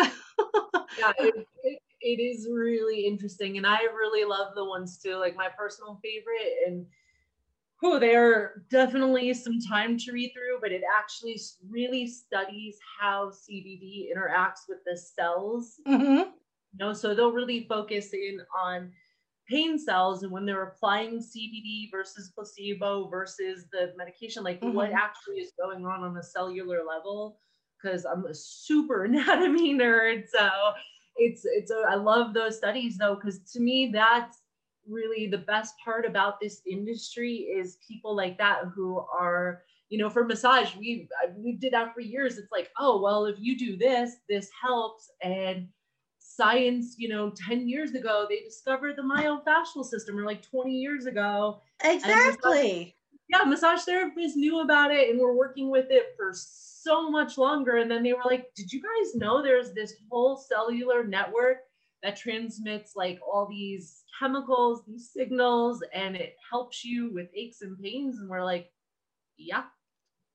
yeah, 0.00 1.12
it, 1.18 1.34
it, 1.62 1.78
it 2.12 2.20
is 2.22 2.48
really 2.50 3.06
interesting. 3.06 3.56
And 3.56 3.66
I 3.66 3.78
really 3.82 4.24
love 4.24 4.54
the 4.54 4.64
ones 4.64 4.98
too, 4.98 5.16
like 5.16 5.36
my 5.36 5.48
personal 5.56 6.00
favorite. 6.02 6.54
And 6.66 6.86
Oh, 7.80 7.98
they're 8.00 8.64
definitely 8.70 9.32
some 9.34 9.60
time 9.60 9.96
to 9.98 10.12
read 10.12 10.32
through, 10.34 10.58
but 10.60 10.72
it 10.72 10.82
actually 10.98 11.38
really 11.68 12.08
studies 12.08 12.76
how 13.00 13.30
CBD 13.30 14.08
interacts 14.12 14.68
with 14.68 14.78
the 14.84 14.96
cells. 14.96 15.76
Mm-hmm. 15.86 16.30
You 16.72 16.78
know, 16.78 16.92
so 16.92 17.14
they'll 17.14 17.30
really 17.32 17.66
focus 17.68 18.12
in 18.12 18.40
on 18.64 18.92
pain 19.48 19.78
cells 19.78 20.24
and 20.24 20.32
when 20.32 20.44
they're 20.44 20.64
applying 20.64 21.20
CBD 21.20 21.88
versus 21.90 22.32
placebo 22.34 23.08
versus 23.08 23.66
the 23.70 23.94
medication, 23.96 24.42
like 24.42 24.60
what 24.60 24.90
Mhm. 24.90 24.94
actually 24.94 25.36
is 25.36 25.52
going 25.58 25.86
on 25.86 26.02
on 26.02 26.16
a 26.16 26.22
cellular 26.22 26.82
level. 26.84 27.40
Because 27.80 28.04
I'm 28.04 28.26
a 28.26 28.34
super 28.34 29.04
anatomy 29.04 29.72
nerd, 29.72 30.24
so 30.28 30.50
it's 31.18 31.44
it's 31.44 31.70
a, 31.70 31.82
I 31.88 31.96
love 31.96 32.34
those 32.34 32.56
studies 32.56 32.96
though, 32.98 33.16
because 33.16 33.40
to 33.52 33.60
me 33.60 33.90
that's 33.92 34.38
really 34.88 35.26
the 35.26 35.38
best 35.38 35.74
part 35.84 36.06
about 36.06 36.40
this 36.40 36.62
industry 36.66 37.34
is 37.34 37.76
people 37.86 38.16
like 38.16 38.38
that 38.38 38.62
who 38.74 39.04
are 39.12 39.62
you 39.90 39.98
know 39.98 40.08
for 40.08 40.24
massage 40.24 40.74
we 40.76 41.08
we 41.36 41.52
did 41.52 41.72
that 41.72 41.94
for 41.94 42.00
years. 42.00 42.38
It's 42.38 42.52
like 42.52 42.70
oh 42.78 43.00
well 43.00 43.26
if 43.26 43.36
you 43.38 43.58
do 43.58 43.76
this 43.76 44.16
this 44.28 44.48
helps. 44.60 45.10
And 45.22 45.68
science 46.20 46.94
you 46.98 47.08
know 47.08 47.32
10 47.48 47.68
years 47.68 47.94
ago 47.94 48.26
they 48.28 48.40
discovered 48.40 48.94
the 48.96 49.02
myofascial 49.02 49.84
system 49.84 50.16
or 50.18 50.24
like 50.24 50.42
20 50.42 50.70
years 50.72 51.06
ago. 51.06 51.60
Exactly. 51.84 52.94
Yeah 53.28 53.44
massage 53.44 53.80
therapists 53.80 54.36
knew 54.36 54.60
about 54.60 54.90
it 54.90 55.10
and 55.10 55.18
were 55.20 55.36
working 55.36 55.70
with 55.70 55.86
it 55.90 56.14
for 56.16 56.32
so 56.34 57.10
much 57.10 57.36
longer 57.38 57.76
and 57.78 57.90
then 57.90 58.02
they 58.02 58.12
were 58.12 58.24
like 58.24 58.46
did 58.54 58.72
you 58.72 58.80
guys 58.80 59.14
know 59.14 59.42
there's 59.42 59.72
this 59.72 59.94
whole 60.10 60.36
cellular 60.36 61.04
network 61.04 61.58
that 62.02 62.16
transmits 62.16 62.92
like 62.96 63.18
all 63.26 63.46
these 63.48 64.04
chemicals 64.18 64.82
these 64.86 65.10
signals 65.12 65.82
and 65.94 66.16
it 66.16 66.34
helps 66.50 66.84
you 66.84 67.12
with 67.12 67.28
aches 67.34 67.62
and 67.62 67.78
pains 67.80 68.18
and 68.18 68.28
we're 68.28 68.44
like 68.44 68.70
yeah 69.36 69.64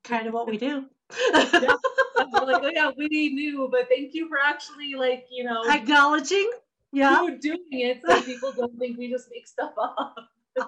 Kind 0.04 0.28
of 0.28 0.34
what 0.34 0.48
we 0.48 0.58
do. 0.58 0.86
we're 1.32 2.46
like 2.46 2.62
oh 2.62 2.70
yeah 2.74 2.92
we 2.98 3.08
knew 3.30 3.70
but 3.72 3.88
thank 3.88 4.14
you 4.14 4.28
for 4.28 4.38
actually 4.44 4.96
like 4.96 5.26
you 5.32 5.44
know 5.44 5.64
Acknowledging. 5.70 6.50
Yeah. 6.92 7.24
you 7.24 7.40
doing 7.40 7.60
it 7.72 8.02
so 8.06 8.22
people 8.22 8.52
don't 8.52 8.78
think 8.78 8.98
we 8.98 9.10
just 9.10 9.28
make 9.32 9.48
stuff 9.48 9.74
up 9.78 10.16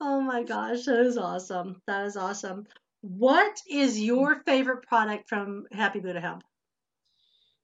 Oh 0.00 0.20
my 0.20 0.42
gosh, 0.42 0.84
that 0.84 1.00
is 1.00 1.16
awesome. 1.16 1.80
That 1.86 2.06
is 2.06 2.16
awesome. 2.16 2.66
What 3.00 3.60
is 3.68 4.00
your 4.00 4.42
favorite 4.44 4.86
product 4.86 5.28
from 5.28 5.66
Happy 5.72 6.00
Buddha 6.00 6.20
Hemp? 6.20 6.44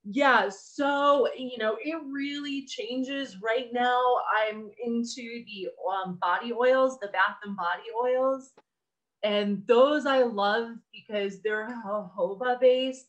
Yeah, 0.04 0.48
so 0.48 1.28
you 1.36 1.58
know, 1.58 1.76
it 1.82 1.98
really 2.10 2.66
changes. 2.66 3.36
Right 3.42 3.68
now, 3.72 4.00
I'm 4.42 4.70
into 4.84 5.44
the 5.46 5.68
um, 5.90 6.16
body 6.20 6.52
oils, 6.52 6.98
the 7.00 7.08
bath 7.08 7.36
and 7.44 7.56
body 7.56 7.84
oils, 8.02 8.52
and 9.22 9.66
those 9.66 10.06
I 10.06 10.22
love 10.22 10.70
because 10.92 11.42
they're 11.42 11.68
jojoba 11.84 12.60
based. 12.60 13.06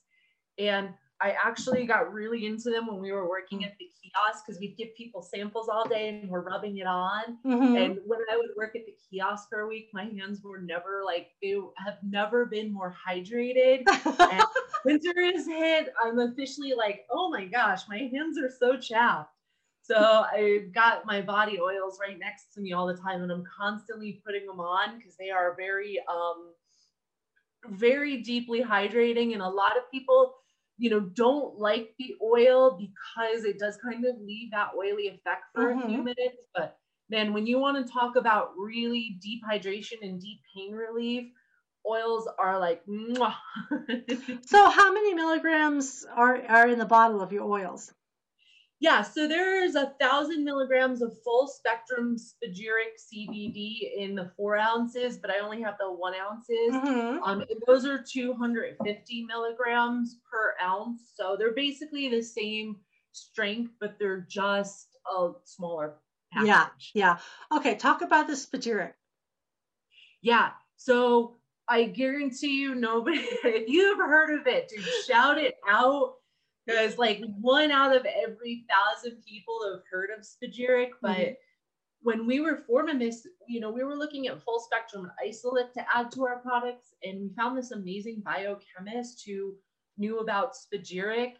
And 0.57 0.89
I 1.21 1.35
actually 1.43 1.85
got 1.85 2.11
really 2.11 2.45
into 2.45 2.69
them 2.71 2.87
when 2.87 2.99
we 2.99 3.11
were 3.11 3.29
working 3.29 3.63
at 3.63 3.77
the 3.77 3.85
kiosk 4.01 4.45
because 4.45 4.59
we'd 4.59 4.75
give 4.77 4.95
people 4.95 5.21
samples 5.21 5.69
all 5.69 5.87
day 5.87 6.09
and 6.09 6.29
we're 6.29 6.41
rubbing 6.41 6.77
it 6.77 6.87
on. 6.87 7.37
Mhm. 7.45 7.85
And 7.85 7.99
when 8.05 8.19
I 8.31 8.37
would 8.37 8.49
work 8.57 8.75
at 8.75 8.85
the 8.85 8.95
kiosk 9.09 9.49
for 9.49 9.61
a 9.61 9.67
week, 9.67 9.89
my 9.93 10.05
hands 10.05 10.41
were 10.43 10.59
never 10.59 11.03
like 11.05 11.31
they 11.41 11.55
have 11.77 11.97
never 12.03 12.45
been 12.45 12.73
more 12.73 12.95
hydrated. 13.07 13.83
And 14.31 14.43
winter 14.85 15.19
is 15.19 15.45
hit. 15.45 15.93
I'm 16.03 16.17
officially 16.19 16.73
like, 16.73 17.05
oh 17.11 17.29
my 17.29 17.45
gosh, 17.45 17.81
my 17.87 17.97
hands 17.97 18.37
are 18.39 18.49
so 18.49 18.77
chapped. 18.77 19.35
So 19.83 20.25
I've 20.31 20.71
got 20.73 21.05
my 21.05 21.21
body 21.21 21.59
oils 21.59 21.99
right 21.99 22.17
next 22.17 22.53
to 22.53 22.61
me 22.61 22.71
all 22.73 22.87
the 22.87 22.95
time, 22.95 23.23
and 23.23 23.31
I'm 23.31 23.43
constantly 23.43 24.21
putting 24.25 24.45
them 24.45 24.59
on 24.59 24.97
because 24.97 25.15
they 25.17 25.29
are 25.31 25.55
very, 25.55 25.99
um, 26.07 26.53
very 27.67 28.17
deeply 28.17 28.63
hydrating. 28.63 29.33
And 29.33 29.41
a 29.41 29.49
lot 29.49 29.77
of 29.77 29.89
people, 29.91 30.35
you 30.81 30.89
know, 30.89 30.99
don't 30.99 31.59
like 31.59 31.93
the 31.99 32.15
oil 32.23 32.75
because 32.75 33.43
it 33.45 33.59
does 33.59 33.77
kind 33.77 34.03
of 34.03 34.19
leave 34.19 34.49
that 34.49 34.71
oily 34.75 35.09
effect 35.09 35.43
for 35.53 35.69
a 35.69 35.75
few 35.75 36.01
Mhm. 36.01 36.05
minutes. 36.05 36.43
But 36.55 36.75
man, 37.07 37.33
when 37.33 37.45
you 37.45 37.59
want 37.59 37.85
to 37.85 37.93
talk 37.93 38.15
about 38.15 38.57
really 38.57 39.19
deep 39.21 39.43
hydration 39.47 40.01
and 40.01 40.19
deep 40.19 40.39
pain 40.55 40.73
relief, 40.73 41.31
oils 41.87 42.27
are 42.39 42.59
like 42.59 42.81
so, 44.47 44.69
how 44.71 44.91
many 44.91 45.13
milligrams 45.13 46.03
are, 46.11 46.41
are 46.47 46.67
in 46.67 46.79
the 46.79 46.85
bottle 46.85 47.21
of 47.21 47.31
your 47.31 47.43
oils? 47.43 47.93
Yeah 48.81 49.01
so 49.01 49.27
there's 49.27 49.75
a 49.75 49.93
thousand 50.01 50.43
milligrams 50.43 51.01
of 51.01 51.13
full 51.23 51.47
spectrum 51.47 52.17
spagyric 52.17 52.99
cbd 53.13 53.95
in 53.97 54.15
the 54.15 54.29
four 54.35 54.57
ounces 54.57 55.17
but 55.17 55.31
i 55.31 55.39
only 55.39 55.61
have 55.61 55.75
the 55.79 55.89
one 55.89 56.13
ounces 56.15 56.73
Mhm. 56.73 57.19
um, 57.23 57.45
those 57.67 57.85
are 57.85 58.03
250 58.03 59.25
milligrams 59.25 60.19
per 60.29 60.55
ounce 60.61 61.13
so 61.15 61.35
they're 61.37 61.53
basically 61.53 62.09
the 62.09 62.21
same 62.21 62.75
strength 63.13 63.71
but 63.79 63.97
they're 63.99 64.25
just 64.29 64.87
a 65.17 65.31
smaller 65.45 65.95
package. 66.31 66.47
Yeah, 66.47 66.67
yeah. 66.93 67.17
Okay, 67.57 67.75
talk 67.75 68.01
about 68.01 68.27
the 68.27 68.33
spagyric. 68.33 68.93
Yeah. 70.21 70.51
So 70.77 71.37
I 71.67 71.83
guarantee 71.85 72.59
you, 72.61 72.75
nobody, 72.75 73.17
if 73.43 73.69
you 73.69 73.91
ever 73.91 74.07
heard 74.07 74.39
of 74.39 74.47
it, 74.47 74.69
dude, 74.69 74.85
shout 75.07 75.37
it 75.37 75.55
out. 75.67 76.13
Because 76.71 76.97
like 76.97 77.21
one 77.39 77.71
out 77.71 77.95
of 77.95 78.05
every 78.05 78.65
thousand 78.69 79.23
people 79.23 79.59
have 79.71 79.83
heard 79.89 80.09
of 80.09 80.23
spagyric. 80.25 80.91
But 81.01 81.17
Mhm. 81.17 81.37
when 82.01 82.25
we 82.25 82.39
were 82.39 82.57
forming 82.57 82.97
this, 82.99 83.27
you 83.47 83.59
know, 83.59 83.71
we 83.71 83.83
were 83.83 83.95
looking 83.95 84.27
at 84.27 84.41
full 84.41 84.59
spectrum 84.59 85.11
isolate 85.21 85.73
to 85.73 85.85
add 85.95 86.11
to 86.11 86.25
our 86.25 86.39
products. 86.39 86.95
And 87.03 87.21
we 87.21 87.29
found 87.29 87.57
this 87.57 87.71
amazing 87.71 88.21
biochemist 88.21 89.23
who 89.25 89.57
knew 89.97 90.19
about 90.19 90.53
spagyric. 90.53 91.35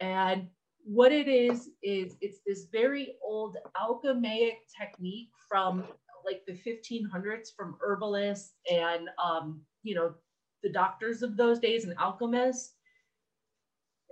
And 0.00 0.48
what 0.84 1.12
it 1.12 1.28
is, 1.28 1.70
is 1.82 2.16
it's 2.20 2.40
this 2.46 2.66
very 2.66 3.16
old 3.22 3.56
alchemaic 3.76 4.58
technique 4.78 5.30
from 5.48 5.84
like 6.24 6.44
the 6.46 6.54
1500s 6.54 7.50
from 7.54 7.76
herbalists 7.82 8.54
and 8.70 9.08
um, 9.22 9.60
you 9.82 9.94
know 9.94 10.14
the 10.62 10.70
doctors 10.70 11.22
of 11.22 11.36
those 11.36 11.58
days 11.58 11.84
and 11.84 11.94
alchemists 11.98 12.73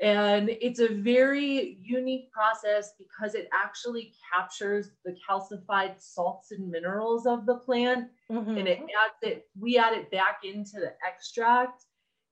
and 0.03 0.51
it's 0.51 0.81
a 0.81 0.89
very 0.89 1.79
unique 1.81 2.31
process 2.33 2.95
because 2.99 3.35
it 3.35 3.49
actually 3.55 4.13
captures 4.33 4.91
the 5.05 5.17
calcified 5.29 5.95
salts 6.03 6.51
and 6.51 6.69
minerals 6.71 7.25
of 7.27 7.47
the 7.47 7.55
plant 7.57 8.11
and 8.59 8.69
it 8.69 8.81
Mhm. 8.81 8.89
adds 9.05 9.15
it 9.23 9.49
we 9.59 9.79
add 9.79 9.95
it 9.95 10.11
back 10.11 10.45
into 10.45 10.81
the 10.81 10.95
extract 11.07 11.87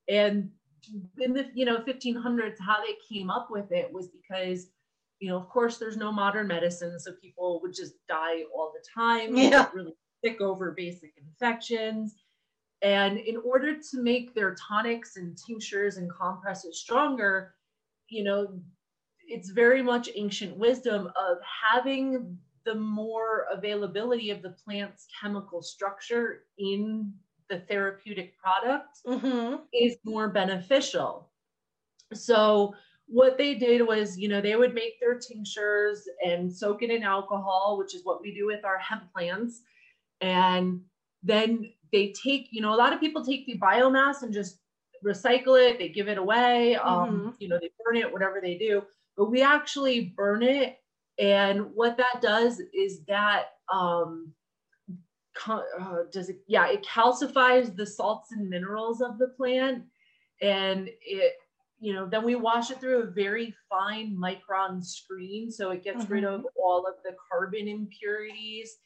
and 0.09 0.51
in 1.21 1.33
the 1.33 1.51
you 1.55 1.65
know 1.65 1.81
1500s 1.83 2.59
how 2.61 2.83
they 2.85 2.97
came 3.09 3.31
up 3.31 3.51
with 3.51 3.71
it 3.73 3.93
was 3.93 4.09
because 4.09 4.71
you 5.21 5.29
know 5.29 5.37
of 5.37 5.49
course 5.49 5.79
there's 5.79 5.97
no 5.97 6.11
modern 6.11 6.49
medicine 6.49 6.99
so 6.99 7.13
people 7.13 7.61
would 7.63 7.75
just 7.75 7.95
die 8.09 8.43
all 8.55 8.73
the 8.75 8.85
time 8.93 9.37
Yeah. 9.37 9.71
really 9.75 9.95
sick 10.25 10.41
over 10.41 10.73
basic 10.73 11.13
infections 11.19 12.17
and 12.83 13.19
in 13.19 13.37
order 13.39 13.77
to 13.77 14.03
make 14.03 14.35
their 14.35 14.55
tonics 14.57 15.17
and 15.17 15.37
tinctures 15.39 15.97
and 15.99 16.11
compresses 16.11 16.81
stronger 16.81 17.55
you 18.11 18.25
know 18.25 18.63
it's 19.27 19.51
very 19.51 19.83
much 19.83 20.09
ancient 20.15 20.57
wisdom 20.57 21.09
of 21.17 21.39
having 21.43 22.39
the 22.65 22.75
more 22.75 23.47
availability 23.53 24.31
of 24.31 24.43
the 24.43 24.51
plant's 24.51 25.07
chemical 25.21 25.63
structure 25.63 26.47
in 26.59 27.15
the 27.49 27.61
therapeutic 27.61 28.37
product 28.39 28.99
Mhm. 29.07 29.69
is 29.73 29.97
more 30.05 30.29
beneficial. 30.29 31.33
So 32.15 32.75
what 33.07 33.39
they 33.39 33.55
did 33.55 33.87
was, 33.87 34.19
you 34.19 34.29
know, 34.29 34.41
they 34.41 34.57
would 34.57 34.75
make 34.75 35.01
their 35.01 35.19
tinctures 35.19 36.09
and 36.25 36.53
soak 36.53 36.83
it 36.83 36.91
in 36.91 37.03
alcohol, 37.03 37.77
which 37.79 37.95
is 37.95 38.05
what 38.05 38.21
we 38.23 38.35
do 38.35 38.47
with 38.47 38.65
our 38.65 38.79
hemp 38.79 39.13
plants. 39.13 39.63
And 40.21 40.85
then 41.23 41.73
they 41.93 42.13
take, 42.13 42.49
you 42.53 42.61
know, 42.63 42.75
a 42.75 42.77
lot 42.77 42.93
of 42.93 43.01
people 43.01 43.25
take 43.25 43.47
the 43.47 43.59
biomass 43.59 44.23
and 44.23 44.33
just 44.33 44.60
recycle 45.05 45.59
it, 45.61 45.79
they 45.79 45.89
give 45.89 46.09
it 46.09 46.19
away, 46.19 46.77
um, 46.77 47.35
you 47.39 47.49
know, 47.49 47.59
they 47.61 47.71
burn 47.85 47.97
it, 47.97 48.13
whatever 48.13 48.41
they 48.41 48.57
do. 48.57 48.83
But 49.17 49.31
we 49.31 49.43
actually 49.43 50.13
burn 50.17 50.43
it. 50.43 50.79
And 51.19 51.75
what 51.75 51.97
that 51.99 52.21
does 52.23 52.61
is 52.73 53.05
that 53.07 53.51
um, 53.73 54.33
co- 55.35 55.65
uh, 55.79 56.03
does 56.13 56.29
it 56.29 56.41
yeah 56.47 56.67
it 56.69 56.85
calcifies 56.85 57.75
the 57.75 57.87
salts 57.87 58.33
and 58.33 58.49
minerals 58.49 59.01
of 59.01 59.19
the 59.19 59.29
plant 59.29 59.85
and 60.43 60.89
it 61.03 61.35
you 61.79 61.93
know 61.93 62.07
then 62.07 62.25
we 62.25 62.35
wash 62.35 62.71
it 62.71 62.81
through 62.81 63.03
a 63.03 63.11
very 63.11 63.55
fine 63.69 64.17
micron 64.17 64.85
screen 64.85 65.51
so 65.51 65.71
it 65.71 65.85
gets 65.85 66.09
rid 66.11 66.25
of 66.25 66.45
all 66.63 66.87
of 66.87 66.95
the 67.05 67.15
carbon 67.31 67.69
impurities 67.69 68.79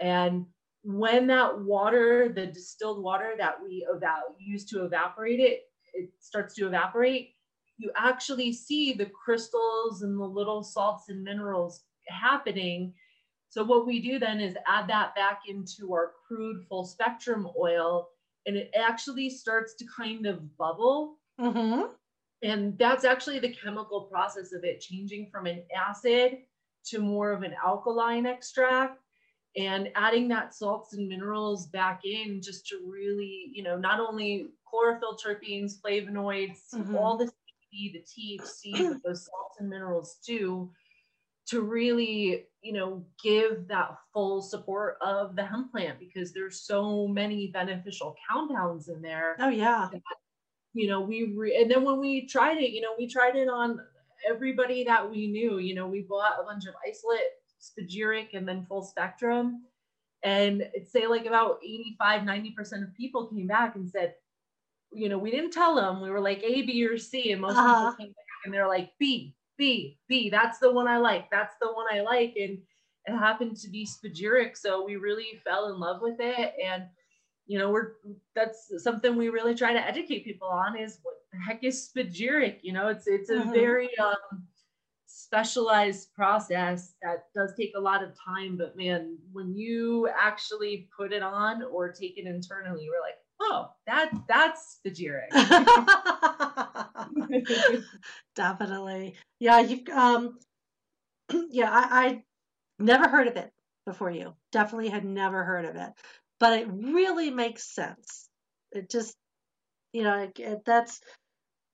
and 0.00 0.44
when 0.86 1.26
that 1.26 1.60
water 1.60 2.32
the 2.34 2.46
distilled 2.46 3.02
water 3.02 3.34
that 3.38 3.56
we 3.62 3.86
eva- 3.94 4.22
use 4.38 4.64
to 4.64 4.84
evaporate 4.84 5.40
it 5.40 5.64
it 5.94 6.10
starts 6.20 6.54
to 6.54 6.66
evaporate 6.66 7.34
you 7.78 7.90
actually 7.96 8.52
see 8.52 8.92
the 8.94 9.06
crystals 9.06 10.02
and 10.02 10.18
the 10.18 10.24
little 10.24 10.62
salts 10.62 11.08
and 11.08 11.22
minerals 11.22 11.84
happening 12.08 12.94
So 13.48 13.64
what 13.64 13.86
we 13.86 14.00
do 14.00 14.18
then 14.18 14.40
is 14.40 14.56
add 14.66 14.88
that 14.88 15.14
back 15.14 15.42
into 15.48 15.92
our 15.92 16.12
crude 16.26 16.64
full 16.68 16.84
spectrum 16.84 17.48
oil 17.58 18.08
and 18.46 18.56
it 18.56 18.70
actually 18.78 19.30
starts 19.30 19.74
to 19.76 19.86
kind 19.86 20.26
of 20.26 20.56
bubble. 20.56 21.18
Mm-hmm. 21.40 21.92
And 22.42 22.78
that's 22.78 23.04
actually 23.04 23.38
the 23.38 23.54
chemical 23.54 24.02
process 24.02 24.52
of 24.52 24.62
it 24.64 24.80
changing 24.80 25.30
from 25.32 25.46
an 25.46 25.64
acid 25.76 26.38
to 26.86 27.00
more 27.00 27.32
of 27.32 27.42
an 27.42 27.54
alkaline 27.64 28.26
extract 28.26 29.00
and 29.56 29.88
adding 29.94 30.28
that 30.28 30.54
salts 30.54 30.92
and 30.94 31.08
minerals 31.08 31.66
back 31.68 32.00
in 32.04 32.40
just 32.42 32.66
to 32.68 32.80
really, 32.86 33.50
you 33.52 33.62
know, 33.62 33.76
not 33.78 34.00
only 34.00 34.48
chlorophyll 34.68 35.16
terpenes, 35.16 35.80
flavonoids, 35.80 36.74
Mhm. 36.74 36.94
all 36.94 37.16
the 37.16 37.24
CBD, 37.72 37.92
the 37.92 38.00
THC 38.04 38.72
that 38.72 39.00
those 39.04 39.24
salts 39.26 39.56
and 39.58 39.68
minerals 39.68 40.18
do 40.26 40.70
to 41.46 41.62
really, 41.62 42.44
you 42.60 42.72
know, 42.72 43.06
give 43.22 43.68
that 43.68 43.96
full 44.12 44.42
support 44.42 44.98
of 45.00 45.36
the 45.36 45.44
hemp 45.44 45.70
plant 45.70 45.98
because 46.00 46.32
there's 46.32 46.60
so 46.62 47.06
many 47.06 47.46
beneficial 47.52 48.14
compounds 48.28 48.88
in 48.88 49.00
there 49.00 49.36
Oh 49.38 49.48
yeah. 49.48 49.88
you 50.74 50.88
know 50.88 51.00
we 51.00 51.32
re- 51.36 51.56
and 51.62 51.70
then 51.70 51.84
when 51.84 51.98
we 52.00 52.26
tried 52.26 52.58
it 52.58 52.70
you 52.72 52.80
know 52.82 52.94
we 52.98 53.06
tried 53.06 53.36
it 53.36 53.48
on 53.48 53.80
everybody 54.28 54.84
that 54.84 55.08
we 55.08 55.26
knew 55.28 55.58
you 55.58 55.74
know 55.74 55.86
we 55.86 56.02
bought 56.02 56.38
a 56.40 56.44
bunch 56.44 56.66
of 56.66 56.74
isolate 56.86 57.20
spagyric 57.70 58.34
and 58.34 58.46
then 58.48 58.66
full 58.68 58.82
spectrum. 58.82 59.62
And 60.22 60.68
say 60.84 61.06
like 61.06 61.26
about 61.26 61.58
85 61.64 62.22
90% 62.22 62.82
of 62.84 62.94
people 62.94 63.26
came 63.26 63.46
back 63.46 63.76
and 63.76 63.88
said 63.88 64.14
you 64.92 65.08
know 65.08 65.18
we 65.18 65.30
didn't 65.30 65.52
tell 65.52 65.74
them. 65.74 66.00
We 66.00 66.10
were 66.10 66.20
like 66.20 66.42
a 66.42 66.62
b 66.62 66.84
or 66.86 66.98
c 66.98 67.32
and 67.32 67.40
most 67.40 67.58
Uh-huh. 67.58 67.90
people 67.90 67.96
came 67.98 68.08
back 68.08 68.40
and 68.44 68.54
they're 68.54 68.68
like 68.68 68.92
b 68.98 69.34
b 69.58 69.98
b 70.08 70.30
that's 70.30 70.58
the 70.58 70.70
one 70.70 70.86
i 70.88 70.98
like 70.98 71.30
that's 71.30 71.54
the 71.60 71.68
one 71.72 71.86
i 71.92 72.00
like. 72.00 72.34
And 72.36 72.58
it 73.06 73.16
happened 73.16 73.56
to 73.58 73.68
be 73.68 73.86
spagyric 73.86 74.56
so 74.56 74.84
we 74.84 74.96
really 74.96 75.40
fell 75.44 75.72
in 75.72 75.78
love 75.78 76.00
with 76.02 76.16
it. 76.20 76.54
And 76.64 76.84
you 77.46 77.58
know 77.58 77.70
we're 77.70 77.92
that's 78.34 78.72
something 78.82 79.16
we 79.16 79.28
really 79.28 79.54
try 79.54 79.72
to 79.72 79.78
educate 79.86 80.24
people 80.24 80.48
on 80.48 80.76
is 80.76 80.98
what 81.02 81.14
the 81.32 81.38
heck 81.38 81.62
is 81.62 81.90
spagyric 81.94 82.58
you 82.62 82.72
know 82.72 82.88
it's 82.88 83.06
it's 83.06 83.30
a 83.30 83.40
Mhm. 83.40 83.52
very 83.52 83.88
um 83.98 84.46
specialized 85.06 86.12
process 86.14 86.94
that 87.02 87.24
does 87.34 87.52
take 87.58 87.72
a 87.76 87.80
lot 87.80 88.02
of 88.02 88.10
time 88.18 88.56
but 88.56 88.76
man 88.76 89.16
when 89.32 89.54
you 89.54 90.08
actually 90.20 90.88
put 90.96 91.12
it 91.12 91.22
on 91.22 91.62
or 91.62 91.92
take 91.92 92.18
it 92.18 92.26
internally 92.26 92.84
you're 92.84 93.00
like 93.00 93.14
oh 93.40 93.68
that 93.86 94.10
that's 94.28 94.80
the 94.84 94.90
spagyric 94.90 95.30
Definitely. 98.34 99.14
Yeah, 99.38 99.60
you've 99.60 99.88
um 99.88 100.38
yeah, 101.50 101.70
I, 101.70 102.06
I 102.06 102.22
never 102.78 103.08
heard 103.08 103.28
of 103.28 103.36
it 103.36 103.50
before 103.86 104.10
you. 104.10 104.34
Definitely 104.52 104.88
had 104.88 105.04
never 105.04 105.44
heard 105.44 105.64
of 105.64 105.76
it. 105.76 105.90
But 106.38 106.60
it 106.60 106.68
really 106.70 107.30
makes 107.30 107.74
sense. 107.74 108.28
It 108.72 108.90
just 108.90 109.14
you 109.92 110.02
know, 110.02 110.30
that's 110.66 111.00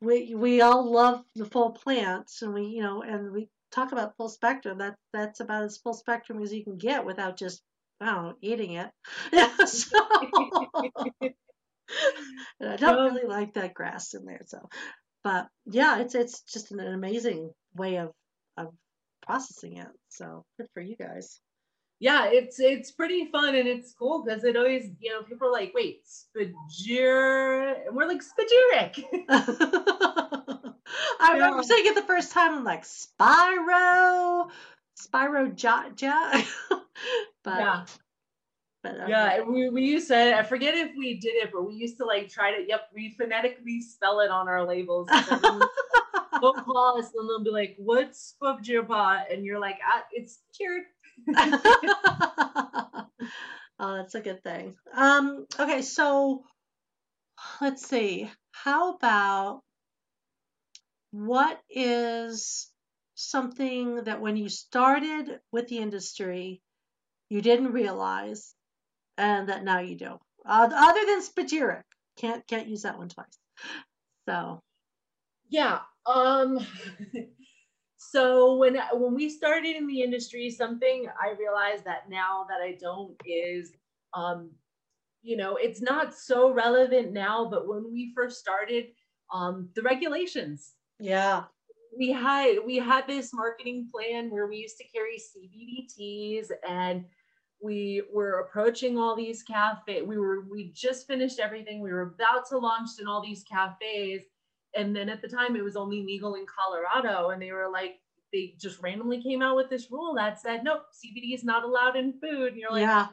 we 0.02 0.34
we 0.34 0.62
all 0.62 0.92
love 0.92 1.24
the 1.36 1.46
full 1.46 1.72
plants 1.72 2.42
and 2.42 2.54
we, 2.54 2.64
you 2.66 2.82
know, 2.82 3.02
and 3.02 3.32
we 3.32 3.48
talk 3.72 3.92
about 3.92 4.16
full 4.18 4.28
spectrum. 4.30 4.78
That 4.78 4.96
that's 5.12 5.40
about 5.40 5.64
as 5.64 5.78
full 5.78 5.94
spectrum 5.94 6.42
as 6.42 6.52
you 6.52 6.64
can 6.64 6.78
get 6.78 7.06
without 7.06 7.38
just 7.38 7.62
I 8.00 8.06
don't 8.06 8.24
know, 8.24 8.34
eating 8.42 8.72
it. 8.74 8.90
So 9.66 9.98
and 12.60 12.70
I 12.70 12.76
don't 12.76 12.98
Um, 12.98 13.14
really 13.14 13.28
like 13.28 13.54
that 13.54 13.74
grass 13.74 14.14
in 14.14 14.24
there. 14.24 14.42
So, 14.46 14.68
but 15.24 15.48
yeah, 15.66 16.00
it's 16.00 16.14
it's 16.14 16.42
just 16.42 16.72
an 16.72 16.80
amazing 16.80 17.50
way 17.76 17.96
of 17.98 18.12
of 18.56 18.74
processing 19.26 19.78
it. 19.78 19.88
So 20.10 20.44
good 20.58 20.68
for 20.74 20.82
you 20.82 20.96
guys. 20.96 21.40
Yeah 22.02 22.26
it's 22.26 22.58
it's 22.58 22.90
pretty 22.90 23.26
fun 23.26 23.54
and 23.54 23.68
it's 23.68 23.92
cool 23.92 24.24
because 24.24 24.42
it 24.42 24.56
always 24.56 24.90
you 25.00 25.10
know 25.10 25.22
people 25.22 25.48
are 25.48 25.52
like 25.52 25.72
wait 25.74 26.02
spagyric 26.04 27.86
and 27.86 27.96
we're 27.96 28.06
like 28.08 28.20
spagyric 28.20 29.04
I 31.20 31.32
remember 31.34 31.58
Yeah. 31.58 31.62
saying 31.62 31.86
it 31.86 31.94
the 31.94 32.02
first 32.02 32.32
time. 32.32 32.52
I'm 32.52 32.64
like 32.64 32.82
Spyro, 32.84 34.50
Spyro 35.00 35.54
Jot. 35.54 35.96
but 37.44 37.58
yeah 37.60 37.84
but 38.82 38.98
uh, 39.00 39.08
Yeah, 39.08 39.42
we, 39.42 39.68
we 39.70 39.82
used 39.82 40.08
to, 40.08 40.36
I 40.36 40.42
forget 40.42 40.74
if 40.74 40.90
we 40.96 41.18
did 41.20 41.36
it, 41.36 41.50
but 41.52 41.62
we 41.66 41.74
used 41.74 41.96
to 41.98 42.04
like 42.04 42.28
try 42.28 42.50
to, 42.56 42.64
yep, 42.66 42.88
we 42.92 43.10
phonetically 43.16 43.80
spell 43.80 44.20
it 44.20 44.30
on 44.30 44.48
our 44.48 44.66
labels. 44.66 45.08
They'll 45.08 46.52
call 46.64 46.98
us 46.98 47.10
and 47.16 47.28
they'll 47.28 47.44
be 47.44 47.50
like, 47.50 47.76
what's 47.78 48.34
Spubjirpa? 48.42 49.32
And 49.32 49.44
you're 49.44 49.60
like, 49.60 49.78
ah, 49.86 50.02
it's 50.12 50.40
cured. 50.56 50.82
oh, 51.36 53.06
that's 53.78 54.14
a 54.14 54.20
good 54.20 54.42
thing. 54.42 54.74
Um, 54.94 55.46
okay, 55.58 55.82
so 55.82 56.44
let's 57.60 57.86
see. 57.88 58.30
How 58.52 58.94
about 58.94 59.62
what 61.10 61.60
is 61.70 62.68
something 63.14 64.04
that 64.04 64.20
when 64.20 64.36
you 64.36 64.48
started 64.48 65.40
with 65.52 65.68
the 65.68 65.78
industry 65.78 66.60
you 67.28 67.42
didn't 67.42 67.72
realize 67.72 68.54
and 69.18 69.48
that 69.48 69.64
now 69.64 69.80
you 69.80 69.96
do? 69.96 70.18
Uh, 70.44 70.68
other 70.72 71.06
than 71.06 71.22
spagyric. 71.22 71.82
Can't 72.16 72.46
can't 72.46 72.68
use 72.68 72.82
that 72.82 72.98
one 72.98 73.08
twice. 73.08 73.38
So 74.28 74.60
Yeah. 75.48 75.80
Um, 76.06 76.58
so 78.10 78.56
when, 78.56 78.76
when 78.92 79.14
we 79.14 79.28
started 79.28 79.76
in 79.76 79.86
the 79.86 80.02
industry, 80.02 80.50
something 80.50 81.06
I 81.20 81.34
realized 81.38 81.84
that 81.84 82.10
now 82.10 82.46
that 82.48 82.60
I 82.60 82.76
don't 82.80 83.14
is, 83.24 83.72
um, 84.12 84.50
you 85.22 85.36
know, 85.36 85.56
it's 85.56 85.80
not 85.80 86.14
so 86.14 86.52
relevant 86.52 87.12
now, 87.12 87.48
but 87.48 87.68
when 87.68 87.92
we 87.92 88.12
first 88.14 88.38
started, 88.38 88.86
um, 89.32 89.68
the 89.74 89.82
regulations, 89.82 90.72
yeah. 90.98 91.44
we 91.96 92.10
had 92.10 92.56
we 92.66 92.76
had 92.76 93.06
this 93.06 93.32
marketing 93.32 93.88
plan 93.94 94.30
where 94.30 94.46
we 94.46 94.56
used 94.56 94.78
to 94.78 94.84
carry 94.88 95.16
CBD 95.18 95.88
teas 95.88 96.50
and 96.68 97.04
we 97.62 98.02
were 98.12 98.40
approaching 98.40 98.98
all 98.98 99.14
these 99.14 99.44
cafe 99.44 100.02
we 100.02 100.18
were 100.18 100.44
we 100.50 100.72
just 100.74 101.06
finished 101.06 101.38
everything. 101.38 101.80
We 101.80 101.92
were 101.92 102.14
about 102.18 102.48
to 102.48 102.58
launch 102.58 102.90
in 103.00 103.06
all 103.06 103.22
these 103.22 103.44
cafes 103.44 104.22
and 104.74 104.94
then 104.94 105.08
at 105.08 105.22
the 105.22 105.28
time 105.28 105.56
it 105.56 105.64
was 105.64 105.76
only 105.76 106.02
legal 106.02 106.34
in 106.34 106.46
Colorado 106.46 107.30
and 107.30 107.40
they 107.40 107.52
were 107.52 107.68
like 107.70 107.96
they 108.32 108.54
just 108.58 108.80
randomly 108.82 109.22
came 109.22 109.42
out 109.42 109.56
with 109.56 109.68
this 109.68 109.90
rule 109.90 110.14
that 110.14 110.40
said 110.40 110.64
nope 110.64 110.82
CBD 110.92 111.34
is 111.34 111.44
not 111.44 111.64
allowed 111.64 111.96
in 111.96 112.12
food 112.20 112.52
and 112.52 112.56
you're 112.56 112.72
like 112.72 112.82
yeah. 112.82 113.08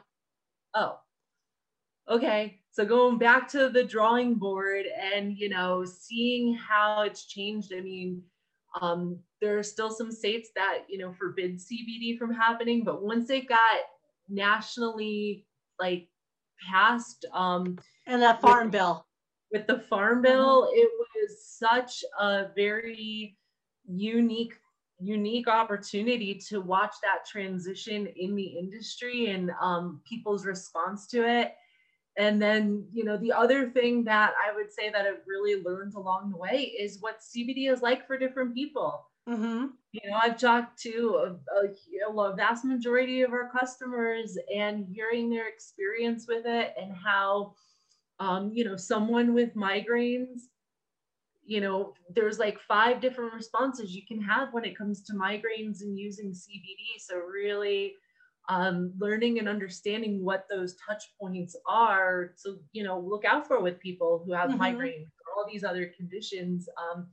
oh 0.74 0.98
okay 2.08 2.58
so 2.70 2.84
going 2.84 3.18
back 3.18 3.48
to 3.48 3.68
the 3.68 3.84
drawing 3.84 4.34
board 4.34 4.86
and 4.86 5.36
you 5.36 5.48
know 5.48 5.84
seeing 5.84 6.54
how 6.54 7.02
it's 7.02 7.26
changed 7.26 7.72
i 7.76 7.80
mean 7.80 8.22
um, 8.80 9.18
there 9.40 9.58
are 9.58 9.64
still 9.64 9.90
some 9.90 10.12
states 10.12 10.50
that 10.54 10.84
you 10.88 10.96
know 10.96 11.12
forbid 11.18 11.58
cbd 11.58 12.16
from 12.16 12.32
happening 12.32 12.84
but 12.84 13.02
once 13.02 13.28
it 13.28 13.48
got 13.48 13.80
nationally 14.28 15.44
like 15.80 16.08
passed 16.70 17.24
um, 17.32 17.78
And 18.06 18.22
that 18.22 18.40
farm 18.40 18.70
bill. 18.70 19.06
With 19.52 19.66
the 19.66 19.80
farm 19.80 20.22
bill 20.22 20.70
it 20.72 20.90
was 20.98 21.44
such 21.44 22.04
a 22.18 22.46
very 22.54 23.36
unique 23.86 24.54
unique 25.00 25.48
opportunity 25.48 26.34
to 26.34 26.60
watch 26.60 26.94
that 27.02 27.24
transition 27.26 28.06
in 28.16 28.36
the 28.36 28.44
industry 28.44 29.30
and 29.30 29.50
um, 29.60 30.00
people's 30.06 30.44
response 30.44 31.06
to 31.08 31.26
it. 31.26 31.54
And 32.18 32.40
then 32.40 32.86
you 32.92 33.04
know 33.04 33.16
the 33.16 33.32
other 33.32 33.70
thing 33.70 34.04
that 34.04 34.32
i 34.44 34.52
would 34.54 34.70
say 34.70 34.90
that 34.90 35.06
i've 35.06 35.22
really 35.28 35.62
learned 35.62 35.94
along 35.94 36.30
the 36.30 36.36
way 36.36 36.74
is 36.78 36.98
what 37.00 37.20
cbd 37.20 37.70
is 37.70 37.82
like 37.82 38.06
for 38.06 38.18
different 38.18 38.52
people. 38.52 39.06
Mm-hmm. 39.28 39.66
you 39.92 40.10
know 40.10 40.18
i've 40.20 40.38
talked 40.38 40.82
to 40.82 41.36
a, 41.54 41.66
a, 41.66 42.20
a 42.20 42.36
vast 42.36 42.64
majority 42.64 43.22
of 43.22 43.32
our 43.32 43.48
customers 43.48 44.36
and 44.54 44.86
hearing 44.92 45.30
their 45.30 45.46
experience 45.46 46.26
with 46.26 46.46
it 46.46 46.74
and 46.80 46.92
how 46.92 47.54
um, 48.20 48.52
you 48.54 48.64
know 48.64 48.76
someone 48.76 49.34
with 49.34 49.54
migraines 49.54 50.42
you 51.44 51.60
know 51.60 51.94
there's 52.14 52.38
like 52.38 52.60
five 52.60 53.00
different 53.00 53.32
responses 53.32 53.94
you 53.94 54.02
can 54.06 54.20
have 54.20 54.52
when 54.52 54.64
it 54.64 54.76
comes 54.76 55.02
to 55.02 55.14
migraines 55.14 55.80
and 55.80 55.98
using 55.98 56.30
cbd 56.32 57.00
so 57.00 57.16
really 57.16 57.94
um, 58.48 58.92
learning 58.98 59.38
and 59.38 59.48
understanding 59.48 60.24
what 60.24 60.46
those 60.50 60.74
touch 60.86 61.04
points 61.20 61.56
are 61.68 62.34
to 62.42 62.58
you 62.72 62.82
know 62.84 62.98
look 63.00 63.24
out 63.24 63.46
for 63.46 63.60
with 63.60 63.80
people 63.80 64.22
who 64.24 64.32
have 64.32 64.50
Mhm. 64.50 64.58
migraine 64.58 65.02
or 65.04 65.32
all 65.36 65.50
these 65.50 65.64
other 65.64 65.86
conditions 65.96 66.68
um, 66.78 67.06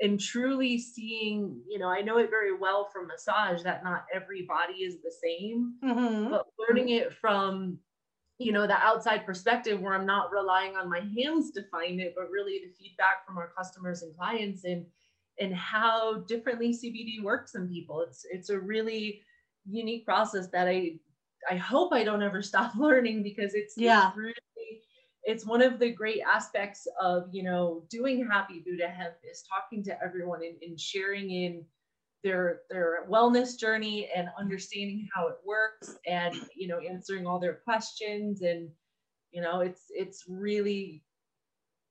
and 0.00 0.20
truly 0.20 0.78
seeing 0.78 1.60
you 1.68 1.78
know 1.78 1.88
i 1.88 2.00
know 2.00 2.18
it 2.18 2.30
very 2.30 2.56
well 2.56 2.88
from 2.92 3.06
massage 3.06 3.62
that 3.62 3.84
not 3.84 4.04
every 4.14 4.42
body 4.42 4.84
is 4.84 4.96
the 5.02 5.12
same 5.22 5.74
Mm-hmm. 5.84 6.30
but 6.30 6.46
learning 6.58 6.90
it 6.90 7.12
from 7.12 7.78
you 8.38 8.52
know 8.52 8.66
the 8.66 8.76
outside 8.78 9.24
perspective 9.24 9.80
where 9.80 9.94
i'm 9.94 10.06
not 10.06 10.30
relying 10.30 10.76
on 10.76 10.90
my 10.90 11.00
hands 11.16 11.50
to 11.50 11.62
find 11.70 12.00
it 12.00 12.14
but 12.16 12.30
really 12.30 12.60
the 12.64 12.72
feedback 12.78 13.26
from 13.26 13.38
our 13.38 13.50
customers 13.56 14.02
and 14.02 14.14
clients 14.16 14.64
and 14.64 14.84
and 15.38 15.54
how 15.54 16.20
differently 16.20 16.72
cbd 16.72 17.22
works 17.22 17.54
in 17.54 17.68
people. 17.68 18.00
It's 18.00 18.26
it's 18.30 18.50
a 18.50 18.58
really 18.58 19.22
unique 19.68 20.04
process 20.04 20.48
that 20.48 20.68
I 20.68 20.98
I 21.50 21.56
hope 21.56 21.92
I 21.92 22.04
don't 22.04 22.22
ever 22.22 22.42
stop 22.52 22.74
learning 22.76 23.22
because 23.22 23.54
it's 23.54 23.74
yeah. 23.76 24.08
it's 24.08 24.16
really 24.16 24.34
it's 25.24 25.44
one 25.44 25.60
of 25.60 25.78
the 25.78 25.90
great 25.90 26.22
aspects 26.22 26.86
of 27.00 27.28
you 27.32 27.42
know 27.42 27.84
doing 27.90 28.26
happy 28.26 28.62
buddha 28.64 28.88
hemp 28.88 29.14
is 29.28 29.42
talking 29.42 29.82
to 29.84 30.02
everyone 30.02 30.40
and, 30.44 30.56
and 30.62 30.80
sharing 30.80 31.30
in 31.30 31.64
their 32.26 32.62
their 32.70 33.06
wellness 33.08 33.56
journey 33.56 34.10
and 34.14 34.28
understanding 34.36 35.06
how 35.14 35.28
it 35.28 35.36
works 35.44 35.96
and 36.06 36.34
you 36.56 36.66
know 36.66 36.80
answering 36.80 37.24
all 37.24 37.38
their 37.38 37.60
questions. 37.64 38.42
And 38.42 38.68
you 39.30 39.40
know 39.40 39.60
it's 39.60 39.84
it's 39.90 40.24
really 40.28 41.04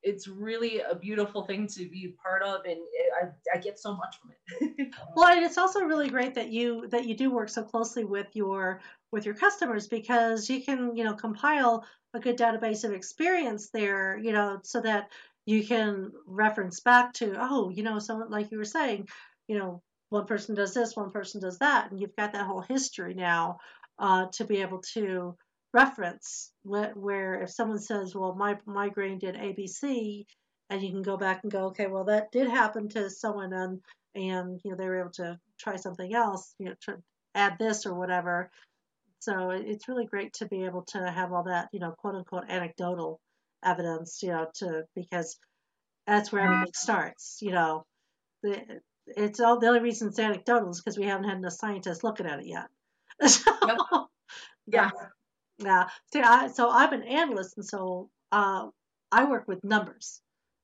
it's 0.04 0.28
really 0.28 0.82
a 0.82 0.94
beautiful 0.94 1.44
thing 1.46 1.68
to 1.68 1.90
be 1.90 2.16
part 2.22 2.44
of 2.44 2.66
and 2.66 2.78
I, 3.22 3.58
I 3.58 3.60
get 3.60 3.80
so 3.80 3.96
much 3.96 4.16
from 4.20 4.32
it. 4.70 4.90
Well 5.16 5.34
and 5.34 5.44
it's 5.44 5.58
also 5.58 5.82
really 5.82 6.10
great 6.10 6.36
that 6.36 6.50
you 6.50 6.88
that 6.90 7.06
you 7.06 7.16
do 7.16 7.32
work 7.32 7.50
so 7.50 7.64
closely 7.64 8.04
with 8.04 8.28
your 8.34 8.82
with 9.12 9.26
your 9.26 9.36
customers 9.36 9.88
because 9.88 10.50
you 10.50 10.64
can 10.64 10.98
you 10.98 11.06
know 11.06 11.14
compile 11.14 11.86
a 12.14 12.20
good 12.20 12.38
database 12.38 12.84
of 12.84 12.92
experience 12.92 13.70
there 13.70 14.18
you 14.18 14.34
know 14.34 14.60
so 14.64 14.82
that 14.82 15.12
you 15.46 15.66
can 15.66 16.12
reference 16.28 16.82
back 16.82 17.14
to 17.14 17.36
oh 17.40 17.70
you 17.70 17.84
know 17.84 18.00
so 18.00 18.18
like 18.30 18.52
you 18.52 18.58
were 18.58 18.66
saying 18.66 19.08
you 19.48 19.58
know 19.58 19.82
one 20.16 20.26
person 20.26 20.56
does 20.56 20.74
this 20.74 20.96
one 20.96 21.12
person 21.12 21.42
does 21.42 21.60
that. 21.60 21.92
And 21.92 22.00
you've 22.00 22.16
got 22.16 22.34
that 22.34 22.48
whole 22.48 22.62
history 22.62 23.14
now 23.14 23.60
uh, 24.00 24.28
to 24.34 24.46
be 24.46 24.62
able 24.62 24.82
to 24.94 25.36
reference 25.74 26.52
where 26.64 27.42
if 27.42 27.52
someone 27.52 27.80
says, 27.80 28.16
well, 28.16 28.34
my 28.34 28.58
migraine 28.66 29.20
did 29.20 29.36
ABC, 29.36 30.26
and 30.70 30.82
you 30.82 30.90
can 30.90 31.04
go 31.04 31.18
back 31.18 31.42
and 31.44 31.52
go, 31.52 31.66
okay, 31.66 31.88
well, 31.88 32.06
that 32.06 32.32
did 32.32 32.48
happen 32.50 32.90
to 32.90 33.10
someone 33.10 33.54
and, 33.54 33.82
and, 34.16 34.60
you 34.64 34.72
know, 34.72 34.78
they 34.78 34.88
were 34.88 35.02
able 35.02 35.12
to 35.12 35.38
try 35.60 35.76
something 35.76 36.16
else, 36.16 36.56
you 36.58 36.68
know, 36.68 36.76
to 36.86 36.96
add 37.36 37.58
this 37.60 37.86
or 37.86 37.94
whatever. 37.94 38.50
So 39.20 39.52
it's 39.52 39.88
really 39.88 40.06
great 40.06 40.34
to 40.36 40.48
be 40.48 40.64
able 40.66 40.84
to 40.94 41.12
have 41.12 41.34
all 41.34 41.44
that, 41.44 41.70
you 41.72 41.80
know, 41.80 41.92
quote 41.92 42.16
unquote 42.16 42.50
anecdotal 42.50 43.20
evidence, 43.64 44.22
you 44.24 44.30
know, 44.30 44.48
to, 44.56 44.86
because 44.96 45.38
that's 46.08 46.32
where 46.32 46.42
everything 46.42 46.74
starts, 46.74 47.40
you 47.42 47.52
know, 47.52 47.86
the, 48.42 48.62
it's 49.08 49.40
all 49.40 49.60
the 49.60 49.68
only 49.68 49.82
reason 49.82 50.08
it's 50.08 50.20
anecdotal 50.20 50.70
is 50.70 50.82
because 50.82 50.98
we 50.98 51.06
haven't 51.06 51.30
had 51.30 51.38
enough 51.38 51.54
scientists 51.54 52.04
looking 52.04 52.26
at 52.26 52.40
it 52.40 52.48
yet. 52.48 52.68
so, 53.30 53.52
yep. 53.68 53.78
Yeah. 54.68 54.90
Yeah. 55.58 55.88
See, 56.12 56.22
I, 56.22 56.48
so 56.48 56.70
I'm 56.70 56.94
an 56.94 57.04
analyst, 57.04 57.58
and 57.58 57.66
so 57.66 58.10
uh, 58.32 58.68
I 59.12 59.26
work 59.26 59.48
with 59.48 59.64
numbers. 59.64 60.22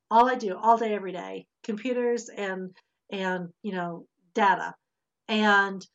All 0.10 0.30
I 0.30 0.36
do, 0.36 0.58
all 0.58 0.78
day, 0.78 0.94
every 0.94 1.14
day, 1.14 1.48
computers 1.64 2.30
and 2.30 2.76
and 3.12 3.50
you 3.64 3.72
know 3.72 4.06
data, 4.34 4.76
and 5.28 5.86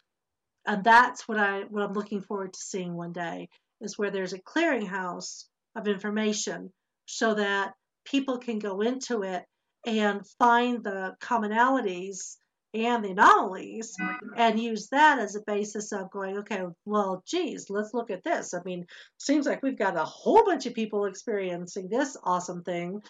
and 0.66 0.82
that's 0.82 1.28
what 1.28 1.38
I 1.38 1.62
what 1.68 1.82
I'm 1.82 1.92
looking 1.92 2.22
forward 2.22 2.55
to 2.55 2.61
seeing 2.61 2.94
one 2.94 3.12
day 3.12 3.49
is 3.80 3.99
where 3.99 4.11
there's 4.11 4.32
a 4.32 4.40
clearinghouse 4.40 5.44
of 5.74 5.86
information 5.88 6.72
so 7.05 7.34
that 7.34 7.74
people 8.07 8.38
can 8.38 8.59
go 8.59 8.80
into 8.80 9.22
it 9.22 9.44
and 9.87 10.26
find 10.39 10.82
the 10.82 11.14
commonalities 11.20 12.37
and 12.74 13.05
the 13.05 13.11
anomalies 13.11 13.97
and 14.37 14.61
use 14.61 14.89
that 14.89 15.18
as 15.18 15.34
a 15.34 15.41
basis 15.47 15.93
of 15.93 16.11
going, 16.11 16.39
okay, 16.39 16.62
well, 16.84 17.22
geez, 17.26 17.70
let's 17.70 17.95
look 17.95 18.11
at 18.11 18.24
this. 18.24 18.53
I 18.53 18.59
mean, 18.64 18.84
seems 19.18 19.47
like 19.47 19.62
we've 19.62 19.78
got 19.78 19.97
a 19.97 20.05
whole 20.05 20.45
bunch 20.45 20.66
of 20.66 20.74
people 20.74 21.07
experiencing 21.07 21.89
this 21.89 22.16
awesome 22.22 22.62
thing. 22.64 23.01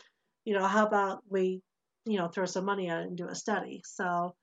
You 0.45 0.55
know, 0.55 0.67
how 0.67 0.87
about 0.87 1.23
we, 1.29 1.63
you 2.05 2.19
know, 2.19 2.29
throw 2.29 2.45
some 2.45 2.65
money 2.65 2.89
at 2.89 3.01
it 3.01 3.09
and 3.09 3.17
do 3.17 3.29
a 3.29 3.35
study? 3.35 3.83
So 3.85 4.35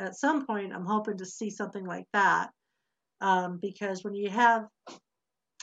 at 0.00 0.16
some 0.16 0.46
point, 0.46 0.72
I'm 0.72 0.86
hoping 0.86 1.18
to 1.18 1.26
see 1.26 1.50
something 1.50 1.84
like 1.84 2.06
that. 2.12 2.50
Um, 3.20 3.60
because 3.62 4.02
when 4.02 4.14
you 4.14 4.30
have 4.30 4.66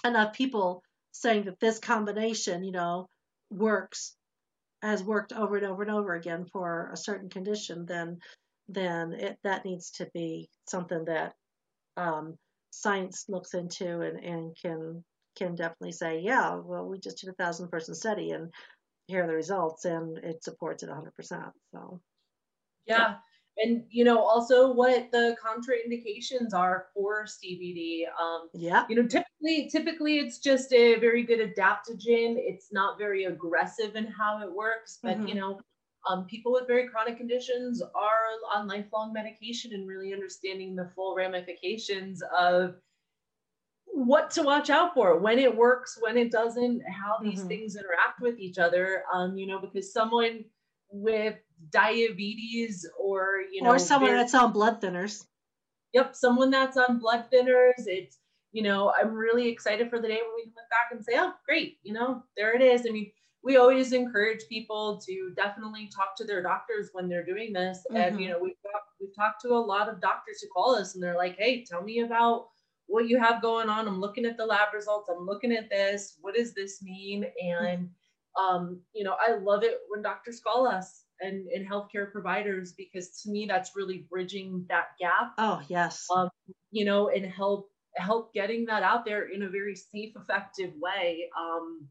enough 0.06 0.34
people 0.34 0.82
saying 1.12 1.46
that 1.46 1.60
this 1.60 1.80
combination, 1.80 2.64
you 2.64 2.72
know, 2.72 3.10
works, 3.50 4.16
has 4.82 5.04
worked 5.04 5.34
over 5.34 5.58
and 5.58 5.66
over 5.66 5.84
and 5.84 5.92
over 5.92 6.14
again 6.14 6.46
for 6.52 6.90
a 6.94 6.98
certain 6.98 7.30
condition, 7.30 7.86
then 7.86 8.20
then 8.68 9.14
it, 9.14 9.38
that 9.44 9.66
needs 9.66 9.92
to 9.92 10.08
be 10.14 10.48
something 10.68 11.06
that 11.06 11.34
um, 11.98 12.38
science 12.70 13.26
looks 13.28 13.56
into 13.56 14.02
and, 14.02 14.24
and 14.24 14.56
can 14.62 15.04
can 15.36 15.56
definitely 15.56 15.92
say, 15.92 16.20
yeah, 16.20 16.56
well, 16.56 16.88
we 16.88 17.00
just 17.00 17.20
did 17.20 17.30
a 17.30 17.34
thousand 17.34 17.70
person 17.70 17.96
study 17.96 18.32
and 18.32 18.52
here 19.10 19.24
are 19.24 19.28
the 19.28 19.34
results, 19.34 19.86
and 19.86 20.20
it 20.20 20.44
supports 20.44 20.84
it 20.84 20.90
100%. 20.90 21.52
So, 21.74 22.00
yeah. 22.86 23.16
And 23.62 23.84
you 23.90 24.04
know 24.04 24.20
also 24.20 24.74
what 24.74 25.12
the 25.12 25.36
contraindications 25.44 26.54
are 26.54 26.88
for 26.94 27.26
CBD. 27.26 28.04
Um, 28.20 28.50
yeah. 28.54 28.86
You 28.90 28.96
know, 28.96 29.08
typically, 29.08 29.70
typically 29.72 30.20
it's 30.20 30.40
just 30.40 30.72
a 30.74 30.96
very 31.00 31.24
good 31.24 31.40
adaptogen. 31.40 32.36
It's 32.38 32.72
not 32.72 32.98
very 32.98 33.26
aggressive 33.26 33.96
in 33.96 34.06
how 34.08 34.42
it 34.42 34.54
works, 34.54 35.00
but 35.02 35.18
mm-hmm. 35.18 35.28
you 35.28 35.36
know, 35.36 35.60
um, 36.10 36.26
people 36.26 36.54
with 36.54 36.68
very 36.68 36.88
chronic 36.88 37.18
conditions 37.18 37.82
are 37.82 38.56
on 38.56 38.68
lifelong 38.68 39.14
medication 39.14 39.74
and 39.74 39.88
really 39.88 40.14
understanding 40.14 40.76
the 40.76 40.90
full 40.96 41.16
ramifications 41.16 42.24
of 42.38 42.76
what 43.92 44.32
to 44.32 44.44
watch 44.44 44.70
out 44.70 44.94
for 44.94 45.20
when 45.20 45.40
it 45.40 45.54
works 45.54 45.98
when 46.00 46.16
it 46.16 46.32
doesn't 46.32 46.82
how 46.88 47.18
these 47.22 47.40
mm-hmm. 47.40 47.50
things 47.50 47.76
interact 47.76 48.22
with 48.22 48.40
each 48.40 48.58
other 48.58 49.04
um 49.14 49.36
you 49.36 49.48
know 49.48 49.60
because 49.60 49.92
someone 49.92 50.46
with 50.92 51.36
diabetes 51.72 52.88
or 53.00 53.42
you 53.52 53.62
know 53.62 53.72
or 53.72 53.80
someone 53.80 54.12
that's 54.12 54.36
on 54.36 54.52
blood 54.52 54.82
thinners 54.82 55.26
yep 55.94 56.16
someone 56.16 56.50
that's 56.50 56.78
on 56.78 57.00
blood 57.00 57.26
thinners 57.32 57.86
it's 57.86 58.18
you 58.52 58.64
know 58.64 58.94
i'm 59.00 59.14
really 59.14 59.48
excited 59.48 59.90
for 59.90 60.00
the 60.00 60.08
day 60.08 60.20
when 60.22 60.36
we 60.36 60.44
can 60.44 60.54
look 60.56 60.70
back 60.70 60.90
and 60.92 61.04
say 61.04 61.14
oh 61.16 61.34
great 61.46 61.78
you 61.84 61.94
know 61.94 62.24
there 62.38 62.56
it 62.56 62.62
is 62.62 62.86
i 62.88 62.92
mean 62.92 63.12
we 63.44 63.58
always 63.58 63.94
encourage 63.94 64.48
people 64.50 65.02
to 65.06 65.32
definitely 65.36 65.90
talk 65.96 66.16
to 66.18 66.26
their 66.26 66.44
doctors 66.44 66.90
when 66.94 67.08
they're 67.08 67.26
doing 67.26 67.54
this. 67.54 67.80
Mm-hmm. 67.90 67.98
And 67.98 68.20
you 68.20 68.28
mm-hmm. 68.28 68.34
know, 68.34 68.44
we've 68.44 68.62
talked, 68.62 68.90
we've 69.00 69.16
talked 69.16 69.42
to 69.42 69.50
a 69.50 69.60
lot 69.60 69.90
of 69.90 70.02
doctors 70.02 70.42
who 70.42 70.50
call 70.50 70.76
us 70.76 70.96
and 70.96 71.04
they're 71.04 71.16
like, 71.16 71.38
"Hey, 71.38 71.64
tell 71.64 71.82
me 71.82 72.02
about 72.02 72.50
what 72.88 73.08
you 73.08 73.20
have 73.20 73.42
going 73.42 73.70
on. 73.70 73.88
I'm 73.88 74.02
looking 74.02 74.26
at 74.26 74.38
the 74.38 74.46
lab 74.46 74.74
results. 74.74 75.10
I'm 75.10 75.26
looking 75.26 75.52
at 75.52 75.70
this. 75.70 76.18
What 76.22 76.36
does 76.36 76.54
this 76.54 76.82
mean?" 76.82 77.26
And 77.42 77.90
um, 78.40 78.82
you 78.94 79.04
know, 79.04 79.16
I 79.26 79.36
love 79.36 79.64
it 79.64 79.80
when 79.90 80.02
doctors 80.02 80.42
call 80.42 80.68
us 80.68 81.06
and, 81.22 81.48
and 81.48 81.70
healthcare 81.70 82.12
providers 82.12 82.74
because 82.78 83.22
to 83.24 83.30
me 83.30 83.46
that's 83.48 83.72
really 83.76 84.06
bridging 84.10 84.66
that 84.70 84.88
gap. 85.00 85.34
Oh 85.38 85.62
yes. 85.68 86.08
Um, 86.16 86.30
you 86.72 86.86
know, 86.86 87.10
and 87.10 87.26
help 87.26 87.70
help 87.96 88.34
getting 88.34 88.66
that 88.66 88.84
out 88.84 89.06
there 89.06 89.30
in 89.30 89.44
a 89.44 89.50
very 89.50 89.76
safe, 89.76 90.14
effective 90.16 90.72
way. 90.80 91.30
Um, 91.38 91.90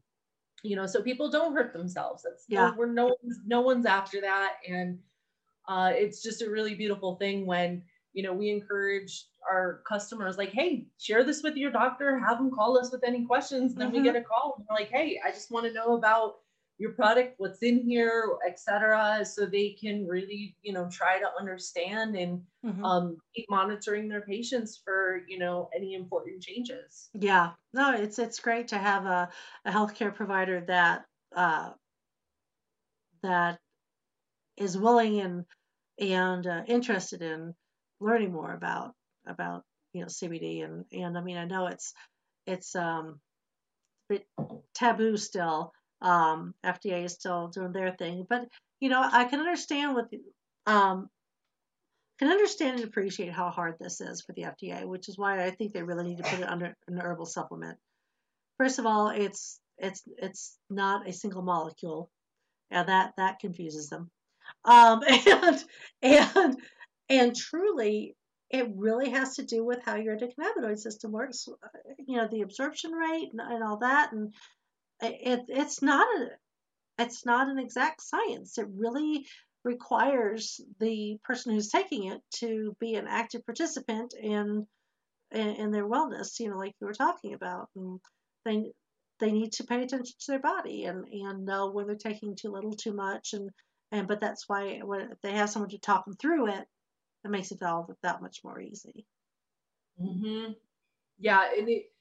you 0.63 0.75
know 0.75 0.85
so 0.85 1.01
people 1.01 1.29
don't 1.29 1.53
hurt 1.53 1.73
themselves 1.73 2.23
that's 2.23 2.45
yeah 2.47 2.71
we're 2.75 2.91
no 2.91 3.05
one's 3.05 3.39
no 3.45 3.61
one's 3.61 3.85
after 3.85 4.21
that 4.21 4.55
and 4.67 4.99
uh, 5.67 5.91
it's 5.93 6.23
just 6.23 6.41
a 6.41 6.49
really 6.49 6.73
beautiful 6.73 7.15
thing 7.17 7.45
when 7.45 7.83
you 8.13 8.23
know 8.23 8.33
we 8.33 8.49
encourage 8.49 9.25
our 9.49 9.81
customers 9.87 10.37
like 10.37 10.49
hey 10.49 10.87
share 10.97 11.23
this 11.23 11.43
with 11.43 11.55
your 11.55 11.71
doctor 11.71 12.19
have 12.19 12.37
them 12.37 12.51
call 12.51 12.77
us 12.77 12.91
with 12.91 13.03
any 13.05 13.25
questions 13.25 13.73
and 13.73 13.81
then 13.81 13.89
mm-hmm. 13.89 13.97
we 13.97 14.03
get 14.03 14.15
a 14.15 14.21
call 14.21 14.55
and 14.57 14.65
we're 14.69 14.75
like 14.75 14.89
hey 14.91 15.19
i 15.25 15.29
just 15.31 15.51
want 15.51 15.65
to 15.65 15.73
know 15.73 15.95
about 15.95 16.35
your 16.79 16.91
product, 16.93 17.35
what's 17.37 17.61
in 17.61 17.81
here, 17.81 18.37
etc., 18.47 19.23
so 19.25 19.45
they 19.45 19.71
can 19.71 20.07
really, 20.07 20.55
you 20.61 20.71
know, 20.71 20.89
try 20.89 21.19
to 21.19 21.27
understand 21.37 22.15
and 22.15 22.41
mm-hmm. 22.65 22.83
um, 22.85 23.17
keep 23.35 23.45
monitoring 23.49 24.07
their 24.07 24.21
patients 24.21 24.79
for, 24.83 25.21
you 25.27 25.37
know, 25.37 25.69
any 25.75 25.93
important 25.93 26.41
changes. 26.41 27.09
Yeah, 27.13 27.51
no, 27.73 27.93
it's 27.93 28.17
it's 28.17 28.39
great 28.39 28.69
to 28.69 28.77
have 28.77 29.05
a, 29.05 29.29
a 29.65 29.71
healthcare 29.71 30.15
provider 30.15 30.63
that 30.67 31.03
uh, 31.35 31.71
that 33.23 33.59
is 34.57 34.77
willing 34.77 35.19
and 35.19 35.45
and 35.99 36.47
uh, 36.47 36.63
interested 36.65 37.21
in 37.21 37.53
learning 37.99 38.31
more 38.31 38.53
about 38.53 38.93
about 39.27 39.63
you 39.93 40.01
know 40.01 40.07
CBD 40.07 40.63
and 40.63 40.85
and 40.93 41.17
I 41.17 41.21
mean 41.21 41.37
I 41.37 41.43
know 41.43 41.67
it's 41.67 41.93
it's 42.47 42.73
um 42.73 43.19
bit 44.07 44.25
taboo 44.73 45.17
still 45.17 45.73
um, 46.01 46.53
FDA 46.65 47.05
is 47.05 47.13
still 47.13 47.47
doing 47.47 47.71
their 47.71 47.91
thing, 47.91 48.25
but 48.29 48.47
you 48.79 48.89
know, 48.89 49.01
I 49.01 49.25
can 49.25 49.39
understand 49.39 49.95
what 49.95 50.07
um, 50.65 51.09
can 52.19 52.29
understand 52.29 52.79
and 52.79 52.87
appreciate 52.87 53.31
how 53.31 53.49
hard 53.49 53.75
this 53.79 54.01
is 54.01 54.21
for 54.21 54.33
the 54.33 54.43
FDA, 54.43 54.85
which 54.85 55.07
is 55.07 55.17
why 55.17 55.43
I 55.43 55.51
think 55.51 55.73
they 55.73 55.83
really 55.83 56.03
need 56.03 56.17
to 56.17 56.23
put 56.23 56.39
it 56.39 56.49
under 56.49 56.75
an 56.87 56.99
herbal 56.99 57.25
supplement. 57.25 57.77
First 58.57 58.77
of 58.77 58.85
all, 58.85 59.09
it's 59.09 59.59
it's 59.77 60.03
it's 60.17 60.57
not 60.69 61.07
a 61.07 61.13
single 61.13 61.41
molecule, 61.41 62.09
and 62.71 62.89
that 62.89 63.13
that 63.17 63.39
confuses 63.39 63.89
them. 63.89 64.09
Um, 64.65 65.01
and 65.07 65.63
and 66.01 66.57
and 67.09 67.35
truly, 67.35 68.15
it 68.49 68.67
really 68.75 69.09
has 69.11 69.35
to 69.35 69.45
do 69.45 69.63
with 69.63 69.79
how 69.83 69.95
your 69.95 70.17
endocannabinoid 70.17 70.77
system 70.77 71.13
works. 71.13 71.47
You 72.05 72.17
know, 72.17 72.27
the 72.29 72.41
absorption 72.41 72.91
rate 72.91 73.29
and, 73.31 73.39
and 73.39 73.63
all 73.63 73.77
that, 73.77 74.11
and 74.11 74.33
it, 75.01 75.45
it's 75.47 75.81
not 75.81 76.07
a 76.07 76.27
it's 76.99 77.25
not 77.25 77.47
an 77.47 77.59
exact 77.59 78.01
science. 78.01 78.57
It 78.57 78.67
really 78.75 79.25
requires 79.63 80.59
the 80.79 81.17
person 81.23 81.53
who's 81.53 81.69
taking 81.69 82.05
it 82.05 82.21
to 82.35 82.75
be 82.79 82.95
an 82.95 83.07
active 83.07 83.45
participant 83.45 84.13
in 84.19 84.67
in, 85.31 85.71
their 85.71 85.87
wellness. 85.87 86.39
You 86.39 86.49
know, 86.49 86.57
like 86.57 86.75
you 86.79 86.87
were 86.87 86.93
talking 86.93 87.33
about, 87.33 87.69
and 87.75 87.99
they 88.45 88.71
they 89.19 89.31
need 89.31 89.53
to 89.53 89.65
pay 89.65 89.81
attention 89.81 90.15
to 90.19 90.31
their 90.31 90.39
body 90.39 90.85
and 90.85 91.05
and 91.07 91.45
know 91.45 91.71
when 91.71 91.87
they're 91.87 91.95
taking 91.95 92.35
too 92.35 92.51
little, 92.51 92.73
too 92.73 92.93
much, 92.93 93.33
and 93.33 93.49
and 93.91 94.07
but 94.07 94.19
that's 94.19 94.47
why 94.47 94.79
when 94.83 95.09
they 95.23 95.33
have 95.33 95.49
someone 95.49 95.69
to 95.69 95.79
talk 95.79 96.05
them 96.05 96.15
through 96.15 96.47
it, 96.49 96.67
it 97.23 97.31
makes 97.31 97.51
it 97.51 97.63
all 97.63 97.89
that 98.01 98.21
much 98.21 98.39
more 98.43 98.59
easy. 98.59 99.05
Mm-hmm. 100.01 100.53
Yeah, 101.19 101.49
and 101.57 101.69
it, 101.69 101.91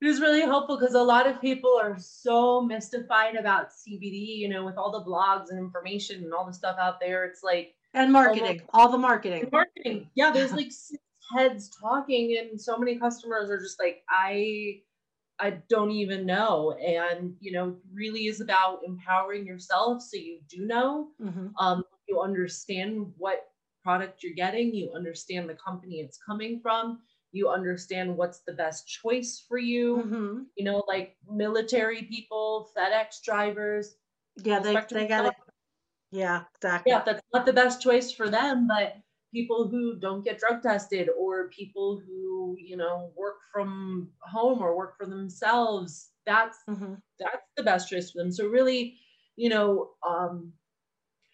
it 0.00 0.06
is 0.06 0.20
really 0.20 0.40
helpful 0.40 0.78
because 0.78 0.94
a 0.94 1.02
lot 1.02 1.26
of 1.26 1.40
people 1.40 1.78
are 1.80 1.96
so 1.98 2.60
mystified 2.60 3.36
about 3.36 3.68
CBD. 3.70 4.38
You 4.38 4.48
know, 4.48 4.64
with 4.64 4.76
all 4.76 4.92
the 4.92 5.08
blogs 5.08 5.50
and 5.50 5.58
information 5.58 6.24
and 6.24 6.32
all 6.32 6.46
the 6.46 6.52
stuff 6.52 6.76
out 6.78 7.00
there, 7.00 7.24
it's 7.24 7.42
like 7.42 7.74
and 7.94 8.12
marketing, 8.12 8.62
all 8.72 8.90
the 8.90 8.98
marketing, 8.98 9.48
marketing. 9.52 10.08
Yeah, 10.14 10.30
there's 10.30 10.52
like 10.60 10.70
six 10.70 11.00
heads 11.34 11.70
talking, 11.80 12.36
and 12.38 12.60
so 12.60 12.76
many 12.76 12.98
customers 12.98 13.50
are 13.50 13.60
just 13.60 13.80
like, 13.80 14.02
I 14.08 14.80
I 15.38 15.58
don't 15.68 15.90
even 15.90 16.26
know. 16.26 16.72
And, 16.72 17.34
you 17.40 17.52
know, 17.52 17.76
really 17.92 18.26
is 18.26 18.40
about 18.40 18.80
empowering 18.86 19.46
yourself 19.46 20.02
so 20.02 20.16
you 20.16 20.40
do 20.48 20.66
know. 20.66 21.08
Mm-hmm. 21.22 21.48
Um, 21.58 21.84
you 22.08 22.20
understand 22.20 23.12
what 23.18 23.48
product 23.82 24.22
you're 24.22 24.34
getting, 24.34 24.74
you 24.74 24.92
understand 24.94 25.48
the 25.48 25.54
company 25.54 25.96
it's 25.96 26.18
coming 26.26 26.60
from, 26.60 27.00
you 27.36 27.48
understand 27.48 28.16
what's 28.16 28.40
the 28.40 28.52
best 28.52 28.88
choice 28.88 29.44
for 29.46 29.58
you. 29.58 29.98
Mm-hmm. 29.98 30.42
You 30.56 30.64
know, 30.64 30.82
like 30.88 31.16
military 31.30 32.02
people, 32.02 32.70
FedEx 32.76 33.22
drivers. 33.22 33.96
Yeah, 34.42 34.60
they, 34.60 34.76
they 34.90 35.06
got 35.06 35.26
it. 35.26 35.34
Yeah, 36.10 36.42
exactly. 36.56 36.92
Yeah, 36.92 37.02
that's 37.04 37.22
not 37.32 37.46
the 37.46 37.52
best 37.52 37.82
choice 37.82 38.12
for 38.12 38.28
them, 38.28 38.66
but 38.66 38.96
people 39.34 39.68
who 39.68 39.96
don't 39.98 40.24
get 40.24 40.38
drug 40.38 40.62
tested 40.62 41.10
or 41.18 41.48
people 41.48 42.00
who 42.06 42.56
you 42.58 42.76
know 42.76 43.10
work 43.16 43.36
from 43.52 44.08
home 44.20 44.62
or 44.62 44.76
work 44.76 44.96
for 44.96 45.04
themselves 45.04 46.10
that's 46.24 46.58
mm-hmm. 46.70 46.94
that's 47.18 47.46
the 47.56 47.62
best 47.62 47.90
choice 47.90 48.10
for 48.10 48.18
them 48.18 48.32
so 48.32 48.46
really 48.46 48.96
you 49.36 49.50
know 49.50 49.90
um 50.06 50.52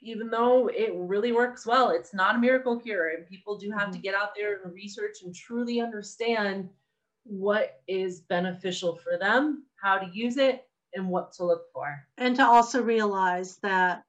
even 0.03 0.29
though 0.29 0.69
it 0.69 0.93
really 0.95 1.33
works 1.33 1.67
well 1.67 1.91
it's 1.91 2.13
not 2.13 2.37
a 2.37 2.39
miracle 2.39 2.79
cure 2.79 3.11
and 3.11 3.27
people 3.27 3.57
do 3.57 3.71
have 3.71 3.83
mm-hmm. 3.83 3.93
to 3.93 3.99
get 3.99 4.15
out 4.15 4.35
there 4.37 4.61
and 4.63 4.75
research 4.75 5.19
and 5.25 5.35
truly 5.35 5.81
understand 5.81 6.69
what 7.25 7.81
is 7.87 8.21
beneficial 8.21 8.97
for 8.97 9.17
them 9.19 9.65
how 9.81 9.99
to 9.99 10.11
use 10.13 10.37
it 10.37 10.67
and 10.95 11.09
what 11.09 11.33
to 11.33 11.45
look 11.45 11.73
for 11.73 12.05
and 12.19 12.37
to 12.37 12.45
also 12.45 12.83
realize 12.83 13.57
that 13.63 14.03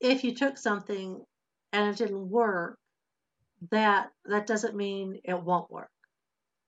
if 0.00 0.22
you 0.22 0.34
took 0.34 0.58
something 0.58 1.24
and 1.72 1.88
it 1.90 1.96
didn't 1.96 2.30
work, 2.30 2.78
that 3.70 4.10
that 4.26 4.46
doesn't 4.46 4.76
mean 4.76 5.20
it 5.24 5.40
won't 5.40 5.70
work. 5.70 5.90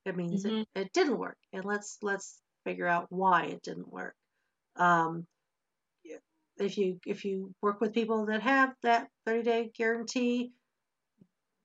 It 0.04 0.16
means 0.16 0.44
mm-hmm. 0.44 0.58
it, 0.58 0.68
it 0.74 0.92
didn't 0.92 1.18
work. 1.18 1.36
And 1.52 1.64
let's 1.64 1.98
let's 2.02 2.40
figure 2.64 2.86
out 2.86 3.06
why 3.10 3.44
it 3.44 3.62
didn't 3.62 3.92
work. 3.92 4.14
Um, 4.76 5.26
if 6.58 6.78
you 6.78 6.98
if 7.06 7.24
you 7.24 7.54
work 7.62 7.80
with 7.80 7.94
people 7.94 8.26
that 8.26 8.42
have 8.42 8.74
that 8.82 9.08
30 9.26 9.42
day 9.42 9.70
guarantee, 9.76 10.52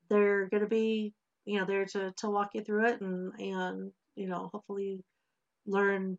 they're 0.09 0.47
going 0.49 0.63
to 0.63 0.69
be 0.69 1.13
you 1.45 1.59
know 1.59 1.65
there 1.65 1.85
to 1.85 2.13
to 2.17 2.29
walk 2.29 2.51
you 2.53 2.63
through 2.63 2.87
it 2.87 3.01
and 3.01 3.33
and 3.39 3.91
you 4.15 4.27
know 4.27 4.49
hopefully 4.53 4.99
learn 5.65 6.17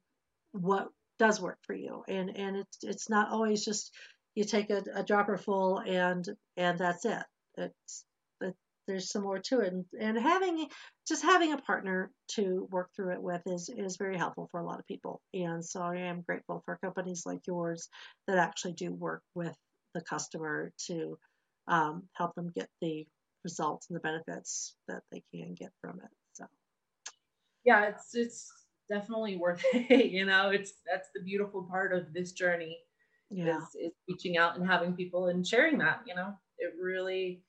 what 0.52 0.88
does 1.18 1.40
work 1.40 1.58
for 1.62 1.74
you. 1.74 2.02
And 2.08 2.36
and 2.36 2.56
it's 2.56 2.78
it's 2.82 3.10
not 3.10 3.30
always 3.30 3.64
just 3.64 3.92
you 4.34 4.44
take 4.44 4.70
a, 4.70 4.82
a 4.94 5.02
dropper 5.04 5.36
full 5.36 5.78
and 5.78 6.26
and 6.56 6.78
that's 6.78 7.04
it. 7.04 7.22
It's 7.56 8.04
it, 8.04 8.11
there's 8.86 9.10
some 9.10 9.22
more 9.22 9.38
to 9.38 9.60
it, 9.60 9.72
and, 9.72 9.84
and 9.98 10.18
having 10.18 10.68
just 11.06 11.22
having 11.22 11.52
a 11.52 11.58
partner 11.58 12.10
to 12.32 12.68
work 12.70 12.90
through 12.94 13.12
it 13.12 13.22
with 13.22 13.42
is 13.46 13.68
is 13.68 13.96
very 13.96 14.16
helpful 14.16 14.48
for 14.50 14.60
a 14.60 14.66
lot 14.66 14.78
of 14.78 14.86
people. 14.86 15.20
And 15.34 15.64
so 15.64 15.80
I 15.80 15.96
am 15.96 16.22
grateful 16.22 16.62
for 16.64 16.78
companies 16.82 17.22
like 17.26 17.46
yours 17.46 17.88
that 18.26 18.38
actually 18.38 18.72
do 18.72 18.92
work 18.92 19.22
with 19.34 19.56
the 19.94 20.00
customer 20.00 20.72
to 20.86 21.18
um, 21.68 22.04
help 22.14 22.34
them 22.34 22.50
get 22.54 22.68
the 22.80 23.06
results 23.44 23.88
and 23.88 23.96
the 23.96 24.00
benefits 24.00 24.74
that 24.88 25.02
they 25.10 25.22
can 25.34 25.54
get 25.54 25.70
from 25.80 26.00
it. 26.00 26.10
So 26.32 26.46
yeah, 27.64 27.88
it's 27.88 28.14
it's 28.14 28.52
definitely 28.90 29.36
worth 29.36 29.64
it. 29.72 30.10
you 30.10 30.24
know, 30.24 30.50
it's 30.50 30.72
that's 30.90 31.08
the 31.14 31.22
beautiful 31.22 31.62
part 31.62 31.92
of 31.92 32.12
this 32.12 32.32
journey 32.32 32.78
yeah. 33.32 33.58
is, 33.58 33.64
is 33.74 33.92
reaching 34.08 34.36
out 34.36 34.56
and 34.56 34.66
having 34.66 34.94
people 34.94 35.28
and 35.28 35.46
sharing 35.46 35.78
that 35.78 36.00
you 36.06 36.14
know 36.14 36.34
it 36.58 36.74
really 36.80 37.42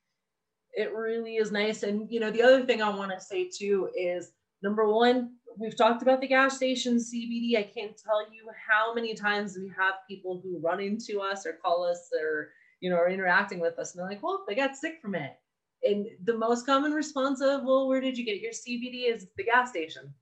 it 0.74 0.94
really 0.94 1.36
is 1.36 1.52
nice. 1.52 1.84
And 1.84 2.10
you 2.10 2.20
know 2.20 2.32
the 2.32 2.42
other 2.42 2.66
thing 2.66 2.82
i 2.82 2.90
want 2.90 3.12
to 3.12 3.20
say 3.20 3.50
too 3.50 3.90
is 3.96 4.32
number 4.62 4.92
one 4.92 5.32
we've 5.58 5.78
talked 5.78 6.02
about 6.02 6.20
the 6.20 6.28
gas 6.28 6.56
station 6.56 6.96
cbd 6.98 7.58
i 7.58 7.64
can't 7.64 7.96
tell 7.98 8.22
you 8.34 8.50
how 8.68 8.94
many 8.94 9.14
times 9.14 9.56
we 9.56 9.72
have 9.78 9.96
people 10.08 10.42
who 10.42 10.60
run 10.60 10.80
into 10.80 11.22
us 11.22 11.46
or 11.46 11.54
call 11.54 11.84
us 11.84 12.10
or 12.20 12.50
you 12.80 12.90
know 12.90 12.96
are 12.96 13.10
interacting 13.10 13.60
with 13.60 13.78
us 13.78 13.92
and 13.92 14.00
they're 14.00 14.10
like 14.10 14.24
well 14.24 14.44
they 14.48 14.56
got 14.56 14.76
sick 14.76 15.00
from 15.02 15.16
it. 15.16 15.34
And 15.86 16.08
the 16.24 16.38
most 16.38 16.66
common 16.66 16.94
response 16.94 17.42
of 17.42 17.64
well 17.64 17.88
where 17.88 18.02
did 18.02 18.18
you 18.18 18.26
get 18.26 18.42
your 18.42 18.54
cbd 18.54 19.14
is 19.14 19.28
the 19.38 19.44
gas 19.44 19.70
station. 19.70 20.14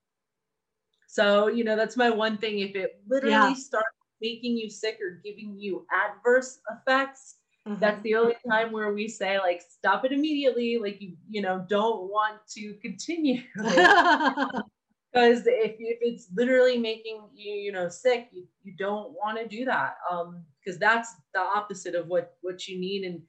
So 1.08 1.48
you 1.48 1.64
know 1.64 1.76
that's 1.76 1.98
my 1.98 2.10
one 2.10 2.38
thing. 2.38 2.60
If 2.60 2.76
it 2.76 3.02
literally 3.08 3.36
yeah. 3.36 3.54
starts 3.54 3.88
making 4.22 4.58
you 4.58 4.70
sick 4.70 5.00
or 5.02 5.22
giving 5.24 5.56
you 5.58 5.86
adverse 5.92 6.60
effects 6.72 7.38
mm-hmm. 7.68 7.80
that's 7.80 8.02
the 8.04 8.16
only 8.16 8.36
time 8.50 8.72
where 8.72 8.94
we 8.94 9.08
say 9.08 9.40
like 9.40 9.62
stop 9.62 10.06
it 10.06 10.12
immediately 10.12 10.78
like 10.78 11.02
you 11.02 11.16
you 11.30 11.42
know 11.42 11.66
don't 11.70 12.04
want 12.04 12.38
to 12.50 12.74
continue 12.82 13.42
because 13.56 15.44
if, 15.46 15.76
if 15.80 15.98
it's 16.02 16.28
literally 16.34 16.78
making 16.78 17.22
you 17.34 17.54
you 17.54 17.72
know 17.72 17.90
sick 17.90 18.30
you, 18.32 18.46
you 18.64 18.74
don't 18.78 19.12
want 19.12 19.38
to 19.38 19.48
do 19.48 19.66
that 19.66 19.96
um 20.10 20.44
because 20.64 20.80
that's 20.80 21.16
the 21.34 21.40
opposite 21.40 21.96
of 21.96 22.08
what 22.08 22.36
what 22.42 22.68
you 22.68 22.80
need 22.80 23.04
and 23.04 23.22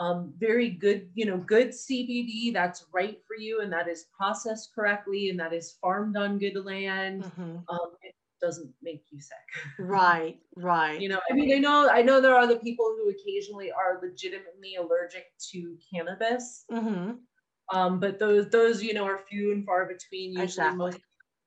um, 0.00 0.32
very 0.38 0.70
good, 0.70 1.10
you 1.14 1.26
know, 1.26 1.36
good 1.36 1.68
CBD 1.68 2.52
that's 2.52 2.86
right 2.92 3.18
for 3.26 3.36
you 3.36 3.60
and 3.60 3.70
that 3.72 3.86
is 3.86 4.06
processed 4.16 4.74
correctly 4.74 5.28
and 5.28 5.38
that 5.38 5.52
is 5.52 5.76
farmed 5.80 6.16
on 6.16 6.38
good 6.38 6.56
land. 6.64 7.24
Mm-hmm. 7.24 7.56
Um, 7.68 7.90
doesn't 8.40 8.72
make 8.82 9.04
you 9.10 9.20
sick. 9.20 9.36
Right, 9.78 10.38
right. 10.56 11.00
you 11.00 11.08
know, 11.08 11.20
I 11.30 11.34
mean, 11.34 11.54
I 11.54 11.58
know, 11.58 11.88
I 11.88 12.02
know 12.02 12.20
there 12.20 12.34
are 12.34 12.46
the 12.46 12.56
people 12.56 12.96
who 12.96 13.10
occasionally 13.10 13.70
are 13.70 14.00
legitimately 14.02 14.76
allergic 14.76 15.24
to 15.52 15.76
cannabis. 15.92 16.64
Mm-hmm. 16.70 17.12
Um, 17.72 18.00
but 18.00 18.18
those, 18.18 18.48
those, 18.50 18.82
you 18.82 18.94
know, 18.94 19.04
are 19.04 19.20
few 19.30 19.52
and 19.52 19.64
far 19.64 19.86
between. 19.86 20.30
Usually, 20.30 20.44
exactly. 20.44 20.78
most 20.78 20.98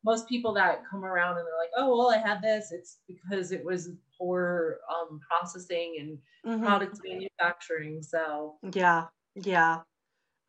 most 0.06 0.28
people 0.28 0.54
that 0.54 0.84
come 0.90 1.06
around 1.06 1.38
and 1.38 1.46
they're 1.48 1.60
like, 1.60 1.72
oh, 1.78 1.98
well, 1.98 2.12
I 2.12 2.18
had 2.18 2.42
this. 2.42 2.72
It's 2.72 3.00
because 3.08 3.52
it 3.52 3.64
was 3.64 3.90
poor 4.18 4.80
um, 4.94 5.20
processing 5.28 5.96
and 6.00 6.18
mm-hmm. 6.46 6.66
product 6.66 7.00
manufacturing. 7.04 8.02
So 8.02 8.56
yeah, 8.74 9.06
yeah. 9.36 9.80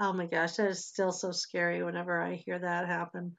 Oh 0.00 0.12
my 0.12 0.26
gosh, 0.26 0.56
that 0.56 0.68
is 0.68 0.84
still 0.84 1.12
so 1.12 1.30
scary 1.30 1.82
whenever 1.82 2.20
I 2.20 2.34
hear 2.34 2.58
that 2.58 2.86
happen. 2.86 3.36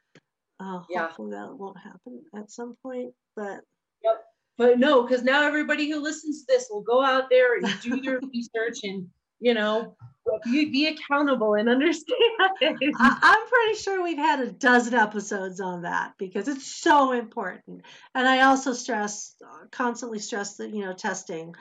Uh, 0.60 0.82
yeah. 0.89 1.08
Hopefully 1.08 1.32
that 1.32 1.56
won't 1.56 1.78
happen 1.78 2.22
at 2.36 2.51
some 2.51 2.76
point, 2.82 3.14
but. 3.36 3.62
Yep. 4.03 4.24
But 4.58 4.80
no, 4.80 5.03
because 5.03 5.24
now 5.24 5.45
everybody 5.45 5.89
who 5.89 5.99
listens 5.99 6.41
to 6.41 6.45
this 6.47 6.68
will 6.70 6.82
go 6.82 7.03
out 7.03 7.30
there 7.30 7.58
and 7.58 7.68
do 7.82 8.01
their 8.01 8.20
research 8.34 8.80
and, 8.84 9.08
you 9.41 9.53
know, 9.53 9.97
be, 10.45 10.66
be 10.70 10.88
accountable 10.88 11.56
and 11.56 11.68
understand. 11.68 12.18
I, 12.39 13.18
I'm 13.22 13.47
pretty 13.47 13.80
sure 13.80 14.01
we've 14.01 14.18
had 14.18 14.39
a 14.39 14.51
dozen 14.51 14.93
episodes 14.93 15.60
on 15.60 15.82
that 15.82 16.14
because 16.18 16.47
it's 16.47 16.66
so 16.66 17.12
important. 17.12 17.82
And 18.14 18.26
I 18.26 18.43
also 18.43 18.72
stress, 18.72 19.36
constantly 19.72 20.20
stress 20.20 20.56
that, 20.56 20.74
you 20.74 20.86
know, 20.86 20.93
testing, 20.93 21.53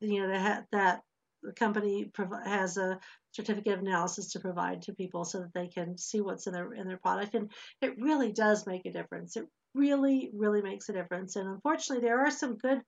you 0.00 0.20
know, 0.20 0.28
that, 0.28 0.66
that 0.72 1.00
the 1.42 1.52
company 1.52 2.10
has 2.44 2.76
a 2.76 2.98
certificate 3.34 3.74
of 3.74 3.80
analysis 3.80 4.32
to 4.32 4.40
provide 4.40 4.82
to 4.82 4.92
people 4.92 5.24
so 5.24 5.40
that 5.40 5.52
they 5.54 5.66
can 5.66 5.98
see 5.98 6.20
what's 6.20 6.46
in 6.46 6.52
their 6.52 6.72
in 6.72 6.86
their 6.86 6.98
product. 6.98 7.34
And 7.34 7.50
it 7.82 8.00
really 8.00 8.32
does 8.32 8.66
make 8.66 8.86
a 8.86 8.92
difference. 8.92 9.36
It 9.36 9.46
really 9.74 10.30
really 10.34 10.62
makes 10.62 10.88
a 10.88 10.92
difference. 10.92 11.36
And 11.36 11.48
unfortunately 11.48 12.06
there 12.06 12.20
are 12.20 12.30
some 12.30 12.56
good 12.56 12.80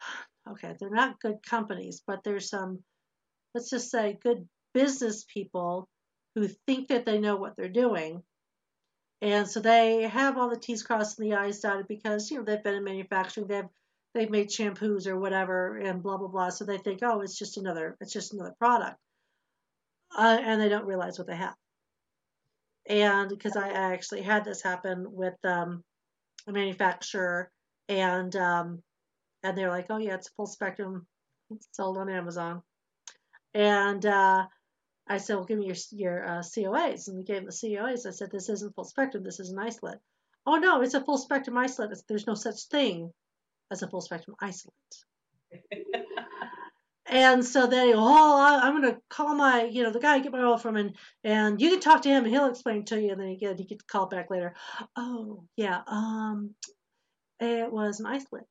okay 0.50 0.74
they're 0.78 0.90
not 0.90 1.20
good 1.20 1.36
companies 1.48 2.02
but 2.04 2.24
there's 2.24 2.50
some 2.50 2.82
let's 3.54 3.70
just 3.70 3.90
say 3.90 4.18
good 4.20 4.48
business 4.74 5.24
people 5.32 5.88
who 6.34 6.48
think 6.66 6.88
that 6.88 7.06
they 7.06 7.18
know 7.18 7.36
what 7.36 7.56
they're 7.56 7.68
doing. 7.68 8.22
And 9.20 9.48
so 9.48 9.60
they 9.60 10.02
have 10.02 10.36
all 10.36 10.50
the 10.50 10.56
t's 10.56 10.82
crossed 10.82 11.18
and 11.18 11.30
the 11.30 11.36
i's 11.36 11.60
dotted 11.60 11.88
because 11.88 12.30
you 12.30 12.38
know 12.38 12.44
they've 12.44 12.62
been 12.62 12.74
in 12.74 12.84
manufacturing 12.84 13.46
they've 13.46 13.68
they've 14.14 14.30
made 14.30 14.48
shampoos 14.48 15.06
or 15.06 15.18
whatever 15.18 15.78
and 15.78 16.02
blah 16.02 16.18
blah 16.18 16.28
blah. 16.28 16.50
So 16.50 16.66
they 16.66 16.76
think 16.76 17.00
oh 17.02 17.20
it's 17.22 17.38
just 17.38 17.56
another 17.56 17.96
it's 18.02 18.12
just 18.12 18.34
another 18.34 18.54
product 18.58 18.98
uh, 20.16 20.38
and 20.42 20.60
they 20.60 20.68
don't 20.68 20.86
realize 20.86 21.18
what 21.18 21.26
they 21.26 21.36
have. 21.36 21.54
And 22.88 23.28
because 23.28 23.56
I 23.56 23.68
actually 23.68 24.22
had 24.22 24.44
this 24.44 24.62
happen 24.62 25.06
with 25.08 25.36
um, 25.44 25.84
a 26.46 26.52
manufacturer, 26.52 27.50
and 27.88 28.34
um, 28.36 28.82
and 29.42 29.56
they're 29.56 29.70
like, 29.70 29.86
oh 29.90 29.98
yeah, 29.98 30.14
it's 30.14 30.30
full 30.30 30.46
spectrum, 30.46 31.06
it's 31.50 31.68
sold 31.72 31.98
on 31.98 32.08
Amazon, 32.08 32.62
and 33.54 34.04
uh, 34.04 34.46
I 35.08 35.18
said, 35.18 35.36
well, 35.36 35.44
give 35.44 35.58
me 35.58 35.66
your 35.66 35.76
your 35.92 36.24
uh, 36.26 36.42
COAs, 36.42 37.08
and 37.08 37.16
we 37.16 37.24
gave 37.24 37.44
the 37.44 37.52
COAs. 37.52 38.06
I 38.06 38.10
said, 38.10 38.30
this 38.30 38.48
isn't 38.48 38.74
full 38.74 38.84
spectrum. 38.84 39.22
This 39.22 39.40
is 39.40 39.50
an 39.50 39.58
isolate. 39.58 39.98
Oh 40.46 40.56
no, 40.56 40.82
it's 40.82 40.94
a 40.94 41.04
full 41.04 41.18
spectrum 41.18 41.56
isolate. 41.56 41.96
There's 42.08 42.26
no 42.26 42.34
such 42.34 42.64
thing 42.64 43.12
as 43.70 43.82
a 43.82 43.88
full 43.88 44.00
spectrum 44.00 44.36
isolate. 44.40 44.74
and 47.12 47.44
so 47.44 47.66
they, 47.66 47.92
oh, 47.94 48.38
I, 48.40 48.66
am 48.66 48.80
gonna 48.80 48.96
call 49.10 49.34
my, 49.34 49.64
you 49.64 49.82
know, 49.82 49.90
the 49.90 50.00
guy 50.00 50.14
I 50.14 50.20
get 50.20 50.32
my 50.32 50.42
oil 50.42 50.56
from, 50.56 50.76
and 50.76 50.96
and 51.22 51.60
you 51.60 51.68
can 51.68 51.80
talk 51.80 52.02
to 52.02 52.08
him, 52.08 52.24
and 52.24 52.32
he'll 52.32 52.48
explain 52.48 52.86
to 52.86 53.00
you. 53.00 53.12
And 53.12 53.20
then 53.20 53.28
again, 53.28 53.58
he 53.58 53.64
gets 53.64 53.84
called 53.84 54.08
back 54.08 54.30
later. 54.30 54.54
Oh 54.96 55.44
yeah, 55.54 55.82
um, 55.86 56.54
it 57.38 57.70
was 57.70 58.00
an 58.00 58.06
isolate. 58.06 58.46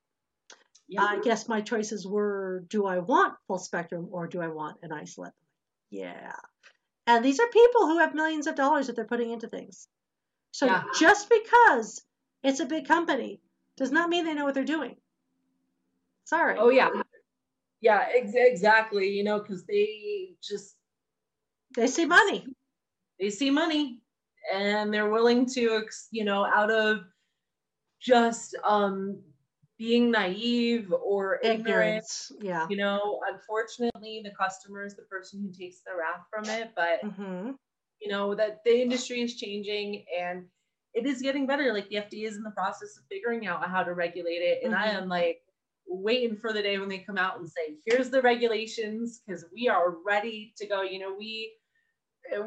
Yeah. 0.88 1.04
I 1.04 1.22
guess 1.22 1.48
my 1.48 1.62
choices 1.62 2.06
were: 2.06 2.64
do 2.70 2.86
I 2.86 3.00
want 3.00 3.34
full 3.48 3.58
spectrum 3.58 4.10
or 4.12 4.28
do 4.28 4.42
I 4.42 4.48
want 4.50 4.78
an 4.84 4.92
isolate? 4.92 5.34
Yeah. 5.90 6.34
And 7.08 7.26
these 7.26 7.40
are 7.40 7.48
people 7.48 7.88
who 7.88 7.98
have 7.98 8.14
millions 8.14 8.46
of 8.46 8.56
dollars 8.56 8.88
that 8.88 8.96
they're 8.96 9.06
putting 9.06 9.32
into 9.32 9.48
things. 9.48 9.88
So 10.52 10.68
yeah. 10.68 10.84
just 11.00 11.30
because 11.30 12.04
it's 12.44 12.60
a 12.60 12.66
big 12.66 12.88
company 12.88 13.42
does 13.76 13.92
not 13.92 14.10
mean 14.10 14.26
they 14.26 14.36
know 14.36 14.46
what 14.46 14.54
they're 14.54 14.64
doing. 14.64 14.98
Sorry. 16.26 16.58
Oh 16.60 16.70
yeah. 16.70 16.90
Yeah, 17.82 18.06
ex- 18.16 18.34
exactly. 18.36 19.10
You 19.10 19.24
know, 19.24 19.40
because 19.40 19.66
they 19.66 20.36
just 20.42 20.76
they 21.76 21.88
see 21.88 22.06
money. 22.06 22.46
They 23.20 23.30
see 23.30 23.50
money, 23.50 24.02
and 24.54 24.94
they're 24.94 25.10
willing 25.10 25.46
to, 25.54 25.86
you 26.12 26.24
know, 26.24 26.46
out 26.46 26.72
of 26.72 27.02
just 28.00 28.56
um 28.64 29.22
being 29.82 30.12
naive 30.12 30.94
or 31.04 31.40
ignorant. 31.42 32.06
Yeah. 32.40 32.68
You 32.70 32.78
know, 32.78 33.20
unfortunately, 33.28 34.22
the 34.24 34.30
customer 34.30 34.86
is 34.86 34.96
the 34.96 35.02
person 35.04 35.42
who 35.42 35.52
takes 35.52 35.80
the 35.80 35.92
wrath 35.98 36.28
from 36.30 36.46
it. 36.46 36.70
But, 36.76 37.04
mm-hmm. 37.04 37.54
you 38.00 38.12
know, 38.12 38.36
that 38.36 38.60
the 38.64 38.80
industry 38.80 39.22
is 39.22 39.38
changing 39.38 40.06
and 40.16 40.46
it 40.94 41.08
is 41.08 41.24
getting 41.24 41.48
better. 41.48 41.74
Like 41.74 41.90
the 41.90 41.96
FDA 41.96 42.28
is 42.28 42.38
in 42.38 42.44
the 42.44 42.52
process 42.52 42.96
of 42.96 43.06
figuring 43.10 43.48
out 43.48 43.68
how 43.68 43.82
to 43.82 43.96
regulate 43.96 44.44
it. 44.44 44.60
And 44.64 44.72
mm-hmm. 44.72 44.84
I 44.84 44.92
am 44.92 45.10
like 45.10 45.41
waiting 45.92 46.38
for 46.38 46.54
the 46.54 46.62
day 46.62 46.80
when 46.80 46.90
they 46.90 47.00
come 47.00 47.18
out 47.18 47.40
and 47.40 47.50
say, 47.50 47.76
here's 47.86 48.10
the 48.10 48.22
regulations 48.22 49.22
because 49.26 49.46
we 49.54 49.68
are 49.68 49.96
ready 50.06 50.54
to 50.58 50.66
go. 50.66 50.82
You 50.82 51.00
know, 51.00 51.16
we, 51.18 51.54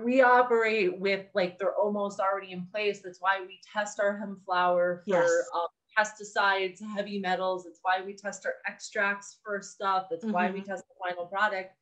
we 0.02 0.22
operate 0.22 0.98
with 0.98 1.26
like 1.34 1.58
they're 1.58 1.74
almost 1.74 2.20
already 2.20 2.52
in 2.52 2.66
place. 2.72 3.00
That's 3.02 3.20
why 3.20 3.40
we 3.46 3.60
test 3.72 4.00
our 4.00 4.16
hemp 4.16 4.44
flower 4.44 5.02
for 5.04 5.16
yes. 5.16 5.30
um, 5.54 5.66
pesticides, 5.98 6.80
heavy 6.94 7.18
metals. 7.18 7.66
It's 7.66 7.80
why 7.82 8.00
we 8.04 8.14
test 8.14 8.46
our 8.46 8.54
extracts 8.66 9.38
for 9.44 9.60
stuff. 9.60 10.06
That's 10.10 10.24
mm-hmm. 10.24 10.32
why 10.32 10.50
we 10.50 10.60
mm-hmm. 10.60 10.70
test 10.70 10.84
the 10.88 10.94
final 11.08 11.26
product 11.26 11.74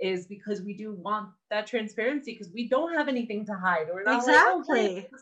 is 0.00 0.26
because 0.26 0.62
we 0.62 0.74
do 0.74 0.92
want 0.94 1.30
that 1.50 1.66
transparency 1.66 2.32
because 2.32 2.52
we 2.52 2.68
don't 2.68 2.94
have 2.94 3.08
anything 3.08 3.44
to 3.46 3.54
hide. 3.54 3.86
We're 3.92 4.04
not 4.04 4.18
exactly. 4.18 4.94
Like, 4.96 5.10
oh, 5.12 5.18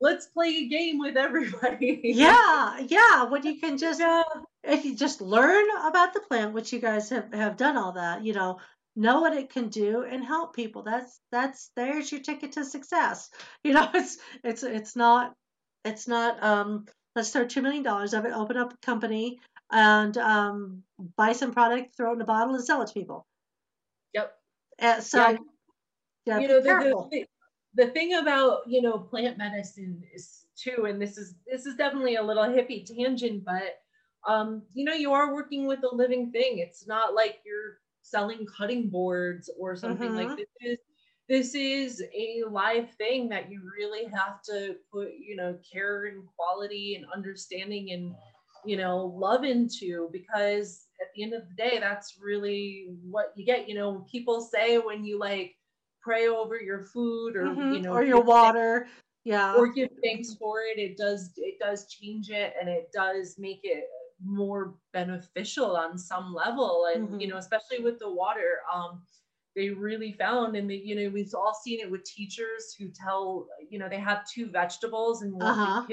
let's 0.00 0.26
play 0.26 0.48
a 0.48 0.68
game 0.68 0.98
with 0.98 1.16
everybody. 1.16 2.00
yeah, 2.02 2.80
yeah. 2.86 3.24
When 3.24 3.44
you 3.44 3.60
can 3.60 3.78
just 3.78 4.00
yeah. 4.00 4.22
If 4.64 4.84
you 4.84 4.94
just 4.94 5.20
learn 5.20 5.66
about 5.84 6.14
the 6.14 6.20
plant, 6.20 6.54
which 6.54 6.72
you 6.72 6.78
guys 6.78 7.10
have, 7.10 7.32
have 7.32 7.56
done 7.56 7.76
all 7.76 7.92
that, 7.92 8.24
you 8.24 8.32
know, 8.32 8.60
know 8.94 9.20
what 9.20 9.34
it 9.34 9.50
can 9.50 9.68
do 9.68 10.02
and 10.02 10.24
help 10.24 10.54
people. 10.54 10.82
That's 10.82 11.20
that's 11.30 11.70
there's 11.76 12.12
your 12.12 12.20
ticket 12.20 12.52
to 12.52 12.64
success. 12.64 13.30
You 13.64 13.74
know, 13.74 13.88
it's 13.94 14.18
it's 14.44 14.62
it's 14.62 14.96
not 14.96 15.34
it's 15.84 16.06
not 16.06 16.42
um 16.42 16.86
let's 17.14 17.30
throw 17.30 17.44
$2 17.44 17.62
million 17.62 17.86
of 17.86 18.24
it, 18.24 18.32
open 18.32 18.56
up 18.56 18.72
a 18.72 18.76
company, 18.78 19.38
and 19.70 20.16
um, 20.18 20.82
buy 21.16 21.32
some 21.32 21.52
product, 21.52 21.96
throw 21.96 22.12
it 22.12 22.16
in 22.16 22.20
a 22.20 22.24
bottle, 22.24 22.54
and 22.54 22.64
sell 22.64 22.82
it 22.82 22.88
to 22.88 22.94
people. 22.94 23.26
Yep. 24.14 24.32
Uh, 24.80 25.00
so, 25.00 25.18
yeah. 25.18 25.36
yeah 26.26 26.38
you 26.38 26.48
know, 26.48 26.60
the, 26.60 27.06
the, 27.10 27.26
the 27.74 27.90
thing 27.90 28.14
about, 28.14 28.60
you 28.66 28.82
know, 28.82 28.98
plant 28.98 29.38
medicine 29.38 30.02
is 30.14 30.46
too, 30.56 30.86
and 30.86 31.00
this 31.00 31.18
is, 31.18 31.34
this 31.46 31.66
is 31.66 31.76
definitely 31.76 32.16
a 32.16 32.22
little 32.22 32.44
hippie 32.44 32.84
tangent, 32.84 33.44
but, 33.44 33.80
um, 34.28 34.62
you 34.72 34.84
know, 34.84 34.94
you 34.94 35.12
are 35.12 35.34
working 35.34 35.66
with 35.66 35.80
a 35.84 35.94
living 35.94 36.30
thing. 36.30 36.58
It's 36.58 36.86
not 36.86 37.14
like 37.14 37.40
you're 37.44 37.78
selling 38.02 38.46
cutting 38.46 38.88
boards 38.88 39.50
or 39.58 39.76
something 39.76 40.10
mm-hmm. 40.10 40.28
like 40.28 40.36
this 40.36 40.48
is 40.60 40.78
this 41.28 41.54
is 41.54 42.02
a 42.14 42.42
live 42.50 42.90
thing 42.92 43.28
that 43.28 43.50
you 43.50 43.62
really 43.78 44.04
have 44.06 44.42
to 44.42 44.76
put 44.92 45.08
you 45.18 45.36
know 45.36 45.56
care 45.72 46.06
and 46.06 46.24
quality 46.36 46.96
and 46.96 47.06
understanding 47.14 47.92
and 47.92 48.14
you 48.64 48.76
know 48.76 49.14
love 49.16 49.44
into 49.44 50.08
because 50.12 50.86
at 51.00 51.08
the 51.14 51.22
end 51.22 51.32
of 51.32 51.42
the 51.48 51.54
day 51.54 51.78
that's 51.80 52.18
really 52.20 52.88
what 53.08 53.32
you 53.36 53.46
get 53.46 53.68
you 53.68 53.74
know 53.74 54.04
people 54.10 54.40
say 54.40 54.78
when 54.78 55.04
you 55.04 55.18
like 55.18 55.54
pray 56.02 56.26
over 56.26 56.60
your 56.60 56.84
food 56.84 57.36
or 57.36 57.44
mm-hmm. 57.44 57.74
you 57.74 57.80
know 57.80 57.92
or 57.92 58.04
your 58.04 58.20
water 58.20 58.88
yeah 59.24 59.54
or 59.54 59.72
give 59.72 59.88
thanks 60.02 60.34
for 60.34 60.60
it 60.62 60.78
it 60.78 60.96
does 60.96 61.30
it 61.36 61.58
does 61.60 61.86
change 61.86 62.30
it 62.30 62.52
and 62.60 62.68
it 62.68 62.90
does 62.92 63.36
make 63.38 63.60
it 63.62 63.84
more 64.24 64.74
beneficial 64.92 65.76
on 65.76 65.98
some 65.98 66.34
level 66.34 66.88
and 66.94 67.08
mm-hmm. 67.08 67.20
you 67.20 67.28
know 67.28 67.36
especially 67.36 67.80
with 67.80 67.98
the 67.98 68.10
water 68.10 68.58
um 68.72 69.02
they 69.54 69.70
really 69.70 70.12
found 70.12 70.56
and 70.56 70.70
they, 70.70 70.76
you 70.76 70.94
know 70.94 71.08
we've 71.10 71.34
all 71.34 71.58
seen 71.62 71.80
it 71.80 71.90
with 71.90 72.04
teachers 72.04 72.74
who 72.78 72.88
tell 72.88 73.46
you 73.68 73.78
know 73.78 73.88
they 73.88 73.98
have 73.98 74.28
two 74.28 74.50
vegetables 74.50 75.22
and 75.22 75.40
uh-huh. 75.42 75.84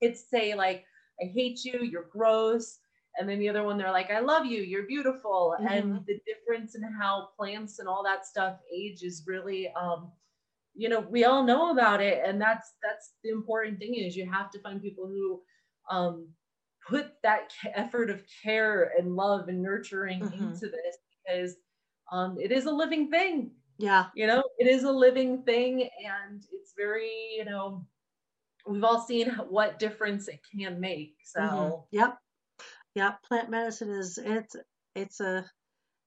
kids 0.00 0.24
say 0.30 0.54
like 0.54 0.84
i 1.20 1.26
hate 1.26 1.64
you 1.64 1.80
you're 1.82 2.08
gross 2.10 2.78
and 3.18 3.28
then 3.28 3.38
the 3.38 3.48
other 3.48 3.64
one 3.64 3.76
they're 3.76 3.92
like 3.92 4.10
i 4.10 4.20
love 4.20 4.46
you 4.46 4.62
you're 4.62 4.86
beautiful 4.86 5.54
mm-hmm. 5.58 5.72
and 5.72 6.06
the 6.06 6.20
difference 6.26 6.74
in 6.74 6.82
how 6.82 7.28
plants 7.36 7.78
and 7.78 7.88
all 7.88 8.02
that 8.02 8.26
stuff 8.26 8.58
age 8.74 9.02
is 9.02 9.24
really 9.26 9.72
um 9.72 10.10
you 10.74 10.88
know 10.88 11.00
we 11.00 11.24
all 11.24 11.42
know 11.42 11.70
about 11.70 12.00
it 12.00 12.22
and 12.26 12.40
that's 12.40 12.74
that's 12.82 13.12
the 13.22 13.30
important 13.30 13.78
thing 13.78 13.94
is 13.94 14.16
you 14.16 14.30
have 14.30 14.50
to 14.50 14.60
find 14.60 14.80
people 14.80 15.06
who 15.06 15.40
um 15.90 16.28
put 16.88 17.12
that 17.22 17.52
effort 17.74 18.10
of 18.10 18.22
care 18.42 18.92
and 18.98 19.14
love 19.14 19.48
and 19.48 19.62
nurturing 19.62 20.20
mm-hmm. 20.20 20.44
into 20.44 20.66
this 20.66 20.96
because 21.26 21.56
um, 22.10 22.36
it 22.40 22.52
is 22.52 22.66
a 22.66 22.70
living 22.72 23.10
thing. 23.10 23.50
Yeah. 23.78 24.06
You 24.14 24.26
know, 24.26 24.42
it 24.58 24.66
is 24.66 24.84
a 24.84 24.92
living 24.92 25.42
thing 25.42 25.82
and 25.82 26.44
it's 26.52 26.74
very, 26.76 27.10
you 27.36 27.44
know, 27.44 27.84
we've 28.66 28.84
all 28.84 29.00
seen 29.00 29.30
what 29.48 29.78
difference 29.78 30.28
it 30.28 30.40
can 30.54 30.80
make. 30.80 31.14
So, 31.24 31.40
mm-hmm. 31.40 31.96
yep. 31.96 32.18
Yep. 32.94 33.22
Plant 33.22 33.50
medicine 33.50 33.90
is, 33.90 34.18
it's, 34.18 34.56
it's 34.94 35.20
a, 35.20 35.44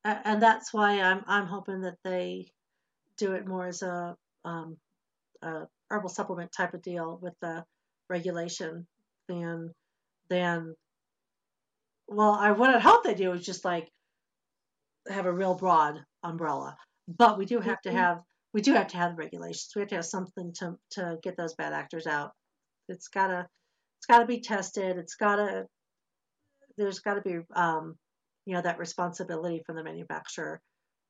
and 0.03 0.41
that's 0.41 0.73
why 0.73 1.01
I'm, 1.01 1.23
I'm 1.27 1.47
hoping 1.47 1.81
that 1.81 1.97
they 2.03 2.47
do 3.17 3.33
it 3.33 3.47
more 3.47 3.67
as 3.67 3.81
a, 3.81 4.15
um, 4.43 4.77
a 5.41 5.63
herbal 5.89 6.09
supplement 6.09 6.51
type 6.51 6.73
of 6.73 6.81
deal 6.81 7.17
with 7.21 7.33
the 7.41 7.63
regulation 8.09 8.85
than, 9.27 9.73
than, 10.29 10.75
well, 12.07 12.31
I, 12.31 12.51
what 12.51 12.69
I'd 12.69 12.81
hope 12.81 13.03
they 13.03 13.15
do 13.15 13.31
is 13.33 13.45
just 13.45 13.65
like 13.65 13.89
have 15.09 15.25
a 15.25 15.33
real 15.33 15.55
broad 15.55 15.99
umbrella, 16.23 16.77
but 17.07 17.37
we 17.37 17.45
do 17.45 17.59
have 17.59 17.81
to 17.81 17.89
mm-hmm. 17.89 17.97
have 17.97 18.21
we 18.53 18.61
do 18.61 18.73
have 18.73 18.87
to 18.87 18.97
have 18.97 19.11
the 19.11 19.17
regulations. 19.17 19.71
We 19.75 19.81
have 19.81 19.89
to 19.89 19.95
have 19.95 20.05
something 20.05 20.53
to 20.59 20.75
to 20.91 21.17
get 21.21 21.35
those 21.35 21.55
bad 21.55 21.73
actors 21.73 22.07
out. 22.07 22.31
It's 22.87 23.09
gotta 23.09 23.47
it's 23.99 24.05
gotta 24.07 24.25
be 24.25 24.39
tested. 24.39 24.97
It's 24.97 25.15
gotta 25.15 25.65
there's 26.77 26.99
got 26.99 27.15
to 27.15 27.21
be 27.21 27.39
um, 27.55 27.95
you 28.45 28.55
know 28.55 28.61
that 28.61 28.79
responsibility 28.79 29.61
from 29.65 29.75
the 29.75 29.83
manufacturer. 29.83 30.61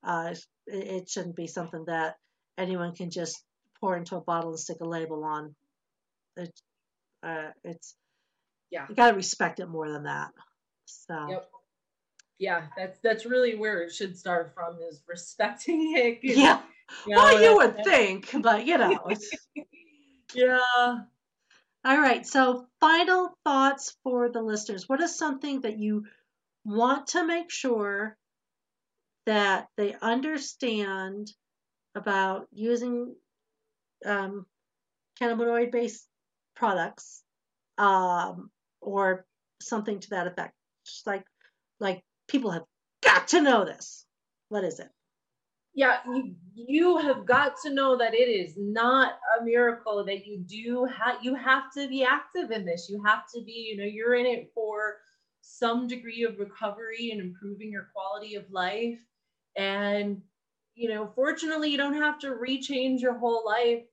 Uh, 0.05 0.33
it, 0.67 0.87
it, 0.87 1.09
shouldn't 1.09 1.35
be 1.35 1.47
something 1.47 1.83
that 1.87 2.15
anyone 2.57 2.93
can 2.93 3.09
just 3.09 3.43
pour 3.79 3.97
into 3.97 4.15
a 4.15 4.21
bottle 4.21 4.51
and 4.51 4.59
stick 4.59 4.77
a 4.81 4.87
label 4.87 5.23
on. 5.23 5.55
It, 6.37 6.51
uh, 7.23 7.49
it's 7.63 7.95
yeah, 8.75 8.85
you 8.89 8.95
got 8.95 9.11
to 9.11 9.15
respect 9.15 9.59
it 9.59 9.67
more 9.67 9.89
than 9.89 10.03
that. 10.03 10.31
So. 10.85 11.27
Yep 11.29 11.49
yeah, 12.37 12.63
that's 12.75 12.99
that's 12.99 13.25
really 13.25 13.55
where 13.55 13.81
it 13.81 13.93
should 13.93 14.17
start 14.17 14.53
from 14.53 14.77
is 14.89 15.01
respecting 15.07 15.93
it. 15.97 16.19
Yeah. 16.21 16.61
You 17.07 17.15
know, 17.15 17.21
well, 17.21 17.41
you 17.41 17.55
would 17.55 17.83
think, 17.83 18.29
but 18.41 18.65
you 18.65 18.77
know. 18.77 18.99
yeah. 20.33 20.97
All 21.83 21.97
right. 21.97 22.25
So, 22.25 22.67
final 22.79 23.37
thoughts 23.43 23.95
for 24.03 24.29
the 24.29 24.41
listeners. 24.41 24.87
What 24.89 25.01
is 25.01 25.17
something 25.17 25.61
that 25.61 25.79
you 25.79 26.05
want 26.63 27.07
to 27.07 27.25
make 27.25 27.51
sure 27.51 28.17
that 29.25 29.67
they 29.77 29.95
understand 29.99 31.31
about 31.95 32.47
using 32.51 33.15
um, 34.05 34.45
cannabinoid 35.19 35.71
based 35.71 36.07
products 36.55 37.23
um, 37.77 38.51
or 38.85 39.25
something 39.61 39.99
to 39.99 40.09
that 40.11 40.27
effect? 40.27 40.53
Just 40.85 41.05
like 41.07 41.25
like 41.79 42.03
people 42.27 42.51
have 42.51 42.63
got 43.03 43.27
to 43.29 43.41
know 43.41 43.65
this. 43.65 44.05
What 44.49 44.63
is 44.63 44.79
it? 44.79 44.89
Yeah, 45.73 45.97
you, 46.07 46.35
you 46.53 46.97
have 46.99 47.25
got 47.25 47.55
to 47.63 47.73
know 47.73 47.97
that 47.97 48.13
it 48.13 48.29
is 48.29 48.53
not 48.55 49.19
a 49.37 49.43
miracle 49.43 50.05
that 50.05 50.25
you 50.25 50.37
do 50.37 50.85
have, 50.85 51.17
you 51.21 51.35
have 51.35 51.69
to 51.73 51.89
be 51.89 52.01
active 52.01 52.51
in 52.51 52.65
this. 52.65 52.87
You 52.89 53.03
have 53.03 53.23
to 53.35 53.41
be, 53.41 53.71
you 53.71 53.77
know, 53.77 53.83
you're 53.83 54.15
in 54.15 54.25
it 54.25 54.51
for 54.55 54.99
some 55.41 55.85
degree 55.85 56.23
of 56.23 56.39
recovery 56.39 57.11
and 57.11 57.19
improving 57.19 57.71
your 57.71 57.89
quality 57.93 58.35
of 58.35 58.49
life. 58.51 58.99
And 59.57 60.21
you 60.75 60.89
know, 60.89 61.09
fortunately, 61.15 61.69
you 61.69 61.77
don't 61.77 61.93
have 61.93 62.19
to 62.19 62.31
rechange 62.31 62.99
your 62.99 63.17
whole 63.17 63.43
life. 63.45 63.83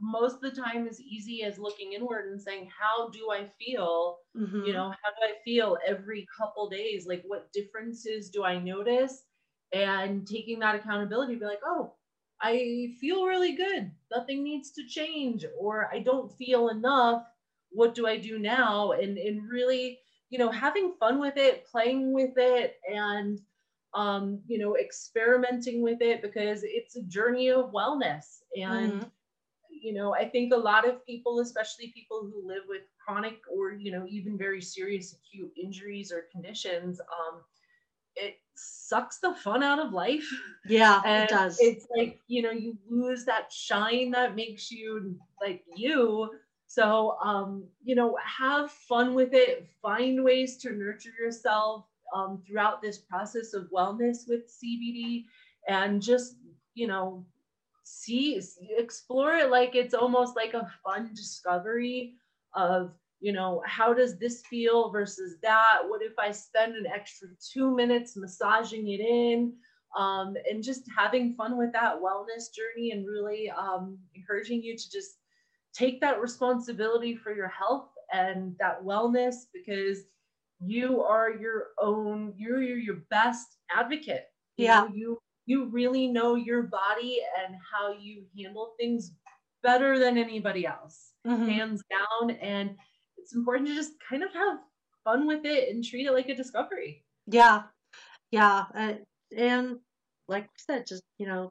Most 0.00 0.36
of 0.36 0.40
the 0.42 0.50
time 0.62 0.86
as 0.88 1.00
easy 1.00 1.42
as 1.42 1.58
looking 1.58 1.92
inward 1.92 2.30
and 2.30 2.40
saying, 2.40 2.70
How 2.78 3.08
do 3.10 3.30
I 3.30 3.46
feel? 3.58 4.18
Mhm. 4.34 4.62
You 4.62 4.72
know, 4.72 4.90
how 4.90 5.10
do 5.10 5.16
I 5.22 5.34
feel 5.44 5.78
every 5.86 6.26
couple 6.36 6.68
days? 6.68 7.06
Like, 7.06 7.22
what 7.26 7.52
differences 7.52 8.30
do 8.30 8.44
I 8.44 8.58
notice? 8.58 9.24
And 9.72 10.26
taking 10.26 10.58
that 10.60 10.74
accountability, 10.76 11.36
be 11.36 11.44
like, 11.44 11.60
Oh, 11.64 11.94
I 12.40 12.94
feel 13.00 13.26
really 13.26 13.52
good. 13.54 13.92
Nothing 14.10 14.42
needs 14.44 14.72
to 14.72 14.86
change, 14.86 15.44
or 15.58 15.88
I 15.92 16.00
don't 16.00 16.32
feel 16.36 16.68
enough. 16.68 17.26
What 17.70 17.94
do 17.94 18.06
I 18.06 18.18
do 18.18 18.38
now? 18.38 18.92
And 18.92 19.18
and 19.18 19.48
really, 19.48 20.00
you 20.30 20.38
know, 20.38 20.50
having 20.50 20.94
fun 21.00 21.18
with 21.20 21.36
it, 21.36 21.64
playing 21.66 22.12
with 22.12 22.34
it, 22.36 22.76
and 22.92 23.40
um, 23.94 24.42
you 24.46 24.58
know, 24.58 24.76
experimenting 24.76 25.82
with 25.82 26.00
it 26.02 26.22
because 26.22 26.60
it's 26.64 26.96
a 26.96 27.02
journey 27.04 27.48
of 27.50 27.72
wellness. 27.72 28.40
And 28.56 28.92
Mhm. 28.94 29.10
You 29.86 29.94
know, 29.94 30.14
I 30.14 30.28
think 30.28 30.52
a 30.52 30.56
lot 30.58 30.88
of 30.88 31.04
people, 31.06 31.40
especially 31.40 31.92
people 31.94 32.22
who 32.22 32.46
live 32.46 32.64
with 32.68 32.82
chronic 33.04 33.38
or 33.50 33.72
you 33.72 33.92
know 33.92 34.06
even 34.08 34.36
very 34.38 34.60
serious 34.60 35.14
acute 35.14 35.52
injuries 35.56 36.12
or 36.12 36.26
conditions, 36.32 37.00
um, 37.00 37.42
it 38.16 38.36
sucks 38.56 39.18
the 39.18 39.34
fun 39.34 39.62
out 39.62 39.78
of 39.78 39.92
life. 39.92 40.28
Yeah, 40.64 41.02
And 41.04 41.24
it 41.24 41.28
does. 41.28 41.58
it's 41.58 41.86
like, 41.96 42.20
you 42.26 42.42
know, 42.42 42.50
you 42.50 42.78
lose 42.88 43.24
that 43.26 43.52
shine 43.52 44.10
that 44.12 44.34
makes 44.34 44.70
you 44.70 45.18
like 45.40 45.64
you. 45.76 46.30
So, 46.66 47.16
um, 47.22 47.68
you 47.84 47.94
know, 47.94 48.16
have 48.24 48.70
fun 48.72 49.14
with 49.14 49.32
it, 49.32 49.68
find 49.82 50.24
ways 50.24 50.56
to 50.58 50.72
nurture 50.72 51.12
yourself 51.20 51.84
um, 52.14 52.42
throughout 52.46 52.82
this 52.82 52.98
process 52.98 53.54
of 53.54 53.70
wellness 53.74 54.28
with 54.28 54.48
CBD 54.48 55.26
and 55.68 56.02
just, 56.02 56.36
you 56.74 56.88
know, 56.88 57.24
see, 57.86 58.40
explore 58.76 59.34
it 59.36 59.50
like 59.50 59.74
it's 59.74 59.94
almost 59.94 60.36
like 60.36 60.54
a 60.54 60.70
fun 60.84 61.10
discovery 61.14 62.14
of, 62.54 62.92
you 63.20 63.32
know, 63.32 63.62
how 63.66 63.92
does 63.94 64.18
this 64.18 64.42
feel 64.48 64.90
versus 64.90 65.36
that? 65.42 65.78
What 65.86 66.02
if 66.02 66.18
I 66.18 66.30
spend 66.32 66.76
an 66.76 66.86
extra 66.86 67.28
two 67.52 67.74
minutes 67.74 68.16
massaging 68.16 68.88
it 68.88 69.00
in? 69.00 69.54
um, 69.96 70.34
and 70.50 70.62
just 70.62 70.82
having 70.96 71.34
fun 71.34 71.56
with 71.56 71.72
that 71.72 71.96
wellness 71.96 72.52
journey 72.54 72.90
and 72.92 73.06
really 73.06 73.50
um, 73.50 73.98
encouraging 74.14 74.62
you 74.62 74.76
to 74.76 74.90
just 74.90 75.18
take 75.72 76.00
that 76.00 76.20
responsibility 76.20 77.16
for 77.16 77.34
your 77.34 77.48
health 77.48 77.88
and 78.12 78.54
that 78.58 78.82
wellness 78.84 79.46
because 79.52 80.04
you 80.60 81.02
are 81.02 81.30
your 81.32 81.68
own 81.80 82.34
you're 82.36 82.62
your, 82.62 82.96
best 83.10 83.58
advocate 83.74 84.24
you 84.56 84.64
Yeah. 84.64 84.82
know, 84.82 84.88
you 84.94 85.18
you 85.46 85.66
really 85.66 86.08
know 86.08 86.34
your 86.34 86.64
body 86.64 87.20
and 87.42 87.56
how 87.72 87.92
you 87.92 88.24
handle 88.36 88.74
things 88.78 89.12
better 89.62 89.98
than 89.98 90.18
anybody 90.18 90.66
else 90.66 91.12
Mhm. 91.26 91.48
hands 91.48 91.82
down 91.90 92.30
and 92.32 92.76
it's 93.16 93.34
important 93.34 93.68
to 93.68 93.74
just 93.74 93.92
kind 94.08 94.22
of 94.22 94.32
have 94.32 94.58
fun 95.04 95.26
with 95.26 95.44
it 95.44 95.70
and 95.74 95.84
treat 95.84 96.06
it 96.06 96.12
like 96.12 96.28
a 96.28 96.34
discovery 96.36 97.04
Yeah, 97.26 97.62
yeah, 98.30 98.64
uh, 98.74 98.94
and 99.36 99.78
like 100.28 100.44
we 100.44 100.58
said, 100.58 100.86
just 100.86 101.02
you 101.18 101.26
know, 101.26 101.50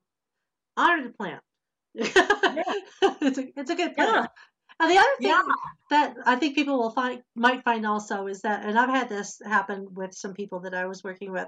honor 0.78 1.04
the 1.04 1.14
plant. 1.14 1.42
it's 1.96 3.38
a 3.38 3.60
it's 3.60 3.70
a 3.70 3.76
good 3.76 3.96
plant. 3.96 4.16
yeah 4.16 4.28
And 4.80 4.92
the 4.92 4.98
other 4.98 5.18
thing 5.22 5.32
Yeah. 5.32 5.42
that 5.90 6.16
I 6.26 6.36
think 6.36 6.56
people 6.56 6.78
will 6.78 6.92
find 6.92 7.22
might 7.36 7.64
find 7.64 7.86
also 7.86 8.28
is 8.28 8.42
that, 8.42 8.66
and 8.66 8.78
I've 8.78 8.90
had 8.90 9.10
this 9.10 9.40
happen 9.46 9.88
with 9.94 10.14
some 10.14 10.34
people 10.34 10.60
that 10.62 10.74
I 10.74 10.86
was 10.86 11.04
working 11.04 11.32
with. 11.32 11.48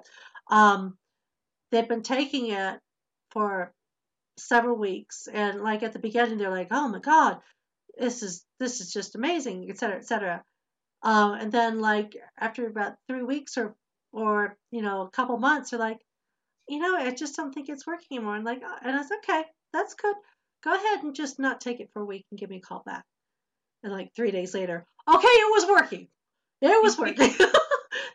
Um, 0.49 0.97
they've 1.72 1.88
been 1.88 2.03
taking 2.03 2.51
it 2.51 2.80
for 3.32 3.74
several 4.38 4.78
weeks, 4.78 5.28
and 5.28 5.61
like 5.63 5.84
at 5.84 5.93
the 5.93 5.99
beginning, 5.99 6.38
they're 6.38 6.49
like, 6.51 6.70
"Oh 6.72 6.88
my 6.88 6.99
God, 6.99 7.39
this 7.97 8.24
is 8.24 8.45
this 8.59 8.82
is 8.82 8.93
just 8.93 9.15
amazing," 9.15 9.70
et 9.70 9.78
cetera, 9.78 9.97
et 9.97 10.07
cetera. 10.07 10.43
Um, 11.03 11.34
and 11.34 11.51
then 11.51 11.80
like 11.80 12.15
after 12.38 12.68
about 12.68 12.97
three 13.07 13.24
weeks 13.24 13.57
or 13.57 13.76
or 14.11 14.57
you 14.72 14.82
know 14.82 15.01
a 15.01 15.09
couple 15.09 15.38
months, 15.38 15.72
they're 15.72 15.80
like, 15.80 16.01
you 16.70 16.80
know, 16.80 16.95
I 16.95 17.11
just 17.11 17.36
don't 17.36 17.53
think 17.53 17.70
it's 17.70 17.88
working 17.88 18.18
anymore. 18.18 18.36
And 18.36 18.45
like, 18.45 18.63
"Uh," 18.63 18.78
and 18.84 18.95
I 18.95 18.99
was 18.99 19.11
okay, 19.24 19.43
that's 19.74 19.93
good. 19.95 20.15
Go 20.63 20.74
ahead 20.76 21.03
and 21.03 21.15
just 21.15 21.39
not 21.39 21.61
take 21.61 21.80
it 21.80 21.91
for 21.93 22.01
a 22.01 22.05
week 22.05 22.26
and 22.32 22.39
give 22.39 22.49
me 22.49 22.57
a 22.57 22.61
call 22.61 22.84
back. 22.86 23.03
And 23.84 23.93
like 23.93 24.13
three 24.15 24.32
days 24.32 24.53
later, 24.53 24.86
okay, 25.07 25.28
it 25.28 25.51
was 25.51 25.68
working. 25.68 26.07
It 26.61 26.84
was 26.84 26.97
working. 26.97 27.34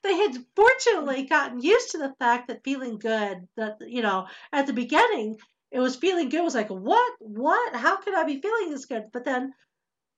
they 0.03 0.16
had 0.16 0.36
fortunately 0.57 1.24
gotten 1.26 1.61
used 1.61 1.92
to 1.92 1.98
the 1.98 2.14
fact 2.18 2.48
that 2.48 2.64
feeling 2.64 2.98
good, 2.98 3.46
that, 3.57 3.78
you 3.86 4.03
know, 4.03 4.26
at 4.53 4.66
the 4.66 4.72
beginning, 4.72 5.38
it 5.70 5.80
was 5.80 5.96
feeling 5.96 6.28
good. 6.28 6.40
It 6.40 6.44
was 6.44 6.55
like, 6.55 6.70
what? 6.70 7.12
What? 7.20 7.76
How 7.76 7.96
could 7.96 8.14
I 8.14 8.24
be 8.24 8.40
feeling 8.40 8.70
this 8.70 8.86
good? 8.86 9.07
But 9.12 9.24
then 9.24 9.53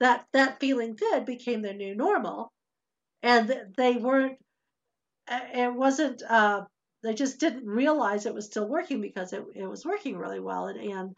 that, 0.01 0.27
that 0.33 0.61
feeling 0.61 0.97
good 0.97 1.25
became 1.27 1.63
their 1.63 1.75
new 1.75 1.95
normal. 1.95 2.53
And 3.23 3.55
they 3.77 3.97
weren't, 3.97 4.39
it 5.29 5.75
wasn't, 5.75 6.23
uh, 6.23 6.63
they 7.03 7.15
just 7.15 7.39
didn't 7.39 7.67
realize 7.67 8.27
it 8.27 8.35
was 8.35 8.47
still 8.47 8.69
working 8.69 9.01
because 9.01 9.33
it, 9.33 9.45
it 9.55 9.67
was 9.67 9.85
working 9.85 10.17
really 10.17 10.41
well. 10.41 10.67
And, 10.67 10.81
and 10.81 11.15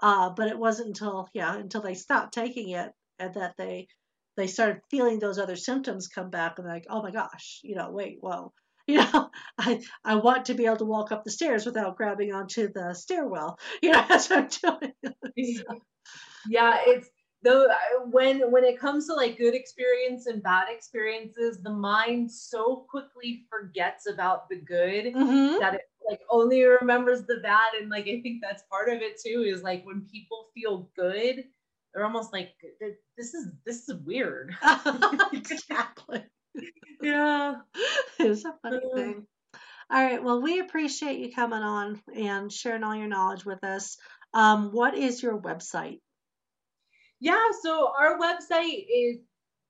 uh, 0.00 0.30
but 0.30 0.48
it 0.48 0.58
wasn't 0.58 0.88
until, 0.88 1.28
yeah, 1.34 1.54
until 1.54 1.82
they 1.82 1.94
stopped 1.94 2.32
taking 2.34 2.70
it 2.70 2.92
and 3.18 3.34
that 3.34 3.54
they 3.58 3.88
they 4.38 4.46
started 4.48 4.82
feeling 4.90 5.20
those 5.20 5.38
other 5.38 5.56
symptoms 5.56 6.08
come 6.08 6.30
back 6.30 6.58
and 6.58 6.68
like 6.68 6.86
oh 6.90 7.02
my 7.02 7.12
gosh 7.12 7.60
you 7.64 7.76
know 7.76 7.90
wait 7.90 8.18
whoa. 8.22 8.52
You 8.88 8.98
know 8.98 9.30
i 9.58 9.80
i 10.04 10.14
want 10.16 10.46
to 10.46 10.54
be 10.54 10.64
able 10.66 10.78
to 10.78 10.86
walk 10.86 11.12
up 11.12 11.24
the 11.24 11.30
stairs 11.30 11.66
without 11.66 11.98
grabbing 11.98 12.32
onto 12.32 12.72
the 12.72 12.94
stairwell 12.94 13.58
you 13.82 13.92
know 13.92 14.04
that's 14.08 14.30
what 14.30 14.58
i'm 14.64 14.80
doing 14.80 15.14
So, 15.38 15.64
yeah. 16.46 16.78
It's 16.86 17.10
though 17.44 17.68
when 18.10 18.50
when 18.50 18.64
it 18.64 18.80
comes 18.80 19.06
to 19.06 19.14
like 19.14 19.38
good 19.38 19.54
experience 19.54 20.26
and 20.26 20.42
bad 20.42 20.66
experiences 20.70 21.60
the 21.62 21.70
mind 21.70 22.30
so 22.30 22.86
quickly 22.90 23.44
forgets 23.50 24.08
about 24.08 24.48
the 24.48 24.56
good 24.56 25.14
mhm, 25.14 25.58
that 25.60 25.74
it 25.74 25.82
like 26.08 26.20
only 26.30 26.64
remembers 26.64 27.24
the 27.26 27.38
bad 27.42 27.74
and 27.80 27.90
like 27.90 28.08
i 28.08 28.20
think 28.22 28.40
that's 28.42 28.64
part 28.70 28.88
of 28.88 29.02
it 29.02 29.20
too 29.24 29.44
is 29.46 29.62
like 29.62 29.84
when 29.84 30.00
people 30.12 30.48
feel 30.54 30.90
good 30.96 31.44
they're 31.94 32.04
almost 32.04 32.32
like 32.32 32.50
this 33.16 33.34
is 33.34 33.48
this 33.66 33.88
is 33.88 33.94
weird. 34.04 34.54
Exactly. 35.32 36.22
Yeah. 37.02 37.56
It's 38.18 38.44
a 38.44 38.54
funny 38.62 38.78
Uh. 38.92 38.96
thing. 38.96 39.26
All 39.90 40.04
right 40.04 40.22
well 40.22 40.42
we 40.42 40.60
appreciate 40.60 41.18
you 41.20 41.32
coming 41.32 41.62
on 41.62 42.00
and 42.14 42.52
sharing 42.52 42.82
all 42.84 42.94
your 42.94 43.08
knowledge 43.08 43.44
with 43.44 43.62
us. 43.64 43.96
Um, 44.34 44.70
what 44.72 44.94
is 44.96 45.22
your 45.22 45.38
website? 45.40 46.00
Yeah, 47.20 47.46
so 47.62 47.90
our 47.98 48.18
website 48.18 48.84
is 48.94 49.18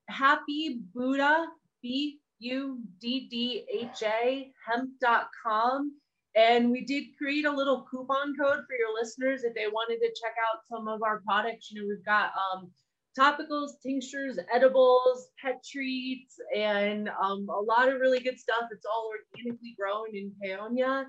happy 0.07 0.81
Buddha, 0.93 1.45
B 1.81 2.19
U 2.39 2.79
D 2.99 3.27
D 3.29 3.65
H 3.71 4.03
A, 4.03 4.51
hemp.com. 4.67 5.93
And 6.35 6.71
we 6.71 6.85
did 6.85 7.05
create 7.17 7.45
a 7.45 7.51
little 7.51 7.85
coupon 7.89 8.35
code 8.39 8.63
for 8.67 8.75
your 8.77 8.93
listeners 8.93 9.43
if 9.43 9.53
they 9.55 9.67
wanted 9.67 9.97
to 9.99 10.07
check 10.07 10.35
out 10.51 10.61
some 10.71 10.87
of 10.87 11.01
our 11.01 11.21
products. 11.25 11.71
You 11.71 11.81
know, 11.81 11.87
we've 11.87 12.05
got 12.05 12.31
um, 12.53 12.71
topicals, 13.17 13.71
tinctures, 13.81 14.37
edibles, 14.53 15.27
pet 15.43 15.63
treats, 15.69 16.35
and 16.55 17.09
um, 17.09 17.47
a 17.49 17.61
lot 17.61 17.89
of 17.89 17.99
really 17.99 18.19
good 18.19 18.39
stuff. 18.39 18.63
It's 18.71 18.85
all 18.85 19.11
organically 19.35 19.75
grown 19.77 20.15
in 20.15 20.31
Paonia. 20.43 21.05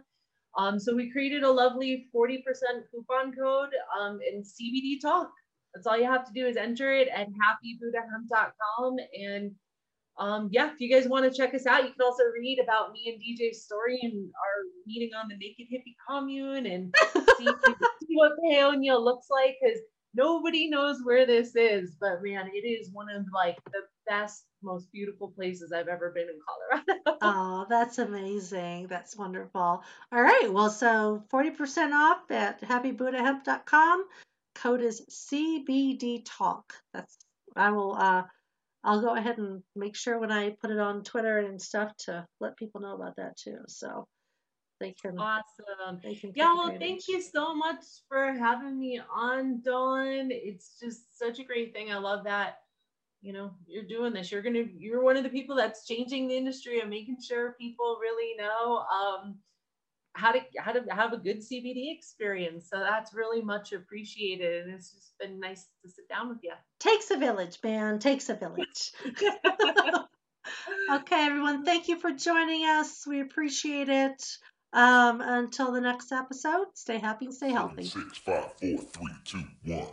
Um, 0.59 0.81
so 0.81 0.95
we 0.97 1.13
created 1.13 1.43
a 1.43 1.51
lovely 1.51 2.09
40% 2.15 2.39
coupon 2.91 3.33
code 3.33 3.71
um, 4.01 4.19
in 4.27 4.43
CBD 4.43 5.01
Talk. 5.01 5.31
That's 5.75 5.87
all 5.87 5.97
you 5.97 6.07
have 6.07 6.27
to 6.27 6.33
do 6.33 6.47
is 6.47 6.57
enter 6.57 6.93
it 6.93 7.09
at 7.09 7.29
happybuddhahemp.com. 7.29 8.97
And 9.15 9.53
um, 10.21 10.51
yeah, 10.53 10.71
if 10.71 10.81
you 10.81 10.95
guys 10.95 11.09
want 11.09 11.25
to 11.25 11.37
check 11.37 11.55
us 11.55 11.67
out, 11.67 11.83
you 11.83 11.93
can 11.93 12.03
also 12.03 12.25
read 12.39 12.61
about 12.63 12.93
me 12.93 13.05
and 13.09 13.21
DJ's 13.23 13.65
story 13.65 13.99
and 14.03 14.13
our 14.13 14.65
meeting 14.87 15.11
on 15.15 15.29
the 15.29 15.37
Naked 15.37 15.67
Hippie 15.73 15.97
Commune 16.07 16.67
and 16.67 16.95
see, 17.39 17.47
see 17.47 18.15
what 18.15 18.33
Paonia 18.45 19.03
looks 19.03 19.29
like 19.31 19.57
because 19.61 19.81
nobody 20.15 20.69
knows 20.69 20.99
where 21.05 21.25
this 21.25 21.57
is. 21.57 21.97
But 21.99 22.23
man, 22.23 22.51
it 22.53 22.67
is 22.67 22.91
one 22.93 23.07
of 23.11 23.25
like 23.33 23.57
the 23.73 23.81
best, 24.07 24.45
most 24.63 24.93
beautiful 24.93 25.29
places 25.29 25.73
I've 25.73 25.89
ever 25.89 26.13
been 26.15 26.29
in 26.29 26.39
Colorado. 26.47 27.19
Oh, 27.23 27.67
that's 27.69 27.99
amazing. 27.99 28.87
That's 28.89 29.15
wonderful. 29.15 29.61
All 29.61 30.23
right. 30.23 30.49
Well, 30.51 30.71
so 30.71 31.23
40% 31.31 31.93
off 31.93 32.31
at 32.31 32.63
happybuddhahemp.com. 32.63 34.07
Code 34.55 34.81
is 34.81 35.03
CBD 35.11 36.23
Talk. 36.25 36.73
That's 36.95 37.19
I 37.57 37.71
will 37.73 37.95
uh 37.95 38.23
I'll 38.83 39.01
go 39.01 39.15
ahead 39.15 39.39
and 39.39 39.63
make 39.77 39.95
sure 39.95 40.19
when 40.19 40.33
I 40.33 40.51
put 40.61 40.71
it 40.71 40.79
on 40.79 41.03
Twitter 41.03 41.39
and 41.39 41.61
stuff 41.61 41.95
to 42.07 42.27
let 42.41 42.57
people 42.57 42.81
know 42.81 42.95
about 42.95 43.17
that 43.17 43.37
too. 43.37 43.59
So 43.69 44.07
they 44.81 44.95
can 45.01 45.19
awesome. 45.19 46.01
they 46.03 46.15
can 46.15 46.33
Yeah, 46.35 46.55
well, 46.55 46.69
advantage. 46.69 46.81
thank 46.81 47.09
you 47.09 47.21
so 47.21 47.55
much 47.55 47.85
for 48.09 48.33
having 48.33 48.79
me 48.79 49.01
on, 49.15 49.61
Dawn. 49.61 50.31
It's 50.31 50.79
just 50.81 51.19
such 51.19 51.39
a 51.39 51.45
great 51.45 51.75
thing. 51.75 51.93
I 51.93 51.99
love 51.99 52.25
that. 52.25 52.61
You 53.21 53.35
know, 53.35 53.51
you're 53.67 53.85
doing 53.85 54.15
this. 54.15 54.33
You're 54.33 54.41
gonna. 54.41 54.65
You're 54.75 55.03
one 55.03 55.19
of 55.19 55.25
the 55.25 55.29
people 55.29 55.55
that's 55.55 55.87
changing 55.87 56.27
the 56.27 56.37
industry 56.37 56.81
and 56.81 56.89
making 56.89 57.19
sure 57.21 57.55
people 57.61 57.99
really 58.01 58.35
know. 58.39 58.79
Um, 58.79 59.37
how 60.15 60.33
to 60.33 60.41
how 60.59 60.73
to 60.73 60.83
have 60.91 61.13
a 61.13 61.19
good 61.19 61.39
CBD 61.39 61.95
experience. 61.97 62.69
So 62.71 62.79
that's 62.79 63.15
really 63.15 63.43
much 63.43 63.73
appreciated, 63.73 64.65
and 64.65 64.75
it's 64.75 64.93
just 64.93 65.13
been 65.19 65.41
nice 65.41 65.67
to 65.85 65.91
sit 65.91 66.09
down 66.09 66.29
with 66.29 66.39
you. 66.43 66.53
Takes 66.79 67.11
a 67.11 67.17
village, 67.17 67.59
man. 67.63 67.99
Takes 67.99 68.29
a 68.29 68.35
village. 68.35 68.93
okay, 70.93 71.27
everyone. 71.27 71.65
Thank 71.65 71.89
you 71.89 71.99
for 71.99 72.13
joining 72.13 72.65
us. 72.65 73.07
We 73.07 73.21
appreciate 73.21 73.89
it. 73.89 74.23
Um, 74.73 75.21
until 75.21 75.73
the 75.73 75.81
next 75.81 76.13
episode, 76.13 76.67
stay 76.75 76.99
happy 76.99 77.27
and 77.27 77.35
stay 77.35 77.51
healthy. 77.51 77.85
Six, 77.85 78.19
five, 78.19 78.53
four, 78.61 78.79
three, 78.79 79.15
two, 79.25 79.43
one. 79.65 79.87